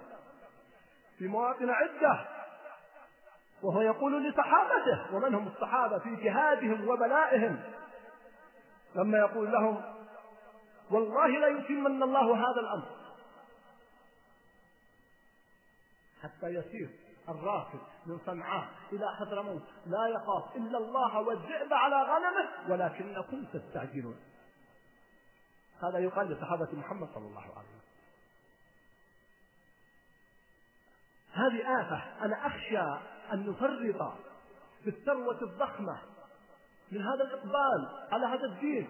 في 1.19 1.29
مواطن 1.29 1.71
عدة 1.71 2.27
وهو 3.65 3.81
يقول 3.81 4.29
لصحابته 4.29 5.15
ومن 5.15 5.35
هم 5.35 5.49
الصحابة؟ 5.49 5.99
في 5.99 6.17
جهادهم 6.17 6.89
وبلائهم. 6.89 7.63
لما 8.95 9.19
يقول 9.19 9.53
لهم 9.53 9.83
والله 10.91 11.27
لا 11.27 11.47
يتمن 11.47 12.03
الله 12.03 12.37
هذا 12.37 12.61
الأمر. 12.61 12.87
حتى 16.23 16.47
يسير 16.47 16.91
الراكب 17.29 17.81
من 18.07 18.19
صنعاء 18.27 18.69
إلى 18.93 19.17
حضرموت. 19.17 19.63
لا 19.87 20.07
يخاف 20.07 20.57
إلا 20.57 20.79
الله 20.79 21.21
والذئب 21.21 21.73
على 21.73 22.03
غنمه 22.03 22.73
ولكنكم 22.73 23.45
تستعجلون. 23.45 24.17
هذا 25.83 25.99
يقال 25.99 26.31
لصحابة 26.31 26.69
محمد 26.73 27.09
صلى 27.15 27.27
الله 27.27 27.43
عليه 27.43 27.51
وسلم. 27.51 27.85
هذه 31.33 31.81
آفة. 31.81 32.25
أنا 32.25 32.47
أخشى 32.47 33.14
أن 33.33 33.51
نفرط 33.51 34.15
في 34.85 34.91
الثروة 34.91 35.43
الضخمة 35.43 35.99
من 36.93 37.01
هذا 37.01 37.25
الإقبال 37.25 37.89
على 38.13 38.27
هذا 38.27 38.45
الدين 38.45 38.89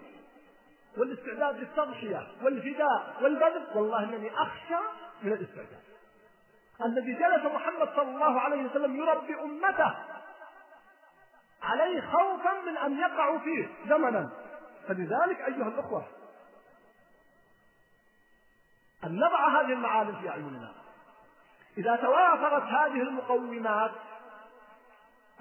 والاستعداد 0.97 1.55
للتضحية 1.55 2.27
والفداء 2.43 3.15
والبذل. 3.21 3.65
والله 3.75 4.03
إنني 4.03 4.41
أخشى 4.41 4.79
من 5.23 5.33
الاستعداد. 5.33 5.83
الذي 6.85 7.13
جلس 7.13 7.45
محمد 7.45 7.89
صلى 7.95 8.09
الله 8.09 8.39
عليه 8.39 8.69
وسلم 8.69 8.95
يربي 8.95 9.35
أمته 9.41 9.95
عليه 11.63 12.01
خوفا 12.01 12.61
من 12.65 12.77
أن 12.77 12.99
يقعوا 12.99 13.39
فيه 13.39 13.67
زمنا. 13.89 14.29
فلذلك 14.87 15.39
أيها 15.39 15.67
الأخوة 15.67 16.05
أن 19.03 19.15
نضع 19.15 19.61
هذه 19.61 19.73
المعالم 19.73 20.21
في 20.21 20.29
أعيننا 20.29 20.71
إذا 21.77 21.95
توافرت 21.95 22.63
هذه 22.63 23.01
المقومات 23.01 23.91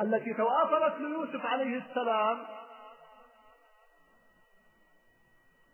التي 0.01 0.35
توافرت 0.35 1.01
ليوسف 1.01 1.47
عليه 1.47 1.79
السلام 1.79 2.47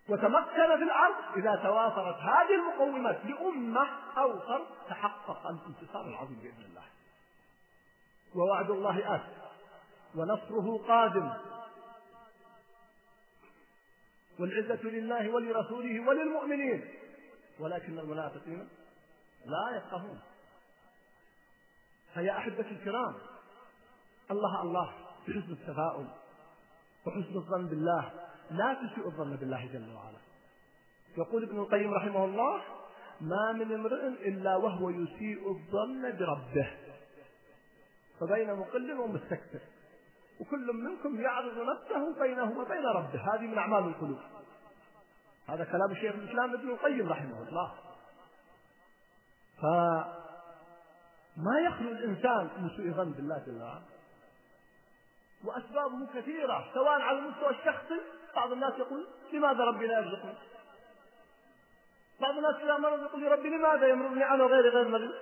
وتمكن 0.08 0.76
في 0.78 0.84
الأرض 0.84 1.14
إذا 1.36 1.56
توافرت 1.62 2.16
هذه 2.16 2.54
المقومات 2.54 3.24
لأمة 3.24 3.88
أوصل 4.18 4.66
تحقق 4.88 5.46
الانتصار 5.46 6.08
العظيم 6.08 6.38
بإذن 6.42 6.64
الله. 6.70 6.84
ووعد 8.34 8.70
الله 8.70 9.14
آت. 9.14 9.20
ونصره 10.14 10.84
قادم. 10.88 11.32
والعزة 14.38 14.82
لله 14.82 15.30
ولرسوله 15.30 16.08
وللمؤمنين. 16.08 16.94
ولكن 17.58 17.98
المنافقين 17.98 18.68
لا 19.46 19.76
يفقهون. 19.76 20.20
فيا 22.14 22.38
أحبتي 22.38 22.70
الكرام 22.70 23.29
الله 24.30 24.62
الله. 24.62 24.92
بحسن 25.28 25.52
التفاؤل 25.52 26.06
وحسن 27.06 27.36
الظن 27.36 27.66
بالله. 27.66 28.12
لا 28.50 28.74
تسيء 28.74 29.06
الظن 29.06 29.36
بالله 29.36 29.66
جل 29.66 29.94
وعلا. 29.94 30.18
يقول 31.18 31.42
ابن 31.42 31.58
القيم 31.58 31.94
رحمه 31.94 32.24
الله 32.24 32.62
ما 33.20 33.52
من 33.52 33.74
امرئ 33.74 34.06
إلا 34.28 34.56
وهو 34.56 34.90
يسيء 34.90 35.50
الظن 35.50 36.02
بربه. 36.02 36.70
فبين 38.20 38.54
مقل 38.54 38.92
ومستكثر. 38.92 39.60
وكل 40.40 40.72
منكم 40.72 41.20
يعرض 41.20 41.54
نفسه 41.58 42.20
بينه 42.20 42.58
وبين 42.60 42.86
ربه. 42.86 43.34
هذه 43.34 43.46
من 43.46 43.58
أعمال 43.58 43.84
القلوب. 43.84 44.18
هذا 45.48 45.64
كلام 45.64 45.90
الشيخ 45.90 46.14
الإسلام 46.14 46.54
ابن 46.54 46.70
القيم 46.70 47.08
رحمه 47.08 47.48
الله. 47.48 47.74
فما 49.62 51.60
يخلو 51.66 51.88
الإنسان 51.88 52.50
من 52.58 52.70
سوء 52.76 52.90
ظن 52.90 53.12
بالله 53.12 53.38
جل 53.46 53.62
وعلا؟ 53.62 53.82
وأسبابه 55.44 56.06
كثيرة 56.14 56.64
سواء 56.74 57.00
على 57.00 57.18
المستوى 57.18 57.50
الشخصي 57.50 58.00
بعض 58.36 58.52
الناس 58.52 58.72
يقول 58.78 59.06
لماذا 59.32 59.64
ربي 59.64 59.86
لا 59.86 59.98
يرزقني؟ 59.98 60.34
بعض 62.20 62.36
الناس 62.36 62.54
إذا 62.54 62.76
مرض 62.76 63.02
يقول 63.02 63.32
ربي 63.32 63.48
لماذا 63.48 63.88
يمرضني 63.88 64.30
أنا 64.30 64.44
غير 64.44 64.68
غير 64.68 64.88
مريض 64.88 65.12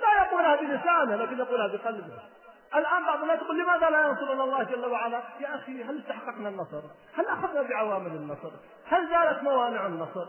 لا 0.00 0.24
يقولها 0.24 0.56
بلسانه 0.56 1.16
لكن 1.16 1.38
يقولها 1.38 1.66
بقلبه 1.66 2.18
الآن 2.74 3.06
بعض 3.06 3.22
الناس 3.22 3.42
يقول 3.42 3.62
لماذا 3.62 3.90
لا 3.90 4.08
ينصرنا 4.08 4.44
الله 4.44 4.62
جل 4.62 4.86
وعلا؟ 4.86 5.22
يا 5.40 5.54
أخي 5.54 5.84
هل 5.84 6.00
استحققنا 6.00 6.48
النصر؟ 6.48 6.82
هل 7.14 7.26
أخذنا 7.26 7.62
بعوامل 7.62 8.10
النصر؟ 8.10 8.50
هل 8.86 9.08
زالت 9.08 9.42
موانع 9.42 9.86
النصر؟ 9.86 10.28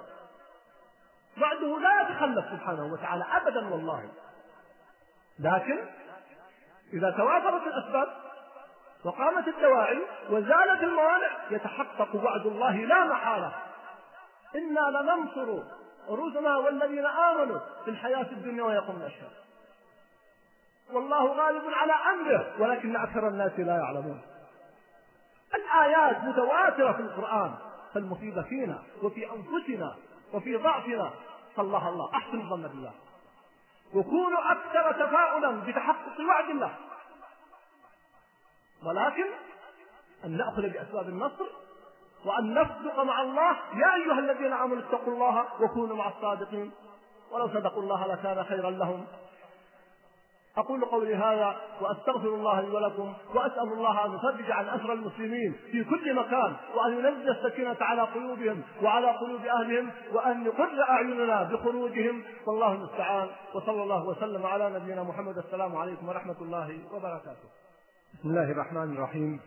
وعده 1.41 1.79
لا 1.79 2.01
يتخلف 2.01 2.45
سبحانه 2.45 2.93
وتعالى 2.93 3.25
أبدا 3.31 3.69
والله. 3.73 4.09
لكن 5.39 5.85
إذا 6.93 7.11
توافرت 7.11 7.67
الأسباب 7.67 8.07
وقامت 9.05 9.47
الدواعي 9.47 10.01
وزالت 10.29 10.83
الموانع. 10.83 11.29
يتحقق 11.51 12.15
وعد 12.15 12.45
الله 12.45 12.75
لا 12.75 13.03
محالة. 13.03 13.51
إنا 14.55 14.97
لننصر 14.97 15.63
رسلنا 16.09 16.57
والذين 16.57 17.05
آمنوا 17.05 17.59
في 17.85 17.91
الحياة 17.91 18.31
الدنيا 18.31 18.63
ويقوم 18.63 18.95
الأشهاد. 18.95 19.31
والله 20.91 21.27
غالب 21.27 21.63
على 21.73 21.93
أمره 21.93 22.45
ولكن 22.59 22.95
أكثر 22.95 23.27
الناس 23.27 23.59
لا 23.59 23.77
يعلمون. 23.77 24.21
الآيات 25.55 26.23
متواترة 26.23 26.91
في 26.91 26.99
القرآن 26.99 27.53
فالمصيبة 27.93 28.41
فينا 28.41 28.83
وفي 29.03 29.29
أنفسنا 29.31 29.95
وفي 30.33 30.55
ضعفنا. 30.55 31.11
فالله 31.55 31.89
الله 31.89 32.15
أحسن 32.15 32.39
الظن 32.39 32.61
بالله. 32.61 32.91
وكونوا 33.93 34.51
أكثر 34.51 34.91
تفاؤلا 34.91 35.51
بتحقق 35.51 36.19
وعد 36.29 36.49
الله. 36.49 36.75
ولكن 38.85 39.25
أن 40.25 40.37
نأخذ 40.37 40.61
بأسباب 40.61 41.09
النصر 41.09 41.45
وأن 42.25 42.53
نصدق 42.53 43.03
مع 43.03 43.21
الله. 43.21 43.51
يا 43.75 43.93
أيها 43.95 44.19
الذين 44.19 44.53
آمنوا 44.53 44.79
اتقوا 44.79 45.13
الله 45.13 45.45
وكونوا 45.61 45.95
مع 45.95 46.07
الصادقين. 46.07 46.71
ولو 47.31 47.47
صدقوا 47.47 47.81
الله 47.81 48.07
لكان 48.07 48.43
خيرا 48.43 48.71
لهم. 48.71 49.05
أقول 50.57 50.85
قولي 50.85 51.15
هذا 51.15 51.55
وأستغفر 51.81 52.27
الله 52.27 52.61
لي 52.61 52.69
ولكم 52.69 53.13
وأسأل 53.35 53.73
الله 53.73 54.05
أن 54.05 54.13
يفرج 54.15 54.51
عن 54.51 54.65
أسر 54.67 54.93
المسلمين 54.93 55.55
في 55.71 55.83
كل 55.83 56.13
مكان 56.13 56.55
وأن 56.75 56.93
ينزل 56.93 57.29
السكينة 57.29 57.77
على 57.81 58.01
قلوبهم 58.01 58.63
وعلى 58.83 59.11
قلوب 59.11 59.45
أهلهم 59.45 59.91
وأن 60.13 60.45
يقر 60.45 60.83
أعيننا 60.89 61.43
بخروجهم. 61.43 62.23
والله 62.47 62.73
المستعان. 62.73 63.27
وصلى 63.53 63.83
الله 63.83 64.05
وسلم 64.05 64.45
على 64.45 64.69
نبينا 64.69 65.03
محمد. 65.03 65.37
السلام 65.37 65.75
عليكم 65.75 66.09
ورحمة 66.09 66.37
الله 66.41 66.79
وبركاته. 66.91 67.49
بسم 68.13 68.29
الله 68.29 68.51
الرحمن 68.51 68.97
الرحيم. 68.97 69.39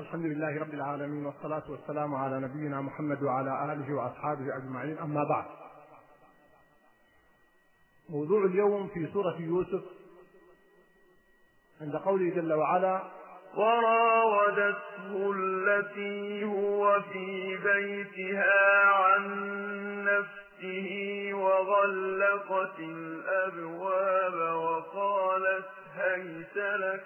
الحمد 0.00 0.24
لله 0.26 0.60
رب 0.60 0.74
العالمين 0.74 1.26
والصلاة 1.26 1.70
والسلام 1.70 2.14
على 2.14 2.40
نبينا 2.40 2.80
محمد 2.80 3.22
وعلى 3.22 3.72
آله 3.72 3.94
وأصحابه 3.94 4.56
أجمعين. 4.56 4.98
أما 4.98 5.24
بعد. 5.24 5.44
موضوع 8.08 8.44
اليوم 8.44 8.88
في 8.88 9.06
سورة 9.12 9.36
يوسف 9.40 9.82
عند 11.80 11.96
قوله 11.96 12.30
جل 12.34 12.52
وعلا 12.52 13.02
وراودته 13.56 15.32
التي 15.36 16.44
هو 16.44 17.00
في 17.12 17.56
بيتها 17.56 18.84
عن 18.86 19.24
نفسه 20.04 20.90
وغلقت 21.34 22.78
الأبواب 22.78 24.34
وقالت 24.56 25.79
هيت 25.96 26.56
لك 26.56 27.04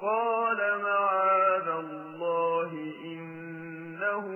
قال 0.00 0.82
معاذ 0.82 1.68
الله 1.68 2.70
إنه 3.04 4.26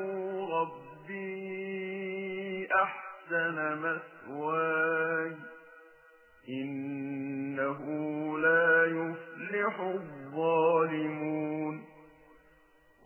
ربي 0.60 2.68
أحسن 2.74 3.78
مثواي 3.78 5.36
إنه 6.48 7.80
لا 8.38 8.84
يفلح 8.84 9.80
الظالمون 9.80 11.84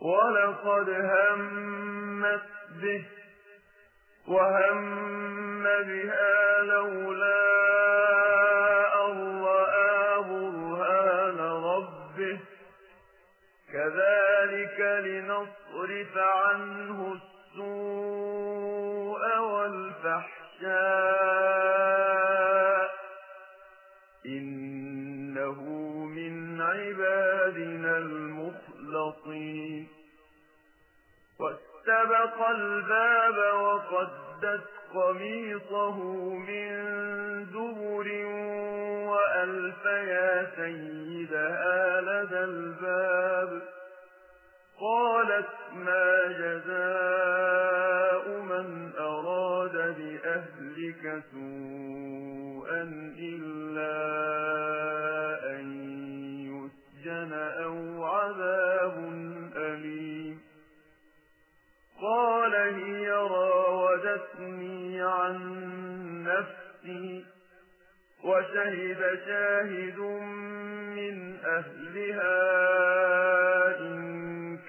ولقد 0.00 0.88
همت 0.90 2.42
به 2.82 3.04
وهم 4.28 5.62
بها 5.62 6.62
لولا 6.62 8.03
لنصرف 15.04 16.18
عنه 16.18 16.98
السوء 17.54 19.22
والفحشاء 19.38 20.24
إنه 24.26 25.60
من 26.04 26.60
عبادنا 26.60 27.98
المخلصين. 27.98 29.88
فاستبق 31.38 32.48
الباب 32.48 33.38
وقدت 33.54 34.68
قميصه 34.94 35.98
من 36.34 36.74
دبر 37.52 38.08
وألف 39.10 39.84
يا 39.84 40.50
سيدها 40.56 42.00
لدى 42.00 42.44
الباب. 42.44 43.62
قالت 44.80 45.48
ما 45.72 46.26
جزاء 46.38 48.28
من 48.42 48.92
أراد 48.98 49.72
بأهلك 49.72 51.22
سوءا 51.32 52.82
إلا 53.18 53.94
أن 55.50 55.64
يسجن 56.48 57.32
أو 57.32 58.04
عذاب 58.04 58.96
أليم. 59.56 60.40
قال 62.02 62.54
هي 62.54 63.10
راودتني 63.10 65.02
عن 65.02 65.34
نفسي 66.24 67.24
وشهد 68.24 69.18
شاهد 69.26 69.98
من 70.96 71.36
أهلها 71.44 72.34
إن 73.80 74.23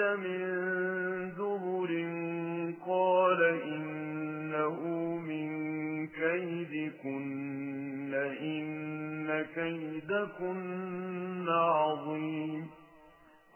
من 0.00 1.34
دبر 1.34 1.90
قال 2.86 3.42
إنه 3.62 4.80
من 5.18 5.48
كيدكن 6.08 8.14
إن 8.14 9.46
كيدكن 9.54 11.48
عظيم. 11.48 12.70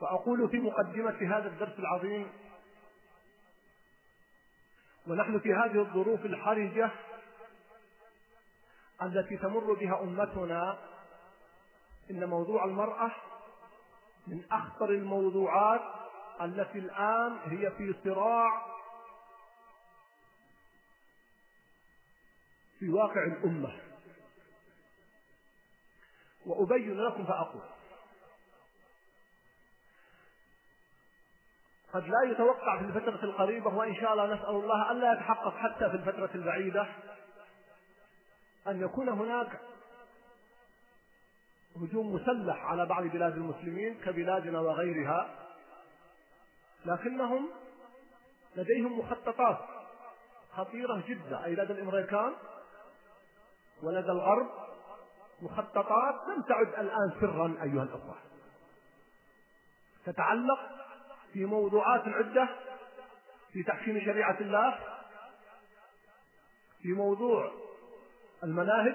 فأقول 0.01 0.49
في 0.49 0.57
مقدمة 0.57 1.37
هذا 1.37 1.49
الدرس 1.49 1.79
العظيم 1.79 2.27
ونحن 5.07 5.39
في 5.39 5.55
هذه 5.55 5.81
الظروف 5.81 6.25
الحرجة 6.25 6.91
التي 9.03 9.37
تمر 9.37 9.73
بها 9.73 10.01
أمتنا 10.03 10.79
إن 12.11 12.25
موضوع 12.25 12.65
المرأة 12.65 13.11
من 14.27 14.43
أخطر 14.53 14.91
الموضوعات 14.91 15.81
التي 16.43 16.79
الآن 16.79 17.39
هي 17.45 17.71
في 17.71 17.95
صراع 18.05 18.67
في 22.79 22.89
واقع 22.89 23.25
الأمة. 23.25 23.81
وأبين 26.47 27.01
لكم 27.01 27.27
فأقول. 27.27 27.63
قد 31.93 32.09
لا 32.09 32.31
يتوقع 32.31 32.79
في 32.79 32.85
الفترة 32.85 33.25
القريبة 33.25 33.75
وإن 33.75 33.95
شاء 33.95 34.13
الله 34.13 34.35
نسأل 34.35 34.51
الله 34.51 34.91
ألا 34.93 35.13
يتحقق 35.13 35.57
حتى 35.57 35.91
في 35.91 35.97
الفترة 35.97 36.31
البعيدة 36.35 36.87
أن 38.67 38.81
يكون 38.81 39.09
هناك 39.09 39.61
هجوم 41.77 42.15
مسلح 42.15 42.65
على 42.65 42.87
بعض 42.87 43.03
بلاد 43.03 43.33
المسلمين 43.33 43.95
كبلادنا 43.95 44.61
وغيرها. 44.61 45.46
لكنهم 46.87 47.49
لديهم 48.57 48.99
مخططات 48.99 49.59
خطيرة 50.53 51.03
جدا. 51.09 51.45
أي 51.45 51.55
لدى 51.55 51.73
الأمريكان 51.73 52.33
ولدى 53.83 54.13
الغرب 54.13 54.47
مخططات 55.43 56.15
لم 56.29 56.43
تعد 56.43 56.69
الآن 56.69 57.13
سرا 57.21 57.57
أيها 57.63 57.83
الأخوة. 57.83 58.17
تتعلق 60.07 60.59
في 61.33 61.45
موضوعات 61.45 62.03
عدة 62.09 62.49
في 63.53 63.63
تحكيم 63.63 64.01
شريعة 64.01 64.41
الله 64.41 64.79
في 66.83 66.93
موضوع 66.93 67.53
المناهج 68.45 68.95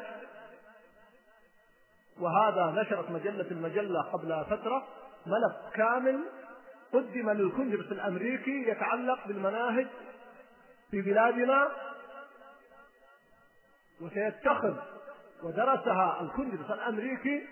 وهذا 2.20 2.82
نشرت 2.82 3.10
مجلة 3.10 3.52
المجلة 3.52 4.02
قبل 4.02 4.46
فترة 4.46 4.88
ملف 5.26 5.74
كامل 5.74 6.26
قدم 6.94 7.30
للكونجرس 7.30 7.92
الأمريكي 7.92 8.70
يتعلق 8.70 9.28
بالمناهج 9.28 9.88
في 10.92 11.02
بلادنا 11.02 11.72
وسيتخذ 14.02 14.76
ودرسها 15.44 16.22
الكونجرس 16.22 16.72
الأمريكي 16.72 17.48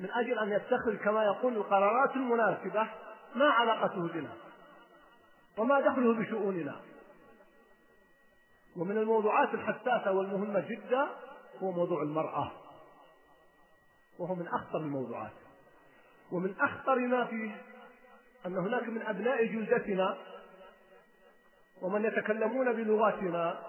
من 0.00 0.10
أجل 0.10 0.38
أن 0.38 0.52
يتخذ 0.52 0.96
كما 0.96 1.24
يقول 1.24 1.56
القرارات 1.56 2.16
المناسبة 2.16 2.88
ما 3.34 3.50
علاقته 3.50 4.08
بنا 4.08 4.32
وما 5.58 5.80
دخله 5.80 6.14
بشؤوننا. 6.14 6.80
ومن 8.76 8.98
الموضوعات 8.98 9.54
الحساسة 9.54 10.12
والمهمة 10.12 10.60
جدا 10.60 11.08
هو 11.62 11.70
موضوع 11.70 12.02
المرأة. 12.02 12.52
وهو 14.18 14.34
من 14.34 14.48
أخطر 14.48 14.78
الموضوعات. 14.78 15.32
ومن 16.32 16.54
أخطر 16.60 16.98
ما 16.98 17.24
فيه 17.24 17.62
أن 18.46 18.56
هناك 18.56 18.88
من 18.88 19.02
أبناء 19.02 19.44
جلدتنا 19.44 20.16
ومن 21.82 22.04
يتكلمون 22.04 22.72
بلغاتنا 22.72 23.60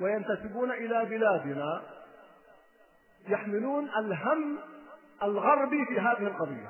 وينتسبون 0.00 0.70
إلى 0.70 1.04
بلادنا 1.04 1.82
يحملون 3.28 3.88
الهم 3.88 4.58
الغربي 5.22 5.86
في 5.86 6.00
هذه 6.00 6.26
القضية. 6.26 6.68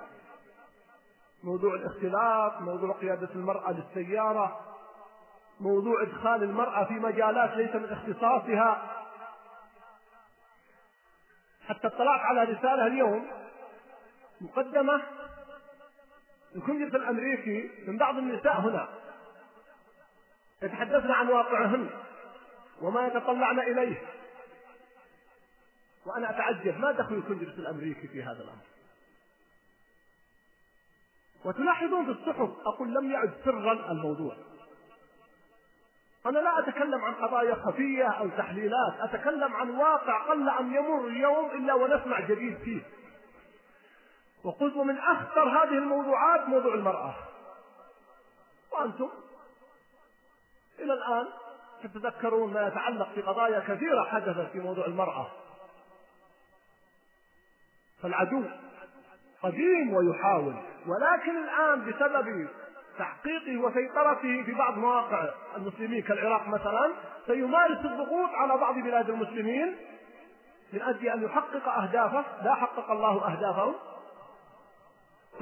موضوع 1.45 1.75
الاختلاط 1.75 2.61
موضوع 2.61 2.93
قيادة 2.93 3.29
المرأة 3.35 3.73
للسيارة 3.73 4.61
موضوع 5.61 6.03
إدخال 6.03 6.43
المرأة 6.43 6.85
في 6.85 6.95
مجالات 6.95 7.57
ليس 7.57 7.75
من 7.75 7.93
اختصاصها. 7.93 8.97
حتى 11.69 11.87
اطلعت 11.87 12.21
على 12.21 12.43
رسالة 12.45 12.87
اليوم 12.87 13.27
مقدمة 14.41 15.03
الكونجرس 16.57 16.95
الأمريكي 16.95 17.71
من 17.87 17.97
بعض 17.99 18.19
النساء 18.19 18.61
هنا. 18.61 18.89
يتحدثن 20.63 21.11
عن 21.11 21.29
واقعهن 21.29 21.91
وما 22.81 23.07
يتطلعن 23.07 23.61
إليه. 23.61 24.03
وأنا 26.07 26.31
أتعجب 26.31 26.79
ما 26.79 26.93
دخل 26.93 27.15
الكونجرس 27.15 27.59
الأمريكي 27.59 28.09
في 28.09 28.23
هذا 28.23 28.43
الأمر؟ 28.45 28.65
وتلاحظون 31.45 32.05
في 32.05 32.11
الصحف 32.11 32.51
أقول 32.67 32.95
لم 32.95 33.11
يعد 33.11 33.33
سرا 33.45 33.93
الموضوع. 33.93 34.37
أنا 36.27 36.39
لا 36.39 36.59
أتكلم 36.59 37.05
عن 37.05 37.15
قضايا 37.15 37.55
خفية 37.55 38.09
أو 38.09 38.29
تحليلات 38.29 38.95
أتكلم 39.01 39.57
عن 39.57 39.71
واقع 39.71 40.29
قل 40.29 40.49
أن 40.49 40.75
يمر 40.75 41.11
يوم 41.11 41.51
إلا 41.51 41.75
ونسمع 41.75 42.21
جديد 42.21 42.59
فيه. 42.59 42.81
وقلت 44.45 44.77
ومن 44.77 44.99
أخطر 44.99 45.49
هذه 45.49 45.79
الموضوعات 45.79 46.49
موضوع 46.49 46.75
المرأة. 46.75 47.15
وأنتم 48.73 49.11
إلى 50.79 50.93
الآن 50.93 51.29
تتذكرون 51.83 52.53
ما 52.53 52.67
يتعلق 52.67 53.09
في 53.15 53.23
قضايا 53.23 53.61
كثيرة 53.61 54.05
حدثت 54.05 54.51
في 54.53 54.61
موضوع 54.61 54.87
المرأة. 54.87 55.27
فالعدو 58.03 58.45
قديم 59.43 59.95
ويحاول 59.95 60.55
ولكن 60.87 61.45
الآن 61.45 61.91
بسبب 61.91 62.49
تحقيقه 62.99 63.59
وسيطرته 63.59 64.43
في 64.43 64.53
بعض 64.53 64.79
مواقع 64.79 65.29
المسلمين 65.57 66.03
كالعراق 66.03 66.49
مثلا 66.49 66.93
سيمارس 67.27 67.85
الضغوط 67.85 68.31
على 68.31 68.57
بعض 68.57 68.75
بلاد 68.75 69.11
المسلمين 69.11 69.77
من 70.73 70.83
أجل 70.83 71.09
أن 71.09 71.23
يحقق 71.25 71.69
أهدافه. 71.69 72.25
لا 72.43 72.55
حقق 72.55 72.91
الله 72.91 73.33
أهدافه. 73.33 73.75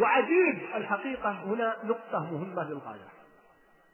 وعجيب 0.01 0.69
الحقيقة 0.75 1.31
هنا 1.31 1.77
نقطة 1.85 2.21
مهمة 2.33 2.65
للغاية. 2.65 3.09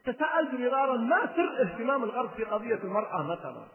تساءلت 0.05 0.55
مرارا 0.55 0.97
ما 0.97 1.27
سر 1.37 1.63
اهتمام 1.63 2.05
الغرب 2.05 2.31
في 2.31 2.45
قضية 2.45 2.75
المرأة 2.75 3.23
مثلا؟ 3.23 3.67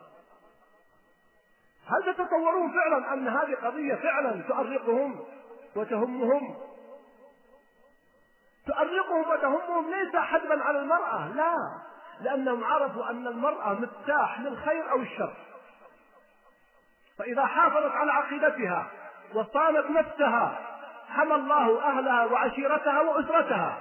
هل 1.87 2.13
تتصورون 2.13 2.71
فعلا 2.71 3.13
أن 3.13 3.27
هذه 3.27 3.55
قضية 3.55 3.95
فعلا 3.95 4.41
تؤرقهم 4.41 5.25
وتهمهم؟ 5.75 6.57
تؤرقهم 8.67 9.29
وتهمهم 9.29 9.91
ليس 9.91 10.15
حتما 10.15 10.63
على 10.63 10.79
المرأة 10.79 11.27
لا 11.27 11.55
لأنهم 12.21 12.63
عرفوا 12.63 13.09
أن 13.09 13.27
المرأة 13.27 13.73
مفتاح 13.73 14.39
للخير 14.39 14.91
أو 14.91 15.01
الشر. 15.01 15.33
فإذا 17.17 17.45
حافظت 17.45 17.91
على 17.91 18.11
عقيدتها 18.11 18.91
وصانت 19.35 19.85
نفسها 19.89 20.68
حمى 21.09 21.35
الله 21.35 21.83
أهلها 21.83 22.25
وعشيرتها 22.25 23.01
وأسرتها. 23.01 23.77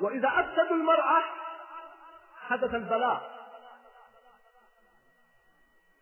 وإذا 0.00 0.28
أفسدوا 0.28 0.76
المرأة 0.76 1.22
حدث 2.48 2.74
البلاء. 2.74 3.30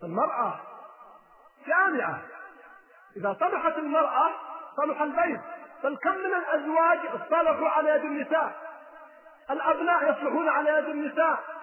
المرأة 0.03 0.61
جامعة. 1.67 2.19
إذا 3.17 3.37
صلحت 3.41 3.79
المرأة 3.79 4.31
صلح 4.77 5.03
البيت. 5.03 5.41
بل 5.85 5.97
كم 5.97 6.15
من 6.15 6.35
الأزواج 6.35 6.99
اصطلحوا 7.07 7.69
على 7.69 7.91
يد 7.91 8.05
النساء. 8.05 8.53
الأبناء 9.51 10.11
يصلحون 10.11 10.49
على 10.49 10.71
يد 10.71 10.85
النساء. 10.85 11.56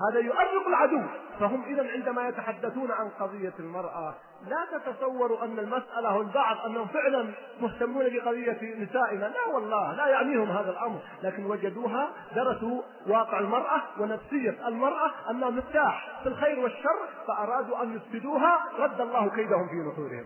هذا 0.00 0.20
يؤرق 0.20 0.66
العدو. 0.66 1.02
فهم 1.40 1.64
إذا 1.64 1.90
عندما 1.90 2.28
يتحدثون 2.28 2.92
عن 2.92 3.08
قضية 3.08 3.52
المرأة 3.58 4.14
لا 4.46 4.78
تتصوروا 4.78 5.44
أن 5.44 5.58
المسألة 5.58 6.16
والبعض 6.16 6.56
أنهم 6.66 6.86
فعلا 6.86 7.34
مهتمون 7.60 8.04
بقضية 8.08 8.74
نسائنا. 8.84 9.26
لا 9.26 9.54
والله 9.54 9.92
لا 9.92 10.06
يعنيهم 10.06 10.50
هذا 10.50 10.70
الأمر. 10.70 11.00
لكن 11.22 11.44
وجدوها 11.46 12.10
درسوا 12.34 12.82
واقع 13.06 13.38
المرأة 13.38 13.82
ونفسية 13.98 14.68
المرأة 14.68 15.10
أنها 15.30 15.50
مفتاح 15.50 16.20
في 16.22 16.28
الخير 16.28 16.58
والشر 16.58 17.08
فأرادوا 17.26 17.82
أن 17.82 17.96
يفسدوها. 17.96 18.64
رد 18.78 19.00
الله 19.00 19.30
كيدهم 19.30 19.68
في 19.68 19.74
نحورهم. 19.74 20.24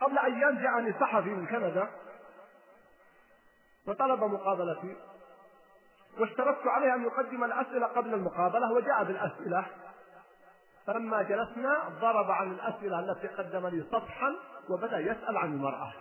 قبل 0.00 0.18
أيام 0.18 0.58
جاءني 0.58 0.92
صحفي 1.00 1.30
من 1.30 1.46
كندا 1.46 1.88
وطلب 3.88 4.24
مقابلتي. 4.24 4.96
واشترطت 6.18 6.66
عليه 6.66 6.94
أن 6.94 7.02
يقدم 7.02 7.44
الأسئلة 7.44 7.86
قبل 7.86 8.14
المقابلة 8.14 8.72
وجاء 8.72 9.04
بالأسئلة. 9.04 9.66
فلما 10.86 11.22
جلسنا 11.22 11.88
ضرب 12.00 12.30
عن 12.30 12.52
الأسئلة 12.52 13.00
التي 13.00 13.26
قدم 13.26 13.66
لي 13.66 13.84
سطحا 13.90 14.34
وبدأ 14.70 14.98
يسأل 14.98 15.36
عن 15.36 15.52
المرأة. 15.52 15.92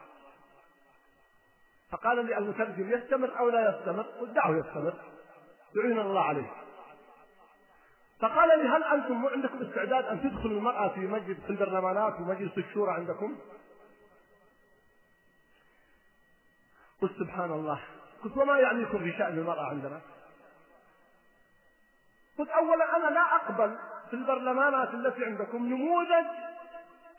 فقال 1.91 2.26
لي 2.26 2.38
المترجم 2.38 2.89
يستمر 2.89 3.39
أو 3.39 3.49
لا 3.49 3.70
يستمر؟ 3.70 4.03
قلت 4.03 4.32
دعه 4.32 4.57
يستمر. 4.57 4.93
يعين 5.76 5.99
الله 5.99 6.24
عليه. 6.24 6.51
فقال 8.20 8.59
لي 8.59 8.68
هل 8.68 8.84
أنتم 8.84 9.26
عندكم 9.26 9.62
استعداد 9.62 10.05
أن 10.05 10.22
تدخلوا 10.22 10.57
المرأة 10.57 10.88
في 10.88 10.99
مجلس 10.99 11.39
في 11.39 11.49
البرلمانات 11.49 12.14
ومجلس 12.20 12.57
الشورى 12.57 12.91
عندكم؟ 12.91 13.38
قلت 17.01 17.12
سبحان 17.20 17.51
الله. 17.51 17.82
قلت 18.24 18.38
وما 18.38 18.59
يعنيكم 18.59 18.97
بشأن 18.97 19.38
المرأة 19.38 19.69
عندنا؟ 19.69 20.01
قلت 22.38 22.49
أولا 22.49 22.97
أنا 22.97 23.13
لا 23.13 23.36
أقبل 23.36 23.78
في 24.09 24.13
البرلمانات 24.13 24.93
التي 24.93 25.26
عندكم 25.26 25.57
نموذج 25.57 26.26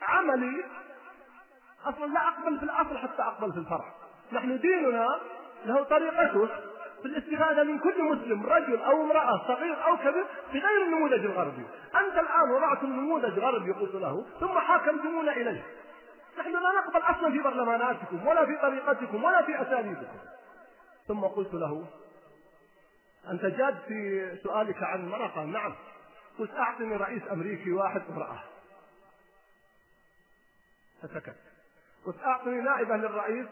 عملي. 0.01 0.65
أصلا 1.85 2.05
لا 2.05 2.27
أقبل 2.27 2.59
في 2.59 2.63
الأصل 2.63 2.97
حتى 2.97 3.21
أقبل 3.21 3.53
في 3.53 3.59
الفرع 3.59 3.85
نحن 4.31 4.59
ديننا 4.59 5.19
له 5.65 5.83
طريقته 5.83 6.47
في 7.01 7.05
الاستفادة 7.05 7.63
من 7.63 7.79
كل 7.79 8.03
مسلم 8.03 8.45
رجل 8.45 8.81
أو 8.81 9.01
امرأة 9.01 9.47
صغير 9.47 9.85
أو 9.85 9.97
كبير 9.97 10.25
بغير 10.53 10.83
النموذج 10.85 11.25
الغربي. 11.25 11.65
أنت 11.95 12.17
الآن 12.17 12.51
وضعتم 12.51 12.87
نموذج 12.87 13.39
غربي 13.39 13.71
قلت 13.71 13.95
له 13.95 14.25
ثم 14.39 14.59
حاكمتمونا 14.59 15.31
إليه. 15.31 15.63
نحن 16.39 16.51
لا 16.51 16.71
نقبل 16.71 17.01
أصلا 17.01 17.31
في 17.31 17.39
برلماناتكم 17.39 18.27
ولا 18.27 18.45
في 18.45 18.57
طريقتكم 18.61 19.23
ولا 19.23 19.41
في 19.41 19.61
أساليبكم. 19.61 20.17
ثم 21.07 21.21
قلت 21.21 21.53
له 21.53 21.87
أنت 23.29 23.45
جاد 23.45 23.79
في 23.87 24.31
سؤالك 24.43 24.83
عن 24.83 24.99
المرأة 24.99 25.27
قال 25.27 25.51
نعم. 25.51 25.75
قلت 26.39 26.51
أعطني 26.51 26.95
رئيس 26.95 27.23
أمريكي 27.31 27.71
واحد 27.71 28.01
امرأة. 28.09 28.43
فسكت. 31.01 31.35
قلت 32.05 32.17
أعطني 32.23 32.61
نائبة 32.61 32.95
للرئيس 32.95 33.47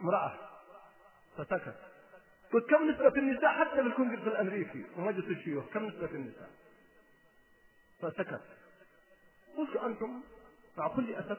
امرأة. 0.00 0.38
فسكت. 1.36 1.76
قلت 2.52 2.70
كم 2.70 2.90
نسبة 2.90 3.16
النساء؟ 3.16 3.52
حتى 3.52 3.74
في 3.74 3.80
الكونجرس 3.80 4.26
الأمريكي 4.26 4.84
ومجلس 4.96 5.26
الشيوخ 5.26 5.64
كم 5.72 5.86
نسبة 5.86 6.10
النساء؟ 6.10 6.50
فسكت. 8.02 8.42
قلت 9.56 9.76
أنتم 9.76 10.20
مع 10.76 10.88
كل 10.88 11.14
أسف 11.14 11.38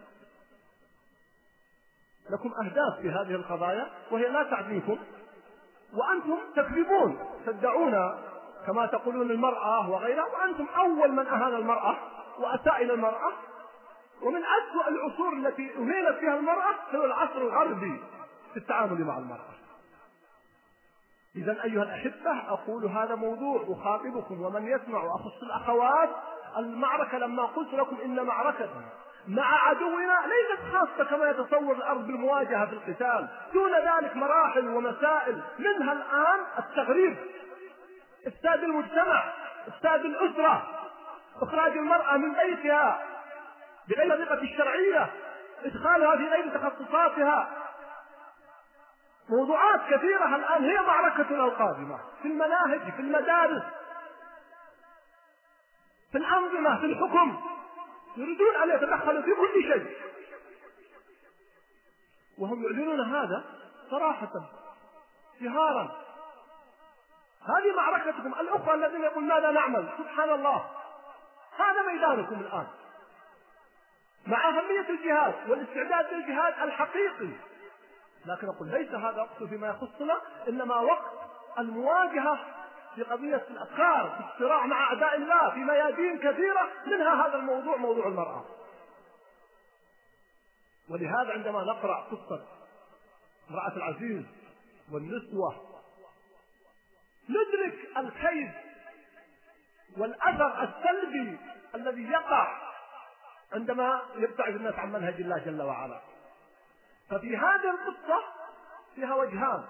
لكم 2.29 2.53
أهداف 2.53 2.99
في 3.01 3.09
هذه 3.09 3.35
القضايا 3.35 3.87
وهي 4.11 4.29
لا 4.29 4.43
تعنيكم. 4.43 4.97
وأنتم 5.93 6.37
تكذبون 6.55 7.19
تدعون 7.45 8.21
كما 8.67 8.85
تقولون 8.85 9.31
المرأة 9.31 9.89
وغيرها 9.89 10.25
وأنتم 10.25 10.67
أول 10.77 11.11
من 11.11 11.27
أهان 11.27 11.55
المرأة 11.55 11.97
وأساء 12.39 12.83
إلى 12.83 12.93
المرأة. 12.93 13.31
ومن 14.21 14.41
أسوأ 14.41 14.87
العصور 14.87 15.33
التي 15.33 15.71
أهينت 15.77 16.19
فيها 16.19 16.35
المرأة 16.35 16.75
هو 16.95 17.05
العصر 17.05 17.37
الغربي 17.37 17.99
في 18.53 18.57
التعامل 18.57 19.03
مع 19.03 19.17
المرأة. 19.17 19.51
إذا 21.35 21.63
أيها 21.63 21.83
الأحبة 21.83 22.49
أقول 22.49 22.85
هذا 22.85 23.15
موضوع 23.15 23.65
أخاطبكم 23.69 24.41
ومن 24.41 24.67
يسمع 24.67 25.03
وأخص 25.03 25.43
الأخوات 25.43 26.09
المعركة 26.57 27.17
لما 27.17 27.45
قلت 27.45 27.73
لكم 27.73 27.97
إن 28.03 28.23
معركتنا 28.25 28.89
مع 29.27 29.67
عدونا 29.67 30.21
ليست 30.25 30.61
خاصة 30.73 31.09
كما 31.09 31.29
يتصور 31.29 31.75
الأرض 31.75 32.07
بالمواجهة 32.07 32.65
في 32.65 32.73
القتال. 32.73 33.27
دون 33.53 33.73
ذلك 33.73 34.15
مراحل 34.15 34.67
ومسائل. 34.67 35.41
منها 35.59 35.93
الآن 35.93 36.39
التغريب. 36.59 37.17
إفساد 38.27 38.63
المجتمع 38.63 39.23
إفساد 39.67 40.05
الأسرة 40.05 40.67
إخراج 41.41 41.77
المرأة 41.77 42.17
من 42.17 42.33
بيتها 42.33 43.03
بغير 43.89 44.13
الطريقة 44.13 44.43
الشرعية 44.43 45.09
إدخالها 45.65 46.17
في 46.17 46.27
غير 46.27 46.57
تخصصاتها. 46.57 47.49
موضوعات 49.29 49.81
كثيرة 49.89 50.35
الآن 50.35 50.63
هي 50.63 50.81
معركتنا 50.81 51.45
القادمة. 51.45 51.99
في 52.21 52.27
المناهج 52.27 52.79
في 52.95 52.99
المدارس 52.99 53.63
في 56.11 56.17
الأنظمة 56.17 56.79
في 56.79 56.85
الحكم. 56.85 57.41
يريدون 58.17 58.55
أن 58.55 58.69
يتدخلوا 58.69 59.21
في 59.21 59.31
كل 59.31 59.63
شيء. 59.73 59.97
وهم 62.37 62.63
يعلنون 62.63 63.01
هذا 63.01 63.43
صراحة 63.91 64.31
جهارا. 65.41 66.01
هذه 67.41 67.75
معركتكم 67.75 68.33
الأخوة 68.39 68.73
الذين 68.73 69.03
يقول 69.03 69.23
ماذا 69.23 69.51
نعمل؟ 69.51 69.89
سبحان 69.97 70.29
الله. 70.29 70.69
هذا 71.57 71.81
ميدانكم 71.81 72.39
الآن. 72.39 72.67
مع 74.27 74.49
أهمية 74.49 74.89
الجهاد 74.89 75.49
والاستعداد 75.49 76.13
للجهاد 76.13 76.53
الحقيقي. 76.61 77.29
لكن 78.25 78.47
أقول 78.47 78.67
ليس 78.67 78.89
هذا 78.89 79.21
وقت 79.21 79.43
فيما 79.43 79.67
يخصنا 79.67 80.21
إنما 80.47 80.75
وقت 80.75 81.11
المواجهة 81.59 82.39
في 82.95 83.03
قضية 83.03 83.45
الأفكار 83.49 84.09
في 84.09 84.33
الصراع 84.33 84.65
مع 84.65 84.83
أعداء 84.83 85.15
الله 85.15 85.49
في 85.49 85.59
ميادين 85.59 86.17
كثيرة 86.17 86.69
منها 86.85 87.27
هذا 87.27 87.35
الموضوع 87.35 87.75
موضوع 87.75 88.07
المرأة. 88.07 88.45
ولهذا 90.89 91.31
عندما 91.33 91.63
نقرأ 91.63 92.01
قصة 92.01 92.45
امرأة 93.49 93.75
العزيز 93.75 94.25
والنسوة 94.91 95.55
ندرك 97.29 97.97
الكيد 97.97 98.51
والأثر 99.97 100.63
السلبي 100.63 101.37
الذي 101.75 102.03
يقع 102.03 102.71
عندما 103.53 104.01
يبتعد 104.15 104.55
الناس 104.55 104.75
عن 104.75 104.91
منهج 104.91 105.13
الله 105.13 105.37
جل 105.37 105.61
وعلا. 105.61 106.01
ففي 107.09 107.37
هذه 107.37 107.69
القصة 107.69 108.23
فيها 108.95 109.15
وجهان. 109.15 109.63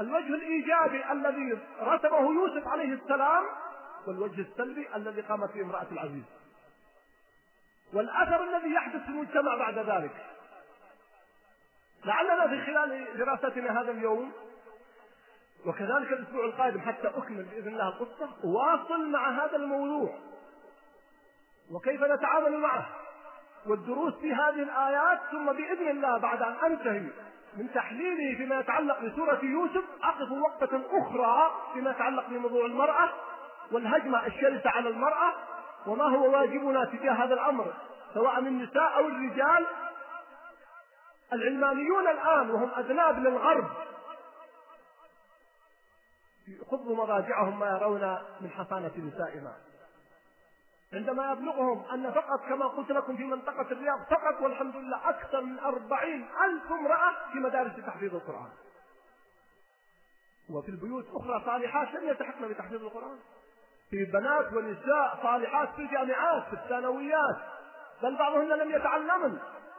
الوجه 0.00 0.34
الإيجابي 0.34 1.12
الذي 1.12 1.58
رسمه 1.80 2.34
يوسف 2.34 2.68
عليه 2.68 2.94
السلام 2.94 3.44
والوجه 4.06 4.40
السلبي 4.40 4.96
الذي 4.96 5.20
قامت 5.20 5.54
به 5.54 5.62
امرأة 5.62 5.86
العزيز. 5.92 6.24
والأثر 7.92 8.44
الذي 8.44 8.74
يحدث 8.74 9.02
في 9.02 9.08
المجتمع 9.08 9.56
بعد 9.56 9.78
ذلك. 9.78 10.26
لعلنا 12.04 12.48
في 12.48 12.66
خلال 12.66 13.18
دراستنا 13.18 13.80
هذا 13.80 13.90
اليوم 13.90 14.32
وكذلك 15.66 16.12
الأسبوع 16.12 16.44
القادم 16.44 16.80
حتى 16.80 17.08
أكمل 17.08 17.42
بإذن 17.42 17.68
الله 17.68 17.88
القصة 17.88 18.30
واصل 18.44 19.10
مع 19.10 19.44
هذا 19.44 19.56
الموضوع. 19.56 20.18
وكيف 21.70 22.02
نتعامل 22.02 22.58
معه؟ 22.58 22.86
والدروس 23.66 24.14
في 24.14 24.32
هذه 24.32 24.62
الآيات 24.62 25.20
ثم 25.30 25.52
بإذن 25.52 25.88
الله 25.88 26.18
بعد 26.18 26.42
أن 26.42 26.54
أنتهي 26.64 27.10
من 27.54 27.72
تحليله 27.74 28.36
فيما 28.36 28.60
يتعلق 28.60 29.00
بسورة 29.00 29.40
يوسف 29.42 29.84
أقف 30.02 30.30
وقفة 30.30 30.82
أخرى 30.90 31.50
فيما 31.74 31.90
يتعلق 31.90 32.28
بموضوع 32.28 32.66
المرأة 32.66 33.12
والهجمة 33.72 34.26
الشرسة 34.26 34.70
على 34.70 34.88
المرأة 34.88 35.32
وما 35.86 36.04
هو 36.04 36.32
واجبنا 36.32 36.84
تجاه 36.84 37.12
هذا 37.12 37.34
الأمر 37.34 37.74
سواء 38.14 38.38
النساء 38.38 38.96
أو 38.96 39.08
الرجال. 39.08 39.66
العلمانيون 41.32 42.08
الآن 42.08 42.50
وهم 42.50 42.70
أذناب 42.78 43.18
للغرب. 43.18 43.68
خذوا 46.70 46.96
مضاجعهم 46.96 47.58
ما 47.58 47.66
يرون 47.66 48.18
من 48.40 48.50
حصانة 48.50 48.92
نسائنا. 48.98 49.52
عندما 50.92 51.32
يبلغهم 51.32 51.84
أن 51.92 52.12
فقط 52.12 52.40
كما 52.48 52.66
قلت 52.66 52.90
لكم 52.90 53.16
في 53.16 53.24
منطقة 53.24 53.70
الرياض 53.70 53.98
فقط 54.10 54.40
والحمد 54.40 54.76
لله 54.76 55.08
أكثر 55.08 55.40
من 55.40 55.58
أربعين 55.58 56.28
ألف 56.44 56.72
امرأة 56.72 57.14
في 57.32 57.38
مدارس 57.38 57.76
تحفيظ 57.86 58.14
القرآن. 58.14 58.50
وفي 60.50 60.68
البيوت 60.68 61.06
أخرى 61.14 61.42
صالحات 61.44 61.94
لم 61.94 62.08
يلتحقن 62.08 62.48
بتحفيظ 62.48 62.82
القرآن. 62.82 63.18
في 63.90 64.04
بنات 64.04 64.52
ونساء 64.52 65.18
صالحات 65.22 65.68
في 65.68 65.82
الجامعات 65.82 66.44
في 66.44 66.52
الثانويات. 66.52 67.36
بل 68.02 68.16
بعضهن 68.16 68.48
لم 68.48 68.70
يتعلمن. 68.70 69.38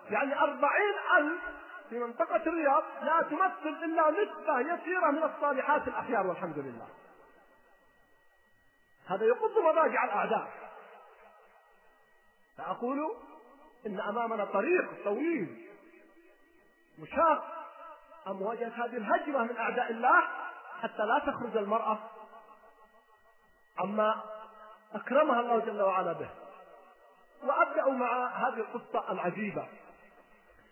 يعني 0.09 0.39
أربعين 0.39 0.93
ألف 1.17 1.41
في 1.89 1.99
منطقة 1.99 2.35
الرياض 2.35 2.83
لا 3.01 3.21
تمثل 3.21 3.83
إلا 3.83 4.11
نسبة 4.11 4.59
يسيرة 4.59 5.11
من 5.11 5.23
الصالحات 5.23 5.87
الأخيار 5.87 6.27
والحمد 6.27 6.59
لله. 6.59 6.87
هذا 9.07 9.25
يقض 9.25 9.57
مضاجع 9.57 10.03
الأعداء. 10.03 10.66
فأقول 12.57 13.15
إن 13.85 13.99
أمامنا 13.99 14.45
طريق 14.45 15.03
طويل 15.03 15.67
مشاق. 16.99 17.53
مواجهة 18.27 18.85
هذه 18.85 18.97
الهجمة 18.97 19.43
من 19.43 19.57
أعداء 19.57 19.91
الله 19.91 20.21
حتى 20.81 21.05
لا 21.05 21.19
تخرج 21.19 21.57
المرأة 21.57 21.99
عما 23.77 24.23
أكرمها 24.93 25.39
الله 25.39 25.59
جل 25.59 25.81
وعلا 25.81 26.13
به. 26.13 26.29
وأبدأ 27.43 27.89
مع 27.89 28.27
هذه 28.27 28.59
القصة 28.59 29.11
العجيبة. 29.11 29.67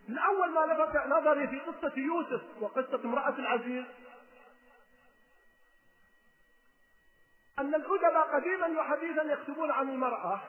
من 0.08 0.18
أول 0.18 0.52
ما 0.52 0.60
لفت 0.60 1.08
نظري 1.08 1.48
في 1.48 1.60
قصة 1.60 1.94
يوسف 1.98 2.42
وقصة 2.62 3.02
امرأة 3.06 3.30
العزيز 3.40 3.86
أن 7.60 7.76
الأدباء 7.76 8.36
قديما 8.36 8.80
وحديثا 8.80 9.22
يكتبون 9.22 9.72
عن 9.72 9.90
المرأة. 9.90 10.42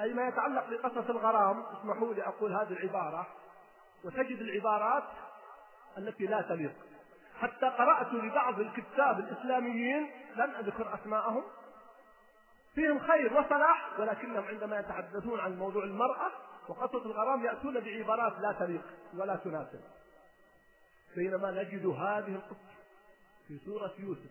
أي 0.00 0.12
ما 0.12 0.28
يتعلق 0.28 0.70
بقصص 0.70 1.10
الغرام 1.10 1.62
اسمحوا 1.62 2.14
لي 2.14 2.22
أقول 2.22 2.52
هذه 2.52 2.72
العبارة 2.72 3.26
وتجد 4.04 4.40
العبارات 4.40 5.04
التي 5.98 6.26
لا 6.26 6.42
تليق. 6.42 6.74
حتى 7.40 7.66
قرأت 7.66 8.12
لبعض 8.12 8.60
الكتاب 8.60 9.18
الإسلاميين 9.18 10.10
لن 10.36 10.50
أذكر 10.50 10.94
أسماءهم. 10.94 11.42
فيهم 12.74 12.98
خير 12.98 13.38
وصلاح 13.38 14.00
ولكنهم 14.00 14.44
عندما 14.44 14.78
يتحدثون 14.78 15.40
عن 15.40 15.58
موضوع 15.58 15.84
المرأة 15.84 16.30
وقصة 16.68 17.04
الغرام 17.06 17.44
يأتون 17.44 17.80
بعبارات 17.80 18.40
لا 18.40 18.52
تليق 18.52 18.82
ولا 19.14 19.36
تناسب. 19.36 19.80
بينما 21.16 21.50
نجد 21.50 21.86
هذه 21.86 22.34
القصة 22.34 22.70
في 23.48 23.58
سورة 23.58 23.94
يوسف. 23.98 24.30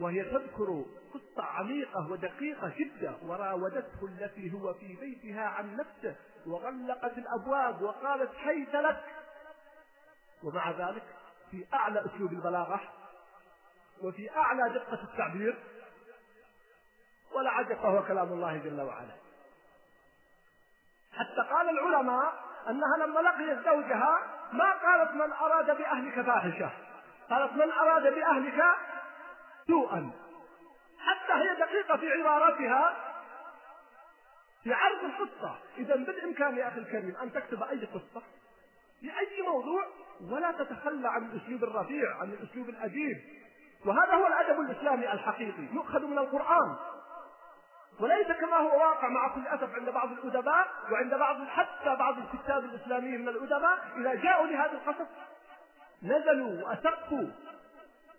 وهي 0.00 0.24
تذكر 0.24 0.84
قصة 1.14 1.42
عميقة 1.44 2.10
ودقيقة 2.10 2.72
جدا 2.78 3.14
وراودته 3.22 4.06
التي 4.06 4.52
هو 4.52 4.74
في 4.74 4.96
بيتها 4.96 5.44
عن 5.46 5.76
نفسه 5.76 6.16
وغلقت 6.46 7.18
الأبواب 7.18 7.82
وقالت 7.82 8.34
حيث 8.34 8.74
لك؟ 8.74 9.04
ومع 10.44 10.70
ذلك 10.70 11.02
في 11.50 11.66
أعلى 11.74 12.06
أسلوب 12.06 12.32
البلاغة 12.32 12.80
وفي 14.02 14.30
أعلى 14.36 14.74
دقة 14.74 15.02
التعبير 15.02 15.56
ولا 17.34 17.50
عجب 17.50 17.76
فهو 17.76 18.02
كلام 18.02 18.32
الله 18.32 18.56
جل 18.56 18.80
وعلا. 18.80 19.14
حتى 21.12 21.50
قال 21.50 21.68
العلماء 21.68 22.44
أنها 22.68 23.06
لما 23.06 23.20
لقيت 23.20 23.58
زوجها 23.64 24.18
ما 24.52 24.70
قالت 24.72 25.10
من 25.10 25.32
أراد 25.32 25.66
بأهلك 25.66 26.20
فاحشة 26.20 26.70
قالت 27.30 27.52
من 27.52 27.72
أراد 27.72 28.14
بأهلك 28.14 28.62
سوءا 29.66 30.10
حتى 30.98 31.32
هي 31.32 31.54
دقيقة 31.54 31.96
في 31.96 32.12
عباراتها 32.12 32.96
في 34.64 34.72
عرض 34.72 35.04
القصة. 35.04 35.58
إذا 35.78 35.94
بالإمكان 35.96 36.56
يا 36.56 36.68
أخي 36.68 36.78
الكريم 36.78 37.16
أن 37.22 37.32
تكتب 37.32 37.62
أي 37.62 37.84
قصة 37.84 38.22
لأي 39.02 39.42
موضوع 39.42 39.84
ولا 40.30 40.52
تتخلى 40.52 41.08
عن 41.08 41.30
الأسلوب 41.30 41.64
الرفيع 41.64 42.16
عن 42.20 42.32
الأسلوب 42.32 42.68
الأديب. 42.68 43.16
وهذا 43.84 44.14
هو 44.14 44.26
الأدب 44.26 44.60
الإسلامي 44.60 45.12
الحقيقي 45.12 45.62
يؤخذ 45.74 46.06
من 46.06 46.18
القرآن. 46.18 46.76
وليس 48.00 48.26
كما 48.26 48.56
هو 48.56 48.78
واقع 48.80 49.08
مع 49.08 49.28
كل 49.28 49.46
اسف 49.46 49.74
عند 49.74 49.90
بعض 49.90 50.12
الأدباء 50.12 50.68
وعند 50.92 51.14
بعض 51.14 51.46
حتى 51.46 51.96
بعض 51.96 52.14
الكتاب 52.18 52.64
الإسلاميين 52.64 53.20
من 53.20 53.28
الأدباء. 53.28 53.78
إذا 53.96 54.14
جاءوا 54.14 54.46
لهذا 54.46 54.72
القصص 54.72 55.08
نزلوا 56.02 56.62
وأسقوا 56.62 57.28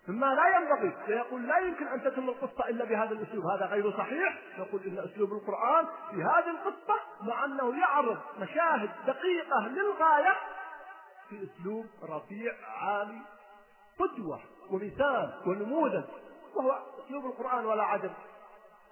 مما 0.08 0.26
لا 0.26 0.56
ينبغي. 0.56 0.96
ويقول 1.08 1.48
لا 1.48 1.58
يمكن 1.58 1.86
أن 1.86 2.02
تتم 2.02 2.28
القصة 2.28 2.68
إلا 2.68 2.84
بهذا 2.84 3.12
الأسلوب. 3.12 3.46
هذا 3.46 3.66
غير 3.66 3.92
صحيح. 3.92 4.38
نقول 4.58 4.82
إن 4.86 4.98
أسلوب 4.98 5.32
القرآن 5.32 5.86
في 6.10 6.16
هذه 6.16 6.50
القصة 6.50 7.00
مع 7.22 7.44
أنه 7.44 7.80
يعرض 7.80 8.18
مشاهد 8.38 8.90
دقيقة 9.06 9.68
للغاية 9.68 10.36
في 11.28 11.44
أسلوب 11.44 11.86
رفيع 12.02 12.52
عالي 12.80 13.20
قدوة 13.98 14.40
ومثال 14.70 15.42
ونموذج. 15.46 16.04
وهو 16.54 16.78
أسلوب 17.04 17.26
القرآن 17.26 17.64
ولا 17.66 17.82
عجب 17.82 18.12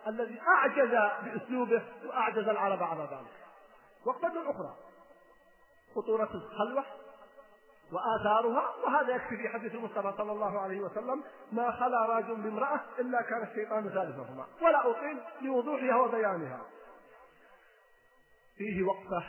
الذي 0.06 0.40
أعجز 0.40 1.10
بأسلوبه 1.24 1.82
وأعجز 2.04 2.48
العرب 2.48 2.82
على 2.82 3.02
ذلك. 3.02 3.46
وقفة 4.06 4.50
أخرى. 4.50 4.74
خطورة 5.94 6.30
الخلوة. 6.34 6.84
وآثارها 7.92 8.74
وهذا 8.84 9.14
يكفي 9.16 9.36
في 9.36 9.48
حديث 9.48 9.74
المصطفى 9.74 10.14
صلى 10.16 10.32
الله 10.32 10.60
عليه 10.60 10.80
وسلم 10.80 11.24
ما 11.52 11.70
خلا 11.70 12.18
رجل 12.18 12.42
بامرأة 12.42 12.80
إلا 12.98 13.22
كان 13.22 13.42
الشيطان 13.42 13.88
ثالثهما. 13.88 14.46
ولا 14.62 14.90
أطيل 14.90 15.18
لوضوحها 15.42 15.96
وبيانها. 15.96 16.66
فيه 18.56 18.82
وقفة 18.82 19.24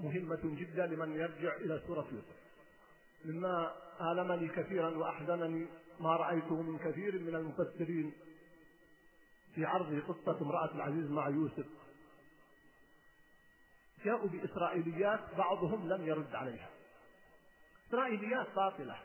مهمة 0.00 0.40
جدا 0.44 0.86
لمن 0.86 1.12
يرجع 1.12 1.56
إلى 1.56 1.82
سورة 1.86 2.06
يوسف. 2.12 2.44
مما 3.24 3.72
آلمني 4.00 4.48
كثيرا 4.48 4.90
وأحزنني 4.90 5.66
ما 6.00 6.16
رأيته 6.16 6.62
من 6.62 6.78
كثير 6.78 7.18
من 7.18 7.34
المفسرين 7.34 8.12
في 9.54 9.64
عرض 9.64 10.02
قصة 10.08 10.42
امرأة 10.42 10.74
العزيز 10.74 11.10
مع 11.10 11.28
يوسف. 11.28 11.66
جاءوا 14.04 14.28
بإسرائيليات 14.28 15.20
بعضهم 15.38 15.88
لم 15.88 16.06
يرد 16.06 16.34
عليها. 16.34 16.73
إسرائيليات 17.88 18.46
باطلة. 18.56 18.96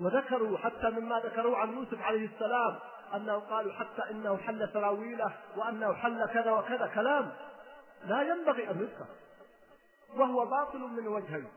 وذكروا 0.00 0.58
حتى 0.58 0.90
مما 0.90 1.20
ذكروا 1.20 1.56
عن 1.56 1.72
يوسف 1.72 2.02
عليه 2.02 2.26
السلام 2.26 2.78
أنه 3.14 3.38
قالوا 3.38 3.72
حتى 3.72 4.10
إنه 4.10 4.36
حل 4.36 4.70
سراويله 4.72 5.32
وأنه 5.56 5.94
حل 5.94 6.26
كذا 6.26 6.52
وكذا. 6.52 6.86
كلام 6.86 7.32
لا 8.04 8.22
ينبغي 8.22 8.70
أن 8.70 8.80
يذكر 8.80 9.06
وهو 10.14 10.46
باطل 10.46 10.78
من 10.78 11.08
وجهين. 11.08 11.48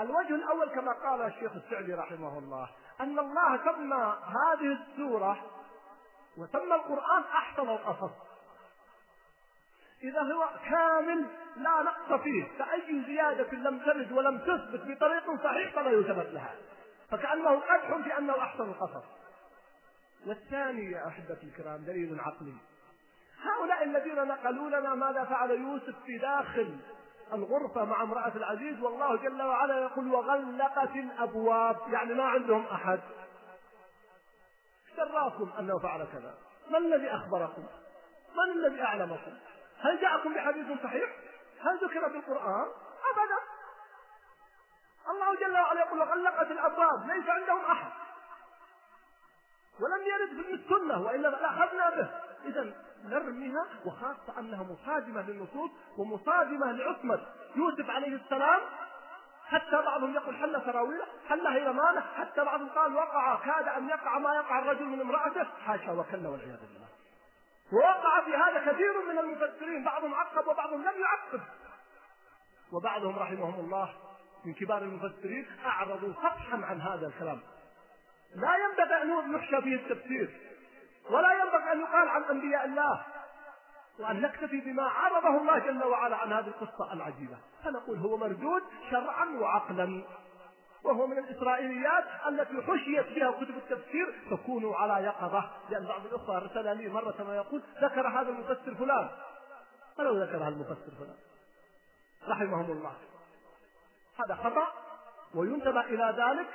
الوجه 0.00 0.34
الأول 0.34 0.68
كما 0.68 0.92
قال 0.92 1.20
الشيخ 1.20 1.52
السعدي 1.52 1.94
رحمه 1.94 2.38
الله 2.38 2.70
أن 3.00 3.18
الله 3.18 3.72
سمى 3.72 4.16
هذه 4.24 4.78
السورة 4.82 5.46
وسمى 6.36 6.74
القرآن 6.74 7.22
أحسن 7.22 7.68
القصص. 7.68 8.12
إذا 10.02 10.22
هو 10.22 10.48
كامل 10.70 11.26
لا 11.56 11.82
نقص 11.82 11.99
فيه 12.16 12.44
فأي 12.58 13.02
زيادة 13.06 13.52
لم 13.52 13.78
ترد 13.78 14.12
ولم 14.12 14.38
تثبت 14.38 14.80
بطريق 14.80 15.42
صحيح 15.44 15.74
فلا 15.74 15.90
يثبت 15.90 16.26
لها. 16.26 16.54
فكأنه 17.10 17.50
قدح 17.50 17.96
في 18.04 18.18
أنه 18.18 18.38
أحسن 18.38 18.62
القصص. 18.62 19.04
والثاني 20.26 20.92
يا 20.92 21.08
أحبتي 21.08 21.46
الكرام 21.46 21.84
دليل 21.84 22.20
عقلي. 22.20 22.54
هؤلاء 23.42 23.84
الذين 23.84 24.24
نقلوا 24.24 24.70
لنا 24.70 24.94
ماذا 24.94 25.24
فعل 25.24 25.50
يوسف 25.50 25.94
في 26.06 26.18
داخل 26.18 26.76
الغرفة 27.32 27.84
مع 27.84 28.02
امرأة 28.02 28.32
العزيز 28.36 28.80
والله 28.80 29.16
جل 29.16 29.42
وعلا 29.42 29.82
يقول 29.82 30.14
وغلقت 30.14 30.96
الأبواب. 30.96 31.76
يعني 31.92 32.14
ما 32.14 32.24
عندهم 32.24 32.66
أحد. 32.66 33.00
سراكم 34.96 35.50
أنه 35.58 35.78
فعل 35.78 36.06
كذا. 36.12 36.34
من 36.70 36.76
الذي 36.76 37.10
أخبركم؟ 37.10 37.66
من 38.34 38.52
الذي 38.52 38.82
أعلمكم؟ 38.82 39.32
هل 39.80 40.00
جاءكم 40.00 40.34
بحديث 40.34 40.82
صحيح؟ 40.82 41.10
هل 41.62 41.76
ذكر 41.76 42.10
في 42.10 42.16
القرآن؟ 42.16 42.68
أبدا. 43.10 43.38
الله 45.10 45.34
جل 45.34 45.52
وعلا 45.52 45.80
يقول 45.80 46.00
وغلقت 46.00 46.50
الأبواب 46.50 47.10
ليس 47.10 47.28
عندهم 47.28 47.64
أحد. 47.64 47.90
ولم 49.80 50.02
يرد 50.06 50.42
في 50.46 50.54
السنة 50.54 51.00
وإلا 51.02 51.28
لأخذنا 51.28 51.90
به. 51.90 52.10
إذا 52.44 52.72
نرميها 53.04 53.66
وخاصة 53.86 54.38
أنها 54.38 54.62
مصادمة 54.62 55.22
للنصوص 55.22 55.70
ومصادمة 55.98 56.72
لعصمة 56.72 57.26
يوسف 57.56 57.90
عليه 57.90 58.16
السلام. 58.16 58.60
حتى 59.46 59.76
بعضهم 59.76 60.14
يقول 60.14 60.36
حل 60.36 60.62
سراويله 60.64 61.06
حل 61.28 61.46
هيلمانه 61.46 62.00
حتى 62.00 62.44
بعضهم 62.44 62.68
قال 62.68 62.94
وقع 62.94 63.36
كاد 63.36 63.68
أن 63.68 63.88
يقع 63.88 64.18
ما 64.18 64.34
يقع 64.34 64.58
الرجل 64.58 64.84
من 64.84 65.00
امرأته. 65.00 65.44
حاشا 65.66 65.92
وكلا 65.92 66.28
والعياذ 66.28 66.60
بالله. 66.60 66.79
ووقع 67.72 68.24
في 68.24 68.36
هذا 68.36 68.72
كثير 68.72 69.02
من 69.12 69.18
المفسرين 69.18 69.84
بعضهم 69.84 70.14
عقب 70.14 70.46
وبعضهم 70.48 70.80
لم 70.80 71.00
يعقب. 71.00 71.40
وبعضهم 72.72 73.18
رحمهم 73.18 73.54
الله 73.54 73.94
من 74.44 74.54
كبار 74.54 74.82
المفسرين 74.82 75.46
أعرضوا 75.66 76.12
فتحا 76.12 76.64
عن 76.64 76.80
هذا 76.80 77.06
الكلام. 77.06 77.40
لا 78.34 78.56
ينبغي 78.56 79.02
أن 79.02 79.32
نحشى 79.32 79.62
فيه 79.62 79.74
التفسير 79.74 80.40
ولا 81.10 81.32
ينبغي 81.32 81.72
أن 81.72 81.80
يقال 81.80 82.08
عن 82.08 82.22
أنبياء 82.22 82.64
الله 82.64 83.04
وأن 83.98 84.20
نكتفي 84.20 84.60
بما 84.60 84.82
عرضه 84.82 85.28
الله 85.28 85.58
جل 85.58 85.84
وعلا 85.84 86.16
عن 86.16 86.32
هذه 86.32 86.46
القصة 86.46 86.92
العجيبة. 86.92 87.38
فنقول 87.64 87.98
هو 87.98 88.16
مردود 88.16 88.62
شرعا 88.90 89.24
وعقلا. 89.24 90.02
وهو 90.84 91.06
من 91.06 91.18
الإسرائيليات 91.18 92.04
التي 92.28 92.62
حشيت 92.62 93.06
بها 93.06 93.30
كتب 93.30 93.56
التفسير 93.56 94.14
فكونوا 94.30 94.76
على 94.76 95.04
يقظة 95.04 95.50
لأن 95.70 95.86
بعض 95.86 96.06
الأخوة 96.06 96.36
أرسل 96.36 96.76
لي 96.76 96.88
مرة 96.88 97.24
ما 97.28 97.36
يقول 97.36 97.62
ذكر 97.82 98.08
هذا 98.08 98.28
المفسر 98.28 98.74
فلان. 98.74 99.08
فلو 99.96 100.22
ذكر 100.22 100.48
المفسر 100.48 100.90
فلان. 100.98 101.16
رحمهم 102.28 102.70
الله. 102.70 102.92
هذا 104.18 104.34
خطأ 104.34 104.72
وينتبه 105.34 105.80
إلى 105.80 106.14
ذلك. 106.18 106.48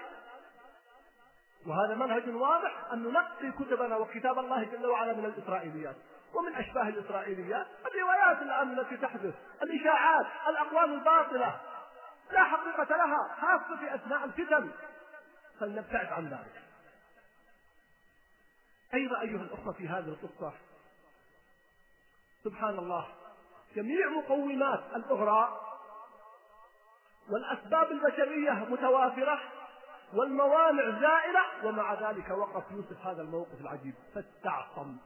وهذا 1.68 1.96
منهج 1.96 2.30
واضح 2.30 2.92
أن 2.94 3.04
ننقي 3.04 3.52
كتبنا 3.52 3.98
وكتاب 3.98 4.40
الله 4.40 4.64
جل 4.64 4.86
وعلا 4.86 5.14
من 5.14 5.26
الإسرائيليات. 5.26 5.96
ومن 6.34 6.56
أشباه 6.56 6.90
الإسرائيليات 6.90 7.68
الروايات 7.86 8.42
الآن 8.42 8.80
التي 8.80 8.98
تحدث 8.98 9.36
الإشاعات 9.64 10.26
الأقوال 10.50 10.94
الباطلة. 10.94 11.60
لا 12.32 12.44
حقيقة 12.44 12.96
لها 12.96 13.36
خاصة 13.42 13.80
في 13.80 13.96
أثناء 13.96 14.26
الفتن. 14.26 14.72
فلنبتعد 15.60 16.06
عن 16.06 16.28
ذلك. 16.28 16.62
أيضا 18.94 19.22
أيها 19.22 19.42
الأخوة 19.42 19.74
في 19.74 19.88
هذه 19.88 20.10
القصة؟ 20.10 20.54
سبحان 22.44 22.80
الله. 22.80 23.08
جميع 23.76 24.10
مقومات 24.10 24.84
الإغراء 24.96 25.66
والأسباب 27.30 27.92
البشرية 27.92 28.52
متوافرة 28.52 29.42
والموانع 30.14 31.00
زائلة 31.00 31.66
ومع 31.66 31.94
ذلك 31.94 32.30
وقف 32.30 32.72
يوسف 32.72 33.06
هذا 33.06 33.22
الموقف 33.22 33.62
العجيب. 33.62 33.96
فاستعصم. 34.16 34.98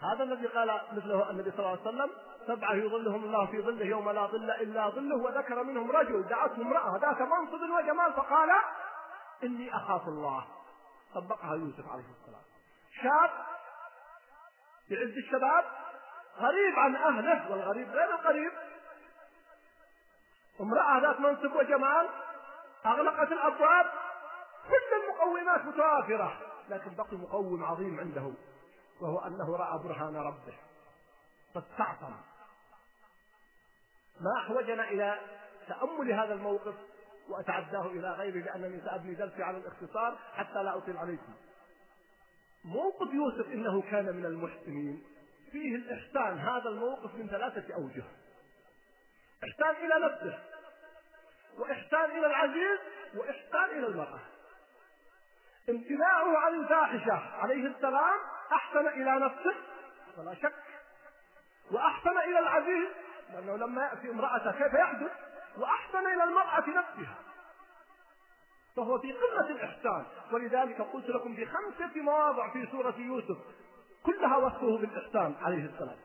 هذا 0.00 0.22
الذي 0.24 0.46
قال 0.46 0.80
مثله 0.92 1.30
النبي 1.30 1.50
صلى 1.50 1.58
الله 1.58 1.70
عليه 1.70 1.80
وسلم 1.80 2.10
سبعة 2.46 2.74
يظلهم 2.74 3.24
الله 3.24 3.46
في 3.46 3.62
ظله 3.62 3.86
يوم 3.86 4.10
لا 4.10 4.26
ظل 4.26 4.50
إلا 4.50 4.88
ظله 4.88 5.16
وذكر 5.16 5.62
منهم 5.62 5.90
رجل 5.90 6.22
دعته 6.22 6.62
امرأة 6.62 6.98
ذات 6.98 7.20
منصب 7.20 7.70
وجمال 7.70 8.12
فقال 8.12 8.50
إني 9.42 9.76
أخاف 9.76 10.08
الله. 10.08 10.46
طبقها 11.14 11.54
يوسف 11.54 11.92
عليه 11.92 12.04
السلام. 12.20 12.42
شاب 13.02 13.30
في 14.88 14.96
عز 14.96 15.16
الشباب 15.16 15.64
غريب 16.38 16.78
عن 16.78 16.96
أهله 16.96 17.50
والغريب 17.50 17.88
غير 17.90 18.14
القريب. 18.14 18.52
امرأة 20.60 21.00
ذات 21.00 21.20
منصب 21.20 21.56
وجمال 21.56 22.08
أغلقت 22.86 23.32
الأبواب 23.32 23.86
كل 24.68 25.02
المقومات 25.02 25.64
متوافرة 25.64 26.38
لكن 26.68 26.94
بقي 26.94 27.16
مقوم 27.16 27.64
عظيم 27.64 28.00
عنده 28.00 28.32
وهو 29.00 29.18
أنه 29.18 29.56
رأى 29.56 29.78
برهان 29.78 30.16
ربه 30.16 30.54
فاستعصم. 31.54 32.14
ما 34.20 34.40
أحوجنا 34.40 34.88
إلى 34.90 35.20
تأمل 35.68 36.12
هذا 36.12 36.34
الموقف 36.34 36.74
وأتعداه 37.28 37.86
إلى 37.86 38.10
غيره 38.10 38.44
لأنني 38.44 38.80
سأبني 38.80 39.14
درسي 39.14 39.42
على 39.42 39.58
الاختصار 39.58 40.18
حتى 40.34 40.62
لا 40.62 40.76
أطيل 40.76 40.96
عليكم. 40.96 41.34
موقف 42.64 43.14
يوسف 43.14 43.46
إنه 43.46 43.82
كان 43.82 44.16
من 44.16 44.26
المحسنين. 44.26 45.04
فيه 45.52 45.76
الإحسان 45.76 46.38
هذا 46.38 46.68
الموقف 46.68 47.14
من 47.14 47.28
ثلاثة 47.28 47.74
أوجه. 47.74 48.04
إحسان 49.44 49.86
إلى 49.86 50.06
نفسه 50.06 50.38
وإحسان 51.58 52.10
إلى 52.10 52.26
العزيز 52.26 52.78
وإحسان 53.14 53.78
إلى 53.78 53.86
المرأة. 53.86 54.20
امتناعه 55.68 56.38
عن 56.38 56.60
الفاحشة 56.60 57.14
عليه 57.14 57.66
السلام 57.66 58.18
أحسن 58.52 58.86
إلى 58.88 59.18
نفسه 59.26 59.54
ولا 60.18 60.34
شك 60.34 60.62
وأحسن 61.70 62.18
إلى 62.18 62.38
العزيز 62.38 62.88
لأنه 63.34 63.56
لما 63.56 63.82
يأتي 63.82 64.10
امرأته 64.10 64.52
كيف 64.52 64.74
يحدث؟ 64.74 65.12
وأحسن 65.56 65.98
إلى 65.98 66.24
المرأة 66.24 66.60
نفسها. 66.60 67.14
فهو 68.76 68.98
في 68.98 69.12
قمة 69.12 69.50
الإحسان. 69.50 70.06
ولذلك 70.32 70.80
قلت 70.80 71.08
لكم 71.08 71.34
في 71.34 71.46
خمسة 71.46 72.00
مواضع 72.00 72.52
في 72.52 72.66
سورة 72.72 72.94
يوسف 72.98 73.38
كلها 74.02 74.36
وصفه 74.36 74.78
بالإحسان 74.78 75.34
عليه 75.42 75.64
السلام. 75.64 75.96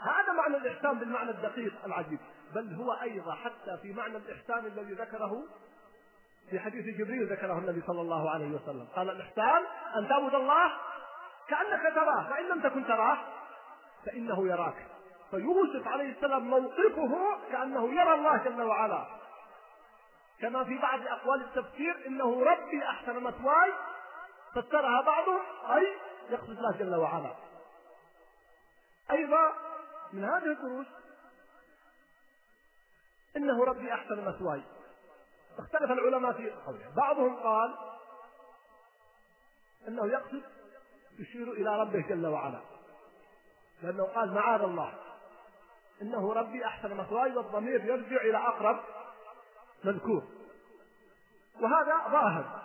هذا 0.00 0.32
معنى 0.32 0.56
الإحسان 0.56 0.98
بالمعنى 0.98 1.30
الدقيق 1.30 1.84
العجيب. 1.84 2.18
بل 2.54 2.74
هو 2.74 2.92
أيضا 2.92 3.34
حتى 3.34 3.78
في 3.82 3.92
معنى 3.92 4.16
الإحسان 4.16 4.66
الذي 4.66 4.92
ذكره 4.92 5.44
في 6.50 6.60
حديث 6.60 6.98
جبريل 6.98 7.32
ذكره 7.32 7.58
النبي 7.58 7.82
صلى 7.86 8.00
الله 8.00 8.30
عليه 8.30 8.50
وسلم. 8.50 8.88
قال 8.96 9.10
الإحسان 9.10 9.64
أن 9.96 10.08
تعبد 10.08 10.34
الله 10.34 10.72
كأنك 11.48 11.94
تراه. 11.94 12.28
فإن 12.30 12.48
لم 12.48 12.62
تكن 12.62 12.86
تراه 12.86 13.18
فإنه 14.06 14.48
يراك. 14.48 14.86
فيوسف 15.30 15.88
عليه 15.88 16.12
السلام 16.12 16.50
موقفه 16.50 17.38
كأنه 17.52 17.94
يرى 17.94 18.14
الله 18.14 18.36
جل 18.36 18.62
وعلا. 18.62 19.06
كما 20.40 20.64
في 20.64 20.78
بعض 20.78 21.00
أقوال 21.06 21.40
التفسير 21.42 22.06
إنه 22.06 22.44
ربي 22.44 22.84
أحسن 22.84 23.22
مثواي 23.22 23.72
فسرها 24.54 25.00
بعضهم 25.00 25.40
أي 25.76 25.96
يقصد 26.30 26.50
الله 26.50 26.78
جل 26.78 26.94
وعلا. 26.94 27.34
أيضا 29.10 29.52
من 30.12 30.24
هذه 30.24 30.52
الدروس 30.52 30.86
إنه 33.36 33.64
ربي 33.64 33.94
أحسن 33.94 34.24
مثواي. 34.24 34.62
اختلف 35.58 35.90
العلماء 35.90 36.32
في 36.32 36.50
قوله. 36.50 36.94
بعضهم 36.96 37.36
قال 37.36 37.74
إنه 39.88 40.06
يقصد 40.06 40.42
يشير 41.18 41.52
إلى 41.52 41.80
ربه 41.80 42.00
جل 42.08 42.26
وعلا. 42.26 42.60
لأنه 43.82 44.04
قال 44.04 44.34
معاذ 44.34 44.60
الله. 44.60 45.09
إنه 46.02 46.32
ربي 46.32 46.64
أحسن 46.64 46.96
مثواي 46.96 47.36
والضمير 47.36 47.84
يرجع 47.84 48.20
إلى 48.20 48.36
أقرب 48.36 48.80
مذكور. 49.84 50.22
وهذا 51.60 52.08
ظاهر. 52.10 52.60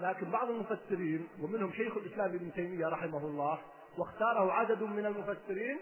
لكن 0.00 0.30
بعض 0.30 0.50
المفسرين 0.50 1.28
ومنهم 1.42 1.72
شيخ 1.72 1.96
الإسلام 1.96 2.34
ابن 2.34 2.52
تيمية 2.52 2.88
رحمه 2.88 3.18
الله 3.18 3.58
واختاره 3.98 4.52
عدد 4.52 4.82
من 4.82 5.06
المفسرين 5.06 5.80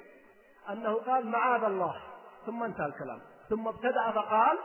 أنه 0.70 0.94
قال 0.94 1.26
معاذ 1.26 1.64
الله. 1.64 2.02
ثم 2.46 2.62
انتهى 2.62 2.86
الكلام. 2.86 3.20
ثم 3.48 3.68
ابتدأ 3.68 4.10
فقال 4.10 4.58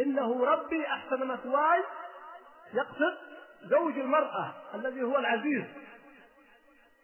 إنه 0.00 0.44
ربي 0.44 0.86
أحسن 0.86 1.26
مثواي 1.26 1.84
يقصد 2.74 3.18
زوج 3.62 3.98
المرأة 3.98 4.54
الذي 4.74 5.02
هو 5.02 5.18
العزيز. 5.18 5.64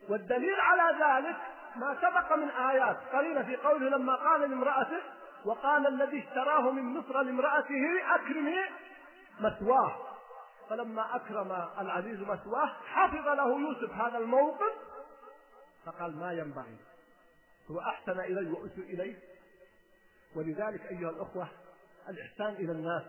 والدليل 0.09 0.61
على 0.61 0.99
ذلك 1.05 1.37
ما 1.77 1.97
سبق 2.01 2.37
من 2.37 2.49
آيات 2.49 2.97
قليلة 3.13 3.43
في 3.43 3.57
قوله 3.57 3.89
لما 3.89 4.15
قال 4.15 4.41
لامرأته 4.41 5.01
وقال 5.45 5.87
الذي 5.87 6.19
اشتراه 6.19 6.71
من 6.71 6.83
مصر 6.83 7.23
لامرأته 7.23 8.15
أكرمي 8.15 8.57
مثواه. 9.41 9.97
فلما 10.71 11.17
أكرم 11.17 11.53
العزيز 11.81 12.21
مثواه 12.21 12.67
حفظ 12.87 13.29
له 13.29 13.61
يوسف 13.61 13.93
هذا 13.93 14.19
الموقف 14.19 14.73
فقال 15.85 16.17
ما 16.17 16.33
ينبغي 16.33 16.77
هو 17.71 17.81
أحسن 17.81 18.21
إلي 18.21 18.51
وأسوء 18.51 18.85
إليه. 18.85 19.19
ولذلك 20.37 20.87
أيها 20.87 21.11
الأخوة 21.11 21.49
الإحسان 22.09 22.49
إلى 22.49 22.73
الناس. 22.73 23.03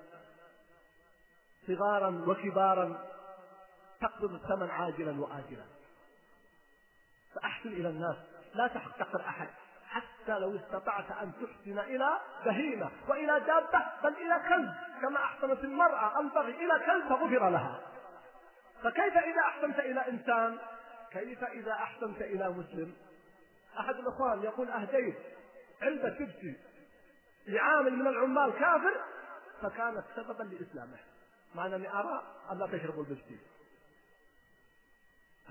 صغارا 1.68 2.24
وكبارا 2.28 3.08
تقبض 4.02 4.34
الثمن 4.34 4.70
عاجلا 4.70 5.22
وآجلا. 5.22 5.66
فأحسن 7.36 7.70
إلى 7.70 7.90
الناس. 7.90 8.18
لا 8.53 8.68
تحتقر 8.68 9.22
أحد. 9.22 9.48
حتى 9.90 10.40
لو 10.40 10.56
استطعت 10.56 11.11
أن 11.11 11.32
تحسن 11.34 11.80
إلى 11.80 12.19
بهيمة 12.45 12.91
وإلى 13.07 13.40
دابة 13.40 13.86
بل 14.03 14.14
إلى 14.14 14.41
كلب. 14.49 14.73
كما 15.02 15.18
أحسنت 15.18 15.64
المرأة 15.64 16.19
البغي 16.19 16.65
إلى 16.65 16.86
كلب 16.86 17.10
فغفر 17.10 17.49
لها. 17.49 17.80
فكيف 18.84 19.18
إذا 19.18 19.41
أحسنت 19.41 19.80
إلى 19.80 20.07
إنسان؟ 20.07 20.57
كيف 21.11 21.44
إذا 21.44 21.72
أحسنت 21.72 22.22
إلى 22.22 22.49
مسلم؟ 22.49 22.94
أحد 23.80 23.95
الإخوان 23.95 24.44
يقول 24.44 24.69
أهديت 24.69 25.18
علبة 25.82 26.10
شبشي 26.19 26.53
لعامل 27.48 27.94
من 27.94 28.07
العمال 28.07 28.53
كافر 28.53 29.02
فكانت 29.61 30.03
سببا 30.15 30.44
لإسلامه. 30.44 30.98
مع 31.56 31.65
أنني 31.65 31.94
أرى 31.94 32.23
أن 32.52 32.60
لا 32.60 32.68
تشربوا 32.68 33.03
البشتين 33.03 33.40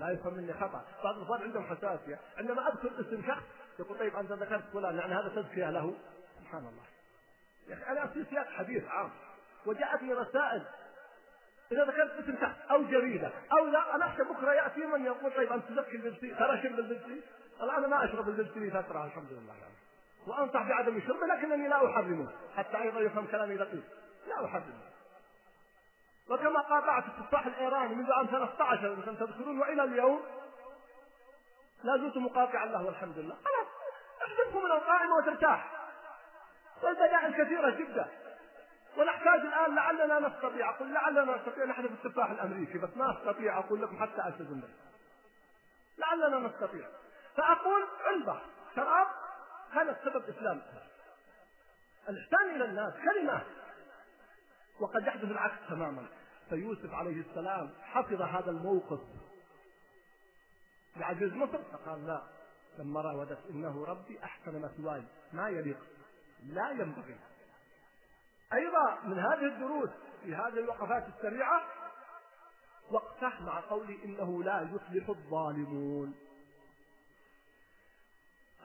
لا 0.01 0.09
يفهم 0.09 0.33
مني 0.33 0.53
خطأ. 0.53 0.85
بعض 1.03 1.15
الإخوان 1.15 1.41
عندهم 1.41 1.63
حساسية. 1.63 2.19
عندما 2.37 2.67
أذكر 2.67 2.91
اسم 2.99 3.23
شخص 3.27 3.43
يقول 3.79 3.99
طيب 3.99 4.15
أنت 4.15 4.31
ذكرت 4.31 4.63
فلان 4.73 4.97
يعني 4.97 5.13
هذا 5.13 5.41
تزكية 5.41 5.69
له. 5.69 5.93
سبحان 6.39 6.59
الله. 6.61 6.83
يا 7.67 7.73
أخي 7.73 7.91
أنا 7.91 8.07
في 8.07 8.25
سياق 8.29 8.47
حديث 8.47 8.87
عام. 8.87 9.11
وجاءتني 9.65 10.13
رسائل. 10.13 10.65
إذا 11.71 11.85
ذكرت 11.85 12.11
اسم 12.19 12.35
شخص 12.41 12.71
أو 12.71 12.83
جريدة 12.83 13.31
أو 13.51 13.65
لا 13.65 13.95
أنا 13.95 14.05
أخشى 14.05 14.23
بكرة 14.23 14.53
يأتي 14.53 14.79
من 14.79 15.05
يقول 15.05 15.31
طيب 15.31 15.51
أنت 15.51 15.63
تزكي 15.65 15.95
البنسلين 15.95 16.37
ترى 16.37 16.61
شرب 16.63 16.79
البنسلين 16.79 17.21
الآن 17.61 17.77
أنا 17.77 17.87
ما 17.87 18.05
أشرب 18.05 18.29
البنسلين 18.29 18.69
فترة 18.69 19.05
الحمد 19.05 19.31
لله. 19.31 19.53
يعني. 19.53 19.75
وأنصح 20.27 20.69
بعدم 20.69 21.01
شربه 21.01 21.27
لكنني 21.27 21.67
لا 21.67 21.85
أحرمه. 21.85 22.27
حتى 22.55 22.77
أيضا 22.81 22.99
يفهم 22.99 23.27
كلامي 23.27 23.57
دقيق. 23.57 23.83
لا 24.27 24.45
أحرمه. 24.45 24.90
وكما 26.31 26.59
قاطعت 26.59 27.03
التفاح 27.05 27.45
الإيراني 27.45 27.95
منذ 27.95 28.11
عام 28.11 28.27
13 28.27 28.93
انكم 28.93 29.15
تذكرون 29.15 29.59
وإلى 29.59 29.83
اليوم 29.83 30.23
لا 31.83 31.97
زلت 31.97 32.17
مقاطعا 32.17 32.65
له 32.65 32.85
والحمد 32.85 33.17
لله. 33.17 33.35
خلاص 33.35 33.67
احذفه 34.25 34.59
من 34.59 34.71
القائمه 34.71 35.15
وترتاح. 35.15 35.71
والبدائل 36.83 37.43
كثيره 37.43 37.69
جدا. 37.69 38.07
ونحتاج 38.97 39.39
الآن 39.39 39.75
لعلنا 39.75 40.19
نستطيع 40.19 40.69
أقول 40.69 40.93
لعلنا 40.93 41.37
نستطيع 41.37 41.65
نحذف 41.65 41.91
التفاح 41.91 42.29
الأمريكي 42.29 42.77
بس 42.77 42.89
ما 42.95 43.17
أستطيع 43.17 43.59
أقول 43.59 43.81
لكم 43.81 43.99
حتى 43.99 44.27
ألتزم 44.27 44.59
به. 44.59 44.69
لعلنا 45.97 46.39
نستطيع. 46.47 46.87
فأقول 47.37 47.87
علبه 48.05 48.41
شراب 48.75 49.07
كانت 49.73 49.97
سبب 50.03 50.29
إسلام. 50.29 50.61
الإحسان 52.09 52.55
إلى 52.55 52.65
الناس 52.65 52.93
كلمه 52.93 53.41
وقد 54.79 55.07
يحدث 55.07 55.31
العكس 55.31 55.55
تماما. 55.69 56.05
فيوسف 56.51 56.93
عليه 56.93 57.21
السلام 57.21 57.69
حفظ 57.81 58.21
هذا 58.21 58.51
الموقف. 58.51 58.99
لعزيز 60.97 61.33
مصر؟ 61.33 61.59
فقال 61.71 62.07
لا. 62.07 62.21
لما 62.79 63.01
راودت 63.01 63.39
إنه 63.49 63.85
ربي 63.85 64.23
أحسن 64.23 64.61
مثواي. 64.61 65.03
ما 65.33 65.49
يليق. 65.49 65.77
لا 66.43 66.71
ينبغي. 66.71 67.15
أيضا 68.53 68.99
من 69.03 69.19
هذه 69.19 69.45
الدروس 69.45 69.89
في 70.23 70.35
هذه 70.35 70.59
الوقفات 70.59 71.07
السريعة 71.07 71.61
وقفه 72.91 73.43
مع 73.45 73.59
قولي 73.59 74.05
إنه 74.05 74.43
لا 74.43 74.61
يفلح 74.61 75.09
الظالمون. 75.09 76.15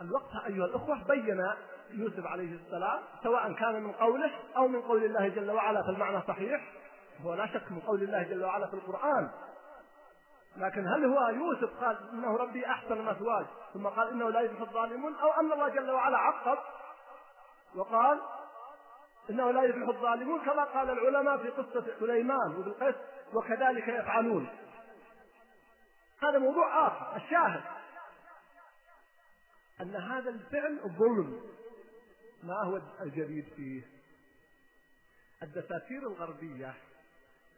الوقفه 0.00 0.46
أيها 0.46 0.64
الأخوة 0.64 1.04
بين 1.04 1.46
يوسف 1.90 2.26
عليه 2.26 2.54
السلام 2.54 3.02
سواء 3.22 3.52
كان 3.52 3.82
من 3.82 3.92
قوله 3.92 4.30
أو 4.56 4.68
من 4.68 4.82
قول 4.82 5.04
الله 5.04 5.28
جل 5.28 5.50
وعلا 5.50 5.82
فالمعنى 5.82 6.22
صحيح. 6.28 6.75
هو 7.24 7.34
لا 7.34 7.46
شك 7.46 7.72
من 7.72 7.80
قول 7.80 8.02
الله 8.02 8.22
جل 8.22 8.44
وعلا 8.44 8.66
في 8.66 8.74
القرآن. 8.74 9.30
لكن 10.56 10.86
هل 10.86 11.04
هو 11.04 11.28
يوسف 11.28 11.84
قال 11.84 12.10
إنه 12.12 12.36
ربي 12.36 12.66
أحسن 12.66 13.02
مثواي 13.02 13.46
ثم 13.74 13.86
قال 13.86 14.08
إنه 14.08 14.30
لا 14.30 14.40
يفلح 14.40 14.60
الظالمون؟ 14.60 15.14
أو 15.14 15.30
أن 15.30 15.52
الله 15.52 15.68
جل 15.68 15.90
وعلا 15.90 16.18
عقب 16.18 16.58
وقال 17.74 18.20
إنه 19.30 19.50
لا 19.50 19.62
يفلح 19.62 19.88
الظالمون؟ 19.88 20.40
كما 20.44 20.64
قال 20.64 20.90
العلماء 20.90 21.38
في 21.38 21.48
قصة 21.48 21.86
سليمان 22.00 22.54
وبالقس 22.56 22.94
وكذلك 23.34 23.88
يفعلون. 23.88 24.48
هذا 26.22 26.38
موضوع 26.38 26.86
آخر 26.86 27.16
الشاهد 27.16 27.62
أن 29.80 29.96
هذا 29.96 30.30
الفعل 30.30 30.80
ظلم 30.98 31.40
ما 32.42 32.62
هو 32.64 32.80
الجديد 33.00 33.48
فيه؟ 33.56 33.82
الدساتير 35.42 36.02
الغربية. 36.02 36.74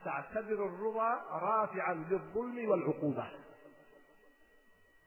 تعتبر 0.04 0.66
الرضا 0.66 1.22
رافعا 1.30 1.94
للظلم 1.94 2.70
والعقوبة. 2.70 3.30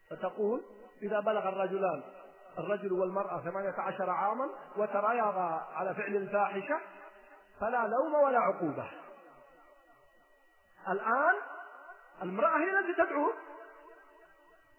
فتقول 0.09 0.63
إذا 1.01 1.19
بلغ 1.19 1.49
الرجلان 1.49 2.03
الرجل 2.59 2.93
والمرأة 2.93 3.41
ثمانية 3.41 3.75
عشر 3.77 4.09
عاما 4.09 4.49
وتريضا 4.77 5.67
على 5.73 5.95
فعل 5.95 6.15
الفاحشة 6.15 6.79
فلا 7.59 7.87
لوم 7.87 8.13
ولا 8.13 8.39
عقوبة. 8.39 8.89
الآن 10.89 11.35
المرأة 12.21 12.57
هي 12.57 12.79
التي 12.79 12.93
تدعو. 12.93 13.33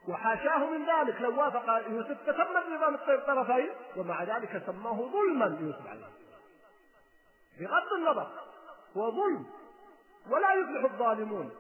وحاشاه 0.09 0.70
من 0.70 0.86
ذلك. 0.86 1.20
لو 1.20 1.40
وافق 1.40 1.89
يوسف 1.89 2.26
الرضا 2.26 2.68
من 2.68 2.94
الطرفين 2.94 3.70
ومع 3.97 4.22
ذلك 4.22 4.62
سماه 4.66 5.10
ظلما 5.12 5.59
يوسف 5.60 5.86
عليه. 5.86 6.12
بغض 7.60 7.93
النظر 7.98 8.30
هو 8.97 9.10
ظلم. 9.10 9.61
ولا 10.31 10.53
يفلح 10.55 10.93
الظالمون. 10.93 11.51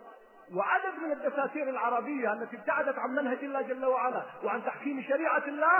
وعدد 0.54 0.94
من 1.02 1.12
الدساتير 1.12 1.68
العربية 1.68 2.32
التي 2.32 2.56
ابتعدت 2.56 2.98
عن 2.98 3.10
منهج 3.10 3.38
الله 3.44 3.62
جل 3.62 3.84
وعلا 3.84 4.22
وعن 4.44 4.64
تحكيم 4.64 5.02
شريعة 5.02 5.44
الله 5.46 5.78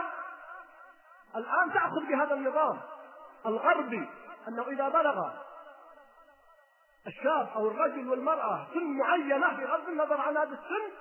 الآن 1.36 1.72
تأخذ 1.74 2.06
بهذا 2.08 2.34
النظام 2.34 2.80
الغربي 3.46 4.08
أنه 4.48 4.68
إذا 4.68 4.88
بلغ 4.88 5.30
الشاب 7.06 7.48
أو 7.56 7.68
الرجل 7.68 8.08
والمرأة 8.08 8.66
سن 8.74 8.98
معينة 8.98 9.56
بغض 9.56 9.88
النظر 9.88 10.20
عن 10.20 10.36
هذا 10.36 10.52
السن 10.52 10.92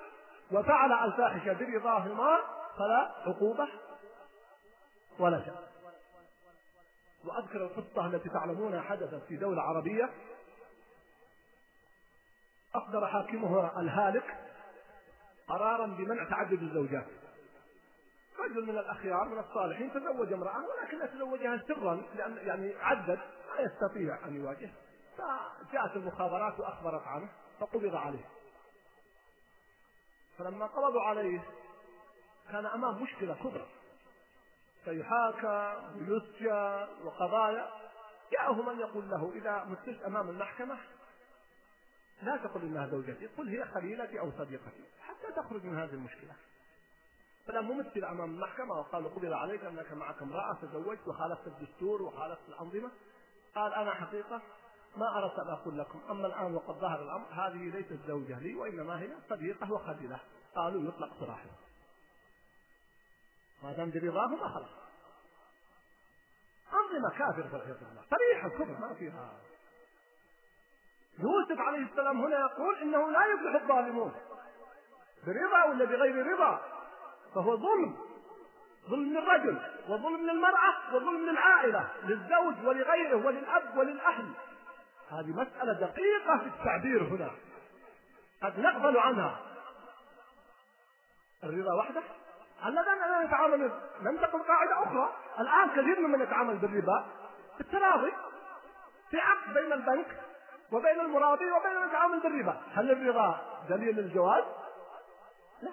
وفعل 0.52 0.92
الفاحشة 0.92 1.58
برضاهما 1.60 2.38
فلا 2.78 3.10
عقوبة 3.26 3.68
ولا 5.18 5.44
شيء 5.44 5.54
وأذكر 7.24 7.58
القصة 7.58 8.06
التي 8.06 8.28
تعلمونها 8.28 8.80
حدثت 8.80 9.22
في 9.28 9.36
دولة 9.36 9.62
عربية 9.62 10.10
أصدر 12.74 13.06
حاكمها 13.06 13.80
الهالك 13.80 14.38
قرارا 15.48 15.86
بمنع 15.86 16.30
تعدد 16.30 16.62
الزوجات. 16.62 17.06
رجل 18.38 18.66
من 18.66 18.78
الأخيار 18.78 19.24
من 19.28 19.38
الصالحين 19.38 19.92
تزوج 19.92 20.32
امرأة 20.32 20.64
ولكن 20.64 21.14
تزوجها 21.14 21.62
سرا 21.68 22.02
لأن 22.14 22.36
يعني 22.36 22.74
عدد 22.74 23.18
لا 23.48 23.60
يستطيع 23.60 24.26
أن 24.26 24.36
يواجه. 24.36 24.70
فجاءت 25.18 25.96
المخابرات 25.96 26.60
وأخبرت 26.60 27.06
عنه 27.06 27.28
فقبض 27.60 27.94
عليه. 27.94 28.24
فلما 30.38 30.66
قبضوا 30.66 31.02
عليه 31.02 31.40
كان 32.50 32.66
أمام 32.66 33.02
مشكلة 33.02 33.34
كبرى. 33.34 33.66
سيحاكى 34.84 35.82
ويسجى 35.94 36.86
وقضايا. 37.04 37.70
جاءه 38.32 38.62
من 38.62 38.80
يقول 38.80 39.10
له 39.10 39.32
إذا 39.34 39.64
مثلت 39.64 40.02
أمام 40.02 40.28
المحكمة 40.28 40.78
لا 42.22 42.36
تقل 42.36 42.62
إنها 42.62 42.86
زوجتي 42.86 43.26
قل 43.26 43.48
هي 43.48 43.64
خليلتي 43.64 44.20
أو 44.20 44.32
صديقتي 44.38 44.84
حتى 45.00 45.32
تخرج 45.36 45.64
من 45.64 45.78
هذه 45.78 45.94
المشكلة. 45.94 46.34
فلما 47.46 47.74
ممثل 47.74 48.04
أمام 48.04 48.30
المحكمة 48.34 48.74
وقال 48.74 49.14
قبل 49.14 49.34
عليك 49.34 49.64
أنك 49.64 49.92
معك 49.92 50.22
امرأة 50.22 50.54
تزوجت 50.62 51.08
وخالفت 51.08 51.46
الدستور 51.46 52.02
وخالفت 52.02 52.48
الأنظمة. 52.48 52.90
قال 53.54 53.74
أنا 53.74 53.94
حقيقة 53.94 54.42
ما 54.96 55.18
أردت 55.18 55.38
أن 55.38 55.48
أقول 55.48 55.78
لكم 55.78 56.00
أما 56.10 56.26
الآن 56.26 56.54
وقد 56.54 56.74
ظهر 56.74 57.02
الأمر 57.02 57.26
هذه 57.32 57.70
ليست 57.70 58.06
زوجة 58.06 58.38
لي 58.38 58.54
وإنما 58.54 59.00
هي 59.00 59.08
صديقة 59.28 59.72
وخليله 59.72 60.20
قالوا 60.54 60.88
يطلق 60.88 61.20
سراحه 61.20 61.50
ما 63.62 63.72
دام 63.72 63.90
برضاه 63.90 64.26
ما 64.26 64.48
خلاص. 64.48 64.70
أنظمة 66.72 67.10
كافرة 67.18 67.52
والعياذ 67.52 67.78
بالله 67.78 68.02
صريحه 68.10 68.48
كفر 68.48 68.78
ما 68.80 68.94
فيها. 68.94 69.32
يوسف 71.18 71.60
عليه 71.60 71.78
السلام 71.78 72.20
هنا 72.20 72.38
يقول 72.38 72.78
إنه 72.78 73.10
لا 73.10 73.26
يفلح 73.26 73.62
الظالمون. 73.62 74.12
برضا 75.26 75.64
ولا 75.64 75.84
بغير 75.84 76.26
رضا؟ 76.26 76.60
فهو 77.34 77.56
ظلم. 77.56 77.96
ظلم 78.90 79.18
للرجل 79.18 79.58
وظلم 79.88 80.30
للمرأة 80.30 80.94
وظلم 80.94 81.30
للعائلة 81.30 81.88
للزوج 82.04 82.54
ولغيره 82.64 83.26
وللأب 83.26 83.76
وللأهل. 83.76 84.32
هذه 85.10 85.28
مسألة 85.28 85.72
دقيقة 85.72 86.38
في 86.38 86.46
التعبير 86.46 87.02
هنا. 87.02 87.30
قد 88.42 88.58
نغفل 88.58 88.98
عنها. 88.98 89.40
الرضا 91.44 91.74
وحده؟ 91.74 92.02
الذين 92.66 93.26
نتعامل 93.26 93.70
تكن 94.20 94.42
قاعدة 94.42 94.82
أخرى؟ 94.82 95.12
الآن 95.40 95.70
كثير 95.70 96.00
ممن 96.00 96.20
يتعامل 96.20 96.58
بالربا. 96.58 97.06
التراضي 97.60 98.12
في 99.10 99.20
عقد 99.20 99.54
بين 99.54 99.72
البنك 99.72 100.06
وبين 100.72 101.00
المراضي 101.00 101.52
وبين 101.52 101.82
التعامل 101.84 102.20
بالربا 102.20 102.60
هل 102.74 102.90
الرضا 102.90 103.40
دليل 103.68 103.98
الجواز 103.98 104.44
لا. 105.62 105.70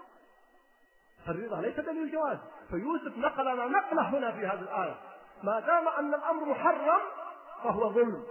الرضا 1.28 1.62
ليس 1.62 1.80
دليل 1.80 2.04
الجواز. 2.04 2.38
فيوسف 2.70 3.18
نقل 3.18 3.44
لنا 3.44 3.66
نقلة 3.66 4.02
هنا 4.02 4.32
في 4.32 4.48
هذه 4.48 4.62
الآية. 4.62 4.96
ما 5.44 5.60
دام 5.60 5.88
أن 5.88 6.14
الأمر 6.14 6.46
محرم 6.46 7.00
فهو 7.64 7.90
ظلم. 7.90 8.24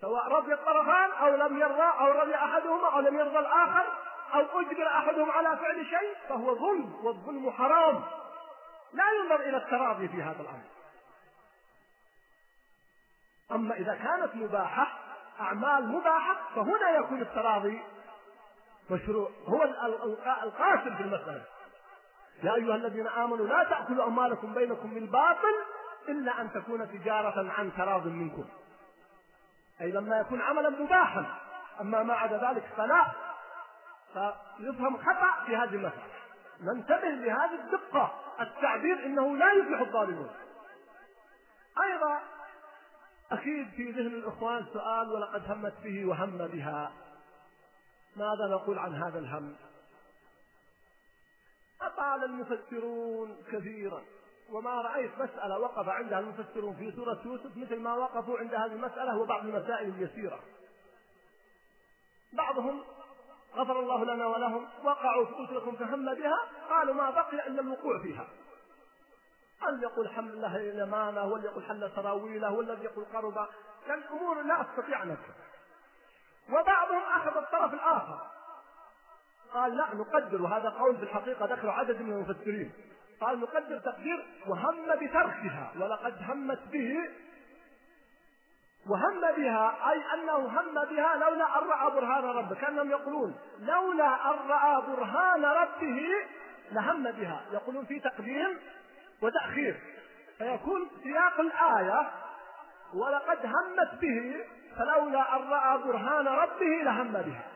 سواء 0.00 0.28
رضي 0.28 0.54
الطرفان 0.54 1.10
أو 1.10 1.36
لم 1.36 1.60
يرضى 1.60 1.82
أو 2.00 2.06
رضي 2.06 2.34
أحدهما 2.34 2.94
أو 2.94 3.00
لم 3.00 3.18
يرضى 3.18 3.38
الآخر 3.38 3.86
أو 4.34 4.60
أجبر 4.60 4.86
أحدهم 4.86 5.30
على 5.30 5.56
فعل 5.56 5.86
شيء 5.86 6.14
فهو 6.28 6.54
ظلم 6.54 7.06
والظلم 7.06 7.50
حرام. 7.50 8.04
لا 8.92 9.04
ينظر 9.12 9.40
إلى 9.40 9.56
التراضي 9.56 10.08
في 10.08 10.22
هذا 10.22 10.42
الأمر 10.42 10.64
أما 13.52 13.74
إذا 13.74 13.94
كانت 13.94 14.34
مباحة 14.34 15.07
أعمال 15.40 15.88
مباحة 15.88 16.36
فهنا 16.54 16.90
يكون 16.90 17.20
التراضي 17.20 17.82
مشروع. 18.90 19.30
هو 19.46 19.62
القاسم 20.42 20.96
في 20.96 21.02
المسألة. 21.02 21.42
يا 22.42 22.54
أيها 22.54 22.74
الذين 22.74 23.06
آمنوا 23.06 23.46
لا 23.46 23.64
تأكلوا 23.64 24.04
أموالكم 24.04 24.54
بينكم 24.54 24.94
بالباطل 24.94 25.54
إلا 26.08 26.40
أن 26.40 26.52
تكون 26.52 26.88
تجارة 26.88 27.52
عن 27.52 27.72
تراض 27.76 28.06
منكم. 28.06 28.44
أي 29.80 29.90
لما 29.90 30.18
يكون 30.18 30.40
عملا 30.40 30.70
مباحا. 30.70 31.24
أما 31.80 32.02
ما 32.02 32.14
عدا 32.14 32.50
ذلك 32.50 32.64
فلا. 32.76 33.06
فيفهم 34.56 34.98
خطأ 34.98 35.44
في 35.46 35.56
هذه 35.56 35.74
المسألة. 35.74 36.18
ننتبه 36.60 37.08
لهذه 37.08 37.54
الدقة. 37.54 38.14
التعبير 38.40 39.06
إنه 39.06 39.36
لا 39.36 39.52
يفلح 39.52 39.80
الظالمون. 39.80 40.30
أيضا 41.82 42.20
أكيد 43.32 43.68
في 43.76 43.90
ذهن 43.90 44.06
الإخوان 44.06 44.66
سؤال 44.72 45.12
ولقد 45.12 45.50
همت 45.50 45.74
به 45.84 46.06
وهم 46.06 46.38
بها. 46.38 46.92
ماذا 48.16 48.46
نقول 48.50 48.78
عن 48.78 48.94
هذا 48.94 49.18
الهم؟ 49.18 49.56
أطال 51.82 52.24
المفسرون 52.24 53.36
كثيرا 53.52 54.02
وما 54.50 54.80
رأيت 54.80 55.10
مسألة 55.18 55.58
وقف 55.58 55.88
عندها 55.88 56.18
المفسرون 56.18 56.76
في 56.76 56.92
سورة 56.92 57.20
يوسف 57.24 57.56
مثل 57.56 57.80
ما 57.80 57.94
وقفوا 57.94 58.38
عند 58.38 58.54
هذه 58.54 58.72
المسألة 58.72 59.18
وبعض 59.18 59.44
المسائل 59.44 59.88
اليسيرة. 59.88 60.40
بعضهم 62.32 62.84
غفر 63.54 63.80
الله 63.80 64.04
لنا 64.04 64.26
ولهم 64.26 64.68
وقعوا 64.84 65.26
في 65.26 65.44
أسركم 65.44 65.76
فهم 65.76 66.14
بها 66.14 66.38
قالوا 66.70 66.94
ما 66.94 67.10
بقي 67.10 67.46
إلا 67.46 67.60
الوقوع 67.60 68.02
فيها. 68.02 68.26
أن 69.68 69.82
يقول 69.82 70.08
حمل 70.08 70.30
الله 70.30 70.56
اليمامة 70.56 71.24
والذي 71.24 71.46
يقول 71.46 71.64
حل 71.64 71.90
سراويله 71.96 72.52
والذي 72.52 72.84
يقول 72.84 73.04
قرب 73.04 73.48
كان 73.86 74.02
أمور 74.12 74.42
لا 74.42 74.60
أستطيع 74.60 75.02
أن 75.02 75.10
أذكر 75.10 75.32
وبعضهم 76.48 77.02
أخذ 77.02 77.36
الطرف 77.36 77.74
الآخر. 77.74 78.18
قال 79.54 79.76
لا 79.76 79.94
نقدر 79.94 80.42
وهذا 80.42 80.68
قول 80.68 80.96
في 80.96 81.02
الحقيقة 81.02 81.46
ذكر 81.46 81.70
عدد 81.70 82.02
من 82.02 82.12
المفسرين. 82.12 82.72
قال 83.20 83.40
نقدر 83.40 83.78
تقدير 83.78 84.26
وهم 84.46 84.94
بتركها 84.94 85.72
ولقد 85.76 86.14
همت 86.28 86.60
به. 86.72 87.10
وهم 88.86 89.20
بها 89.20 89.90
أي 89.90 90.14
أنه 90.14 90.36
هم 90.36 90.74
بها 90.74 91.16
لولا 91.16 91.58
أن 91.58 91.68
رأى 91.68 91.90
برهان 91.90 92.24
ربه 92.24 92.54
كأنهم 92.54 92.90
يقولون. 92.90 93.34
لولا 93.58 94.30
أن 94.30 94.48
رأى 94.48 94.82
برهان 94.86 95.44
ربه 95.44 96.08
لهم 96.72 97.02
بها. 97.02 97.44
يقولون 97.52 97.84
في 97.84 98.00
تقديم 98.00 98.58
وتأخير. 99.22 99.80
فيكون 100.38 100.90
سياق 101.02 101.40
الآية 101.40 102.10
ولقد 102.94 103.46
همت 103.46 104.00
به 104.00 104.46
فلولا 104.76 105.36
أن 105.36 105.50
رأى 105.50 105.78
برهان 105.78 106.28
ربه 106.28 106.82
لهم 106.82 107.12
بها. 107.12 107.48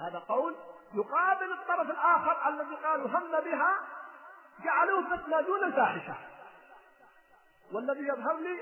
هذا 0.00 0.18
قول 0.18 0.54
يقابل 0.94 1.52
الطرف 1.52 1.90
الآخر 1.90 2.48
الذي 2.48 2.74
قالوا 2.74 3.08
هم 3.08 3.30
بها 3.30 3.78
جعلوه 4.64 5.16
فتنة 5.16 5.40
دون 5.40 5.64
الفاحشة. 5.64 6.14
والذي 7.72 8.08
يظهر 8.08 8.36
لي 8.36 8.60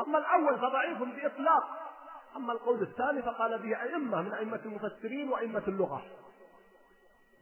أما 0.00 0.18
الأول 0.18 0.58
فضعيف 0.58 0.98
بإطلاق 1.02 1.82
أما 2.36 2.52
القول 2.52 2.82
الثاني 2.82 3.22
فقال 3.22 3.58
به 3.58 3.82
أئمة 3.82 4.22
من 4.22 4.32
أئمة 4.32 4.60
المفسرين 4.64 5.28
وأئمة 5.28 5.62
اللغة. 5.68 6.02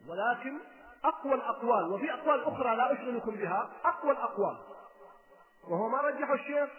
ولكن 0.07 0.59
أقوى 1.03 1.33
الأقوال 1.33 1.91
وفي 1.91 2.13
أقوال 2.13 2.43
أخرى 2.43 2.75
لا 2.75 2.93
أشغلكم 2.93 3.31
بها 3.31 3.69
أقوى 3.85 4.11
الأقوال. 4.11 4.57
وهو 5.67 5.89
ما 5.89 6.01
رجحه 6.01 6.33
الشيخ 6.33 6.69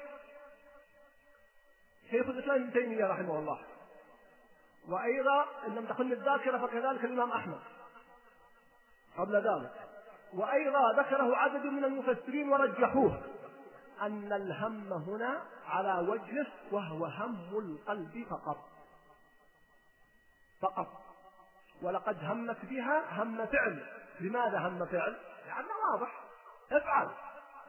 شيخ 2.11 2.29
الإسلام 2.29 2.63
ابن 2.63 2.73
تيمية 2.73 3.07
رحمه 3.07 3.39
الله. 3.39 3.59
وأيضا 4.89 5.47
إن 5.67 5.75
لم 5.75 5.87
تخن 5.87 6.13
الذاكرة 6.13 6.67
فكذلك 6.67 7.05
الإمام 7.05 7.33
أحمد. 7.33 7.61
قبل 9.19 9.37
ذلك. 9.37 9.73
وأيضا 10.35 10.93
ذكره 10.93 11.37
عدد 11.37 11.67
من 11.67 11.85
المفسرين 11.85 12.53
ورجحوه. 12.53 13.23
أن 14.03 14.33
الهم 14.33 14.93
هنا 14.93 15.43
على 15.67 16.09
وجهه 16.09 16.47
وهو 16.73 17.05
هم 17.05 17.59
القلب 17.59 18.27
فقط. 18.31 18.59
فقط. 20.63 20.89
ولقد 21.83 22.25
همت 22.25 22.65
بها 22.65 23.23
هم 23.23 23.47
فعل. 23.47 24.02
لماذا 24.21 24.59
هم 24.59 24.87
فعل؟ 24.87 25.17
لأنه 25.47 25.75
واضح. 25.93 26.13
افعل. 26.73 27.09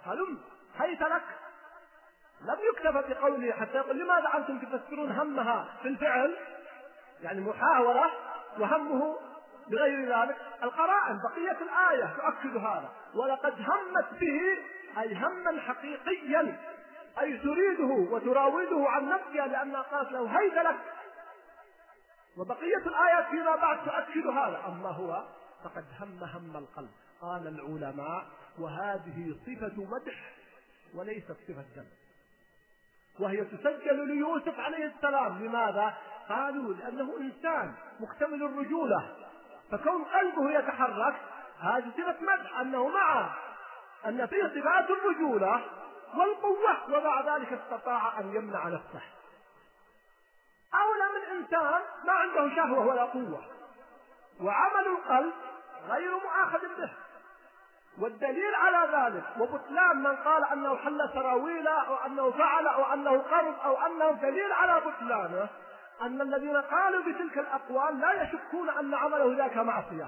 هلم. 0.05 0.39
هيت 0.77 1.01
لك. 1.01 1.23
لم 2.41 2.57
يكتفى 2.73 3.13
بقوله 3.13 3.51
حتى 3.51 3.77
يقول 3.77 3.99
لماذا 3.99 4.29
أنتم 4.35 4.59
تفسرون 4.59 5.11
همها 5.11 5.67
في 5.81 5.87
الفعل؟ 5.87 6.37
يعني 7.21 7.41
محاولة 7.41 8.11
وهمه 8.59 9.19
بغير 9.67 10.17
ذلك. 10.17 10.37
القرائن 10.63 11.19
بقية 11.29 11.57
الآية 11.61 12.13
تؤكد 12.17 12.57
هذا. 12.57 12.89
ولقد 13.15 13.53
همت 13.53 14.19
به 14.19 14.57
أي 15.01 15.15
هما 15.15 15.61
حقيقيا 15.61 16.59
أي 17.19 17.37
تريده 17.37 18.11
وتراوده 18.11 18.89
عن 18.89 19.09
نفسها 19.09 19.47
لأنها 19.47 19.81
قالت 19.81 20.11
له 20.11 20.39
هيت 20.39 20.53
لك. 20.53 20.79
وبقية 22.37 22.77
الآيات 22.77 23.25
فيما 23.25 23.55
بعد 23.55 23.85
تؤكد 23.85 24.27
هذا. 24.27 24.61
أما 24.67 24.89
هو 24.89 25.23
فقد 25.63 25.85
هم 25.99 26.23
هم 26.23 26.57
القلب. 26.57 26.91
قال 27.21 27.47
العلماء 27.47 28.25
وهذه 28.59 29.35
صفة 29.45 29.83
مدح 29.83 30.33
وليست 30.95 31.37
صفة 31.47 31.65
ذم 31.75 31.87
وهي 33.19 33.45
تسجل 33.45 34.07
ليوسف 34.07 34.59
عليه 34.59 34.85
السلام. 34.85 35.45
لماذا؟ 35.45 35.97
قالوا 36.29 36.73
لأنه 36.73 37.17
إنسان 37.17 37.73
مكتمل 37.99 38.43
الرجولة. 38.43 39.15
فكون 39.71 40.03
قلبه 40.03 40.51
يتحرك 40.51 41.15
هذه 41.59 41.91
صفة 41.97 42.15
مدح 42.21 42.59
أنه 42.59 42.87
مع 42.87 43.35
أن 44.05 44.25
فيه 44.25 44.43
صفات 44.43 44.89
الرجولة 44.89 45.65
والقوة 46.15 46.97
ومع 46.97 47.35
ذلك 47.35 47.53
استطاع 47.53 48.19
أن 48.19 48.35
يمنع 48.35 48.67
نفسه. 48.67 49.01
أولى 50.73 51.05
من 51.15 51.37
إنسان 51.37 51.81
ما 52.05 52.13
عنده 52.13 52.55
شهوة 52.55 52.87
ولا 52.87 53.03
قوة. 53.03 53.43
وعمل 54.41 54.87
القلب 54.87 55.33
غير 55.89 56.11
مؤاخذ 56.11 56.61
به. 56.77 56.91
والدليل 57.99 58.55
على 58.55 58.97
ذلك 58.97 59.23
وبطلان 59.39 59.97
من 59.97 60.15
قال 60.15 60.45
أنه 60.45 60.77
حل 60.77 61.09
سراويل 61.13 61.67
أو 61.67 61.95
أنه 61.95 62.31
فعل 62.31 62.67
أو 62.67 62.93
أنه 62.93 63.17
قرض 63.17 63.55
أو 63.65 63.85
أنه 63.85 64.11
دليل 64.11 64.51
على 64.51 64.81
بطلانه 64.81 65.49
أن 66.01 66.21
الذين 66.21 66.57
قالوا 66.57 67.01
بتلك 67.03 67.37
الأقوال 67.37 67.99
لا 67.99 68.23
يشكون 68.23 68.69
أن 68.69 68.93
عمله 68.93 69.37
ذاك 69.37 69.57
معصية. 69.57 70.07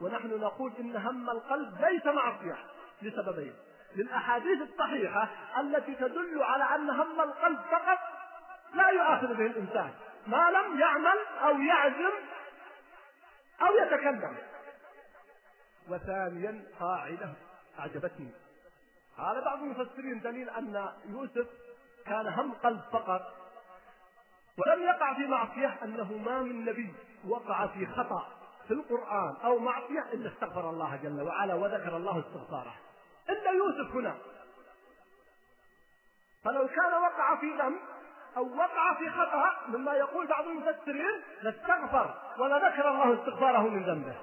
ونحن 0.00 0.40
نقول 0.40 0.72
إن 0.80 0.96
هم 0.96 1.30
القلب 1.30 1.80
ليس 1.80 2.06
معصية 2.06 2.56
لسببين. 3.02 3.54
للأحاديث 3.96 4.62
الصحيحة 4.62 5.28
التي 5.60 5.94
تدل 5.94 6.42
على 6.42 6.64
أن 6.74 6.90
هم 6.90 7.20
القلب 7.20 7.58
فقط 7.70 7.98
لا 8.74 8.88
يؤاخذ 8.88 9.34
به 9.34 9.46
الإنسان. 9.46 9.90
ما 10.26 10.50
لم 10.50 10.80
يعمل 10.80 11.18
أو 11.42 11.60
يعزم 11.60 12.12
أو 13.62 13.74
يتكلم. 13.76 14.36
وثانيا 15.88 16.64
قاعدة 16.80 17.32
أعجبتني. 17.78 18.30
قال 19.18 19.44
بعض 19.44 19.58
المفسرين 19.58 20.20
دليل 20.20 20.50
أن 20.50 20.88
يوسف 21.08 21.46
كان 22.06 22.26
هم 22.26 22.52
قلب 22.52 22.80
فقط 22.92 23.22
ولم 24.58 24.82
يقع 24.82 25.14
في 25.14 25.26
معصية 25.26 25.78
أنه 25.82 26.12
ما 26.12 26.42
من 26.42 26.64
نبي 26.64 26.94
وقع 27.28 27.66
في 27.66 27.86
خطأ 27.86 28.28
في 28.68 28.74
القرآن 28.74 29.36
أو 29.44 29.58
معصية 29.58 30.12
إلا 30.12 30.32
استغفر 30.32 30.70
الله 30.70 30.96
جل 30.96 31.22
وعلا 31.22 31.54
وذكر 31.54 31.96
الله 31.96 32.20
استغفاره. 32.20 32.74
إلا 33.30 33.50
يوسف 33.50 33.94
هنا. 33.94 34.16
فلو 36.44 36.68
كان 36.68 37.02
وقع 37.02 37.40
في 37.40 37.46
ذنب 37.46 37.78
أو 38.36 38.56
وقع 38.56 38.94
في 38.98 39.10
خطأ 39.10 39.68
مما 39.68 39.92
يقول 39.92 40.26
بعض 40.26 40.46
المفسرين 40.46 41.22
لاستغفر 41.42 42.14
ولذكر 42.38 42.88
الله 42.88 43.14
استغفاره 43.14 43.68
من 43.68 43.82
ذنبه. 43.82 44.16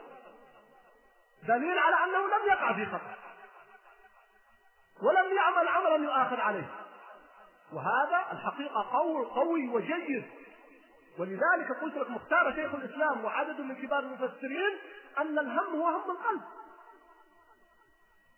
دليل 1.47 1.79
على 1.79 1.95
أنه 2.03 2.27
لم 2.27 2.47
يقع 2.47 2.73
في 2.73 2.85
خطأ 2.85 3.15
ولم 5.01 5.35
يعمل 5.35 5.67
عملا 5.67 5.95
يؤاخذ 5.95 6.39
عليه. 6.39 6.69
وهذا 7.73 8.25
الحقيقة 8.31 8.89
قول 8.91 9.25
قوي 9.25 9.67
وجيد. 9.67 10.25
ولذلك 11.19 11.71
قلت 11.81 11.97
لك 11.97 12.09
مختار 12.09 12.53
شيخ 12.53 12.73
الإسلام 12.73 13.25
وعدد 13.25 13.61
من 13.61 13.75
كبار 13.75 13.99
المفسرين 13.99 14.79
أن 15.17 15.39
الهم 15.39 15.81
هو 15.81 15.87
هم 15.87 16.11
القلب. 16.11 16.41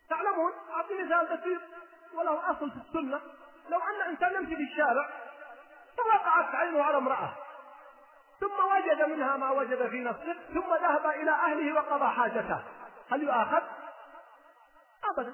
تعلمون؟ 0.09 0.51
أعطي 0.69 1.03
مثال 1.03 1.37
بسيط. 1.37 1.61
وله 2.13 2.51
أصل 2.51 2.71
في 2.71 2.77
السنة 2.77 3.21
لو 3.69 3.79
أن 3.79 4.09
إنسان 4.09 4.35
يمشي 4.35 4.55
في 4.55 4.63
الشارع 4.63 5.09
فوقعت 5.97 6.55
عينه 6.55 6.83
على 6.83 6.97
امرأة. 6.97 7.33
ثم 8.39 8.65
وجد 8.75 9.01
منها 9.09 9.37
ما 9.37 9.51
وجد 9.51 9.89
في 9.89 9.99
نفسه 10.03 10.35
ثم 10.53 10.73
ذهب 10.73 11.05
إلى 11.05 11.31
أهله 11.31 11.73
وقضى 11.73 12.07
حاجته. 12.07 12.63
هل 13.11 13.23
يؤاخذ؟ 13.23 13.63
أبدا. 15.11 15.33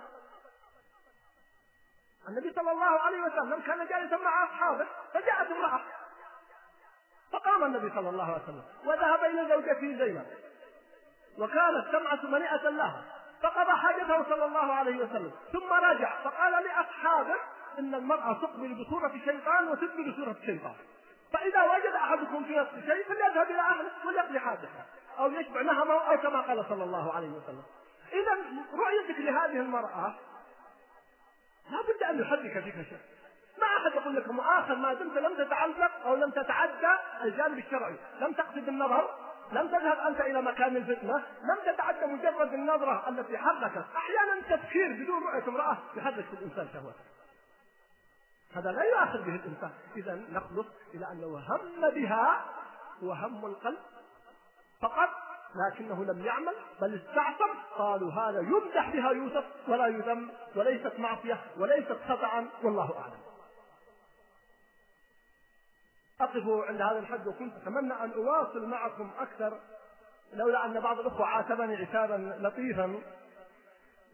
النبي 2.30 2.54
صلى 2.54 2.72
الله 2.72 3.00
عليه 3.00 3.22
وسلم 3.22 3.62
كان 3.62 3.88
جالسا 3.88 4.18
مع 4.18 4.44
أصحابه 4.44 4.88
فجاءت 5.14 5.52
امرأة. 5.52 5.82
فقام 7.32 7.64
النبي 7.64 7.96
صلى 7.96 8.10
الله 8.10 8.24
عليه 8.24 8.44
وسلم 8.44 8.64
وذهب 8.86 9.24
إلى 9.24 9.50
زوجته 9.50 10.06
زينب. 10.06 10.26
وكانت 11.38 11.92
سمعة 11.92 12.26
منيئة 12.26 12.70
لها 12.70 13.04
فقضى 13.42 13.72
حاجته 13.72 14.24
صلى 14.24 14.46
الله 14.46 14.74
عليه 14.74 14.96
وسلم. 14.96 15.32
ثم 15.54 15.74
رجع 15.74 16.24
فقال 16.24 16.64
لأصحابه 16.64 17.36
إن 17.80 17.96
المرأة 17.96 18.34
تقبل 18.34 18.84
بصورة 18.84 19.14
شيطان 19.26 19.68
وتدبر 19.68 20.12
بصورة 20.12 20.36
شيطان. 20.46 20.76
فإذا 21.34 21.64
وجد 21.64 21.94
أحدكم 21.96 22.44
في 22.44 22.56
نفس 22.56 22.72
شيء 22.72 23.04
فليذهب 23.04 23.52
إلى 23.52 23.60
أهله 23.60 23.92
وليقضي 24.06 24.40
حاجته. 24.40 24.86
أو 25.22 25.32
يشبع 25.32 25.62
نهمه 25.62 25.94
أو 25.94 26.18
كما 26.18 26.42
قال 26.42 26.66
صلى 26.70 26.84
الله 26.84 27.14
عليه 27.14 27.30
وسلم. 27.30 27.64
إذا 28.14 28.38
رؤيتك 28.74 29.20
لهذه 29.20 29.60
المرأة 29.60 30.16
لا 31.70 31.82
بد 31.82 32.04
أن 32.04 32.22
يحرك 32.22 32.64
فيك 32.64 32.74
شيء. 32.74 33.00
ما 33.58 33.68
أحد 33.78 33.96
يقول 33.96 34.16
لك 34.16 34.28
مؤاخذ 34.28 34.76
ما 34.76 34.94
دمت 34.94 35.18
لم 35.18 35.46
تتعلق 35.46 35.92
أو 36.06 36.16
لم 36.16 36.32
تتعدى 36.32 37.00
الجانب 37.24 37.58
الشرعي. 37.58 37.96
لم 38.20 38.34
تقصد 38.34 38.68
النظر 38.68 39.10
لم 39.52 39.68
تذهب 39.68 39.98
أنت 40.00 40.22
إلى 40.22 40.42
مكان 40.42 40.76
الفتنة 40.76 41.24
لم 41.42 41.74
تتعدى 41.74 42.06
مجرد 42.06 42.54
النظرة 42.54 43.10
التي 43.10 43.38
حركت. 43.38 43.86
أحيانا 43.96 44.34
التفكير 44.34 44.94
بدون 44.94 45.24
رؤية 45.24 45.48
امرأة 45.48 45.78
يحرك 45.96 46.26
في 46.26 46.34
الإنسان 46.34 46.68
شهوته 46.74 47.00
هذا 48.56 48.72
لا 48.72 48.84
يؤاخذ 48.84 49.24
به 49.24 49.36
الإنسان. 49.36 49.72
إذا 49.96 50.16
نخلص 50.30 50.68
إلى 50.94 51.12
أنه 51.12 51.38
هم 51.38 51.90
بها 51.90 52.46
هو 53.04 53.12
هم 53.12 53.46
القلب. 53.46 53.80
فقط 54.82 55.10
لكنه 55.56 56.06
لم 56.06 56.26
يعمل 56.26 56.54
بل 56.82 56.96
استعصم 56.96 57.58
قالوا 57.78 58.12
هذا 58.12 58.40
يمدح 58.40 58.90
بها 58.90 59.12
يوسف 59.12 59.46
ولا 59.68 59.88
يذم 59.88 60.32
وليست 60.56 61.00
معصية 61.00 61.42
وليست 61.58 61.98
خطأ 62.08 62.48
والله 62.64 63.00
أعلم. 63.00 63.22
أقف 66.22 66.68
عند 66.70 66.82
هذا 66.82 67.00
الحد 67.00 67.28
وكنت 67.28 67.56
أتمنى 67.56 67.94
أن 67.94 68.12
أواصل 68.12 68.66
معكم 68.66 69.12
أكثر 69.20 69.60
لولا 70.34 70.66
أن 70.66 70.80
بعض 70.80 71.00
الأخوة 71.00 71.26
عاتبني 71.26 71.76
عتابا 71.76 72.38
لطيفا. 72.40 73.02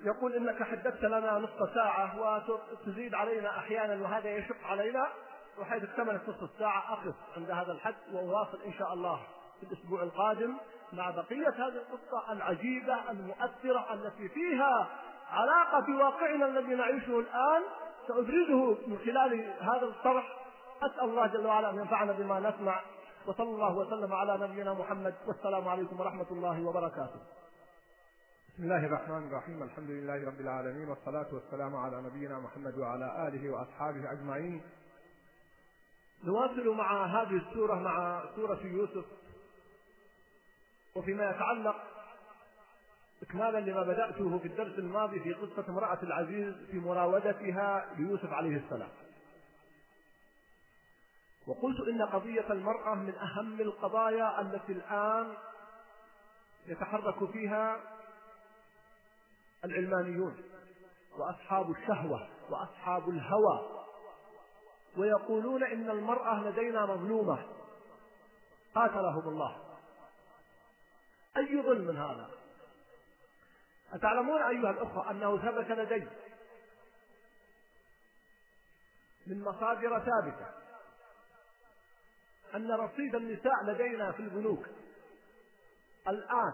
يقول 0.03 0.35
إنك 0.35 0.63
حدثت 0.63 1.03
لنا 1.03 1.39
نصف 1.39 1.73
ساعة 1.73 2.19
وتزيد 2.19 3.13
علينا 3.13 3.57
أحيانا 3.57 4.03
وهذا 4.03 4.29
يشق 4.29 4.63
علينا. 4.63 5.07
وحيث 5.59 5.83
اكتملت 5.83 6.29
نصف 6.29 6.43
الساعة 6.43 6.93
أقف 6.93 7.15
عند 7.37 7.51
هذا 7.51 7.71
الحد 7.71 7.95
وأواصل 8.13 8.61
إن 8.61 8.73
شاء 8.73 8.93
الله. 8.93 9.21
في 9.59 9.65
الأسبوع 9.65 10.03
القادم 10.03 10.57
مع 10.93 11.09
بقية 11.09 11.49
هذه 11.49 11.75
القصة 11.75 12.31
العجيبة 12.31 13.11
المؤثرة 13.11 13.93
التي 13.93 14.29
فيها 14.29 14.87
علاقة 15.29 15.79
بواقعنا 15.79 16.45
الذي 16.45 16.75
نعيشه 16.75 17.19
الآن. 17.19 17.63
سأبرزه 18.07 18.87
من 18.87 18.97
خلال 19.05 19.53
هذا 19.59 19.85
الطرح. 19.85 20.37
أسأل 20.81 21.09
الله 21.09 21.27
جل 21.27 21.45
وعلا 21.47 21.69
أن 21.69 21.75
ينفعنا 21.75 22.11
بما 22.11 22.39
نسمع. 22.39 22.81
وصلى 23.27 23.49
الله 23.49 23.75
وسلم 23.75 24.13
على 24.13 24.37
نبينا 24.47 24.73
محمد. 24.73 25.15
والسلام 25.27 25.67
عليكم 25.67 25.99
ورحمة 25.99 26.27
الله 26.31 26.65
وبركاته. 26.65 27.19
بسم 28.53 28.63
الله 28.63 28.85
الرحمن 28.85 29.27
الرحيم. 29.27 29.63
الحمد 29.63 29.89
لله 29.89 30.27
رب 30.27 30.39
العالمين. 30.39 30.89
والصلاة 30.89 31.27
والسلام 31.33 31.75
على 31.75 32.01
نبينا 32.01 32.39
محمد 32.39 32.77
وعلى 32.77 33.27
آله 33.27 33.49
وأصحابه 33.49 34.11
أجمعين. 34.11 34.61
نواصل 36.23 36.75
مع 36.75 37.05
هذه 37.05 37.37
السورة 37.37 37.75
مع 37.75 38.23
سورة 38.35 38.59
يوسف. 38.63 39.05
وفيما 40.97 41.29
يتعلق 41.29 41.75
إكمالا 43.21 43.59
لما 43.59 43.83
بدأته 43.83 44.39
في 44.39 44.47
الدرس 44.47 44.79
الماضي 44.79 45.19
في 45.19 45.33
قصة 45.33 45.69
امرأة 45.69 45.99
العزيز 46.03 46.55
في 46.71 46.79
مراودتها 46.79 47.85
ليوسف 47.97 48.33
عليه 48.33 48.57
السلام. 48.57 48.89
وقلت 51.47 51.87
إن 51.87 52.01
قضية 52.01 52.45
المرأة 52.49 52.95
من 52.95 53.15
أهم 53.15 53.61
القضايا 53.61 54.41
التي 54.41 54.71
الآن 54.71 55.33
يتحرك 56.67 57.31
فيها 57.31 57.79
العلمانيون 59.65 60.37
وأصحاب 61.17 61.71
الشهوة 61.71 62.27
وأصحاب 62.49 63.09
الهوى 63.09 63.85
ويقولون 64.97 65.63
إن 65.63 65.89
المرأة 65.89 66.43
لدينا 66.43 66.85
مظلومة. 66.85 67.45
قاتلهم 68.75 69.27
الله. 69.29 69.66
أي 71.37 71.61
ظلم 71.61 71.97
هذا؟ 71.97 72.29
أتعلمون 73.93 74.41
أيها 74.41 74.71
الأخوة 74.71 75.11
أنه 75.11 75.37
ثبت 75.37 75.71
لدي 75.71 76.07
من 79.27 79.43
مصادر 79.43 79.99
ثابتة 79.99 80.47
أن 82.55 82.71
رصيد 82.71 83.15
النساء 83.15 83.63
لدينا 83.63 84.11
في 84.11 84.19
البنوك 84.19 84.65
الآن 86.07 86.53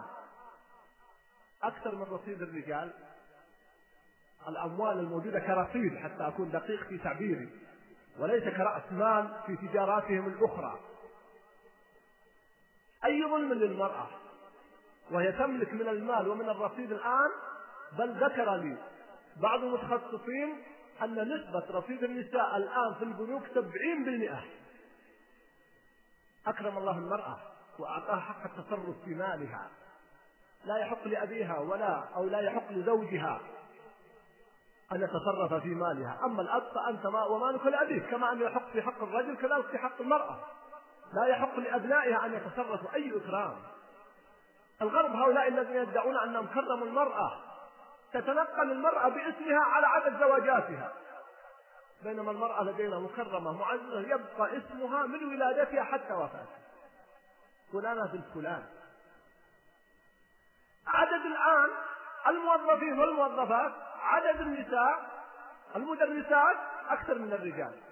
أكثر 1.62 1.94
من 1.94 2.02
رصيد 2.02 2.42
الرجال 2.42 2.92
الأموال 4.48 4.98
الموجودة 4.98 5.40
كرصيد 5.40 5.96
حتى 5.96 6.28
أكون 6.28 6.50
دقيق 6.50 6.88
في 6.88 6.98
تعبيري 6.98 7.48
وليس 8.18 8.44
كرأس 8.44 8.92
مال 8.92 9.42
في 9.46 9.56
تجاراتهم 9.56 10.28
الأخرى. 10.28 10.80
أي 13.04 13.22
ظلم 13.22 13.52
للمرأة؟ 13.52 14.10
وهي 15.10 15.32
تملك 15.32 15.72
من 15.72 15.88
المال 15.88 16.28
ومن 16.28 16.48
الرصيد 16.48 16.92
الآن 16.92 17.30
بل 17.98 18.24
ذكر 18.24 18.54
لي 18.56 18.76
بعض 19.36 19.64
المتخصصين 19.64 20.62
أن 21.02 21.34
نسبة 21.34 21.78
رصيد 21.78 22.04
النساء 22.04 22.56
الآن 22.56 22.94
في 22.94 23.04
البنوك 23.04 23.42
سبعين 23.54 24.04
بالمئة. 24.04 24.44
أكرم 26.46 26.78
الله 26.78 26.98
المرأة 26.98 27.38
وأعطاها 27.78 28.20
حق 28.20 28.44
التصرف 28.44 28.96
في 29.04 29.14
مالها. 29.14 29.70
لا 30.64 30.76
يحق 30.76 31.06
لأبيها 31.06 31.58
ولا 31.58 32.04
أو 32.16 32.24
لا 32.24 32.40
يحق 32.40 32.72
لزوجها 32.72 33.40
أن 34.92 35.02
يتصرف 35.02 35.54
في 35.62 35.68
مالها. 35.68 36.20
أما 36.24 36.42
الأب 36.42 36.72
فأنت 36.74 37.06
ما 37.06 37.24
ومالك 37.24 37.66
لأبيك 37.66 38.10
كما 38.10 38.32
أن 38.32 38.40
يحق 38.40 38.70
في 38.70 38.82
حق 38.82 39.02
الرجل 39.02 39.36
كذلك 39.36 39.66
في 39.66 39.78
حق 39.78 40.00
المرأة. 40.00 40.40
لا 41.14 41.26
يحق 41.26 41.58
لأبنائها 41.58 42.26
أن 42.26 42.34
يتصرفوا. 42.34 42.94
أي 42.94 43.16
إكرام! 43.16 43.56
الغرب 44.84 45.16
هؤلاء 45.16 45.48
الذين 45.48 45.76
يدعون 45.76 46.18
أنهم 46.18 46.46
كرموا 46.46 46.86
المرأة 46.86 47.40
تتنقل 48.12 48.72
المرأة 48.72 49.08
باسمها 49.08 49.60
على 49.64 49.86
عدد 49.86 50.20
زواجاتها. 50.20 50.92
بينما 52.02 52.30
المرأة 52.30 52.62
لدينا 52.64 52.98
مكرمة 52.98 53.52
معززة 53.52 54.00
يبقى 54.00 54.56
اسمها 54.58 55.02
من 55.06 55.24
ولادتها 55.24 55.82
حتى 55.82 56.12
وفاتها. 56.12 56.58
فلانة 57.72 58.06
بنت 58.12 58.24
فلان. 58.34 58.64
عدد 60.86 61.26
الآن 61.26 61.70
الموظفين 62.26 62.98
والموظفات 62.98 63.72
عدد 64.00 64.40
النساء 64.40 65.10
المدرسات 65.76 66.56
أكثر 66.88 67.18
من 67.18 67.32
الرجال. 67.32 67.83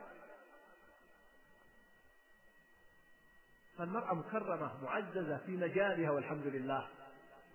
فالمرأة 3.82 4.14
مكرمة 4.14 4.70
معززة 4.82 5.36
في 5.46 5.56
مجالها 5.56 6.10
والحمد 6.10 6.46
لله. 6.46 6.88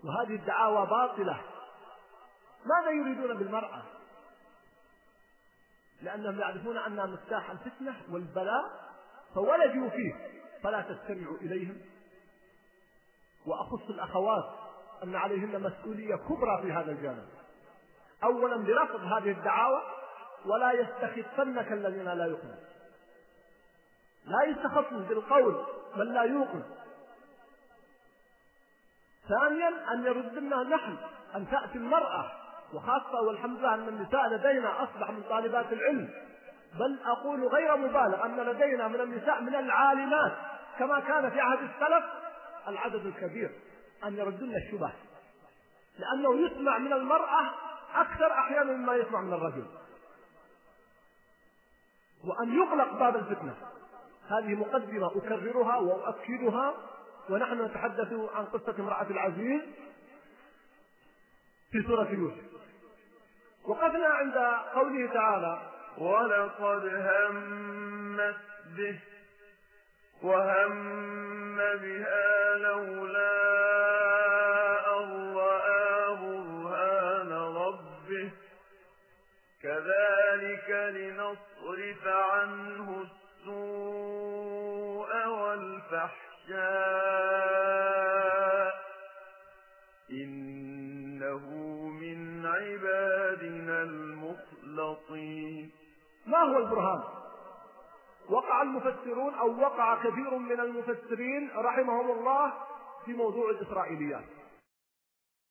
وهذه 0.04 0.34
الدعاوى 0.34 0.86
باطلة. 0.86 1.40
ماذا 2.66 2.90
يريدون 2.90 3.38
بالمرأة؟ 3.38 3.82
لأنهم 6.02 6.40
يعرفون 6.40 6.78
أنها 6.78 7.06
مفتاح 7.06 7.50
الفتنة 7.50 7.96
والبلاء 8.10 8.64
فولجوا 9.34 9.88
فيه. 9.88 10.14
فلا 10.62 10.80
تستمعوا 10.80 11.36
إليهم. 11.36 11.80
وأخص 13.46 13.90
الأخوات 13.90 14.54
أن 15.04 15.14
عليهن 15.14 15.62
مسؤولية 15.62 16.16
كبرى 16.16 16.62
في 16.62 16.72
هذا 16.72 16.92
الجانب. 16.92 17.28
أولا 18.24 18.56
برفض 18.56 19.00
هذه 19.00 19.30
الدعاوى 19.30 19.82
ولا 20.46 20.72
يستخفنك 20.72 21.72
الذين 21.72 22.08
لا 22.08 22.26
يؤمنون. 22.26 22.64
لا 24.24 24.44
يستخفوا 24.44 24.98
بالقول 24.98 25.77
من 25.96 26.14
لا 26.14 26.22
يوقن. 26.22 26.62
ثانيا 29.28 29.92
أن 29.92 30.04
يردنا 30.04 30.62
نحن 30.62 30.96
أن 31.34 31.50
تأتي 31.50 31.78
المرأة 31.78 32.30
وخاصة 32.74 33.20
والحمد 33.20 33.58
لله 33.58 33.74
أن 33.74 33.88
النساء 33.88 34.28
لدينا 34.28 34.82
أصبح 34.82 35.10
من 35.10 35.22
طالبات 35.28 35.72
العلم. 35.72 36.10
بل 36.74 36.98
أقول 37.04 37.46
غير 37.46 37.76
مبالغ 37.76 38.24
أن 38.24 38.36
لدينا 38.40 38.88
من 38.88 39.00
النساء 39.00 39.40
من 39.40 39.54
العالمات 39.54 40.32
كما 40.78 41.00
كان 41.00 41.30
في 41.30 41.40
عهد 41.40 41.58
السلف 41.58 42.04
العدد 42.68 43.06
الكبير 43.06 43.50
أن 44.04 44.16
يردن 44.16 44.56
الشبه. 44.56 44.92
لأنه 45.98 46.46
يسمع 46.46 46.78
من 46.78 46.92
المرأة 46.92 47.54
أكثر 47.94 48.32
أحيانا 48.32 48.72
مما 48.72 48.94
يسمع 48.94 49.20
من 49.20 49.32
الرجل. 49.32 49.66
وأن 52.24 52.54
يغلق 52.58 52.92
باب 52.92 53.16
الفتنة. 53.16 53.54
هذه 54.30 54.54
مقدمة 54.54 55.06
أكررها 55.16 55.76
وأؤكدها 55.76 56.74
ونحن 57.30 57.64
نتحدث 57.64 58.12
عن 58.34 58.44
قصة 58.44 58.74
امرأة 58.78 59.06
العزيز 59.10 59.60
في 61.72 61.82
سورة 61.86 62.08
يوسف. 62.10 62.48
وقفنا 63.64 64.06
عند 64.06 64.36
قوله 64.74 65.12
تعالى 65.12 65.58
ولقد 65.98 66.86
همت 66.86 68.36
به 68.76 69.00
وهم 70.22 71.56
بها 71.56 72.54
لولا 72.56 73.38
أن 74.98 75.34
رأى 75.36 76.16
برهان 76.16 77.32
ربه. 77.32 78.30
كذلك 79.62 80.70
لنصرف 80.70 82.06
عنه 82.06 82.67
والفحشاء 85.92 86.68
إنه 90.10 91.48
من 91.88 92.46
عبادنا 92.46 93.82
المخلصين. 93.82 95.70
ما 96.26 96.38
هو 96.38 96.58
البرهان؟ 96.58 97.02
وقع 98.28 98.62
المفسرون 98.62 99.34
أو 99.34 99.60
وقع 99.60 100.02
كثير 100.02 100.38
من 100.38 100.60
المفسرين 100.60 101.50
رحمهم 101.56 102.10
الله 102.10 102.52
في 103.04 103.12
موضوع 103.12 103.50
الإسرائيليات. 103.50 104.37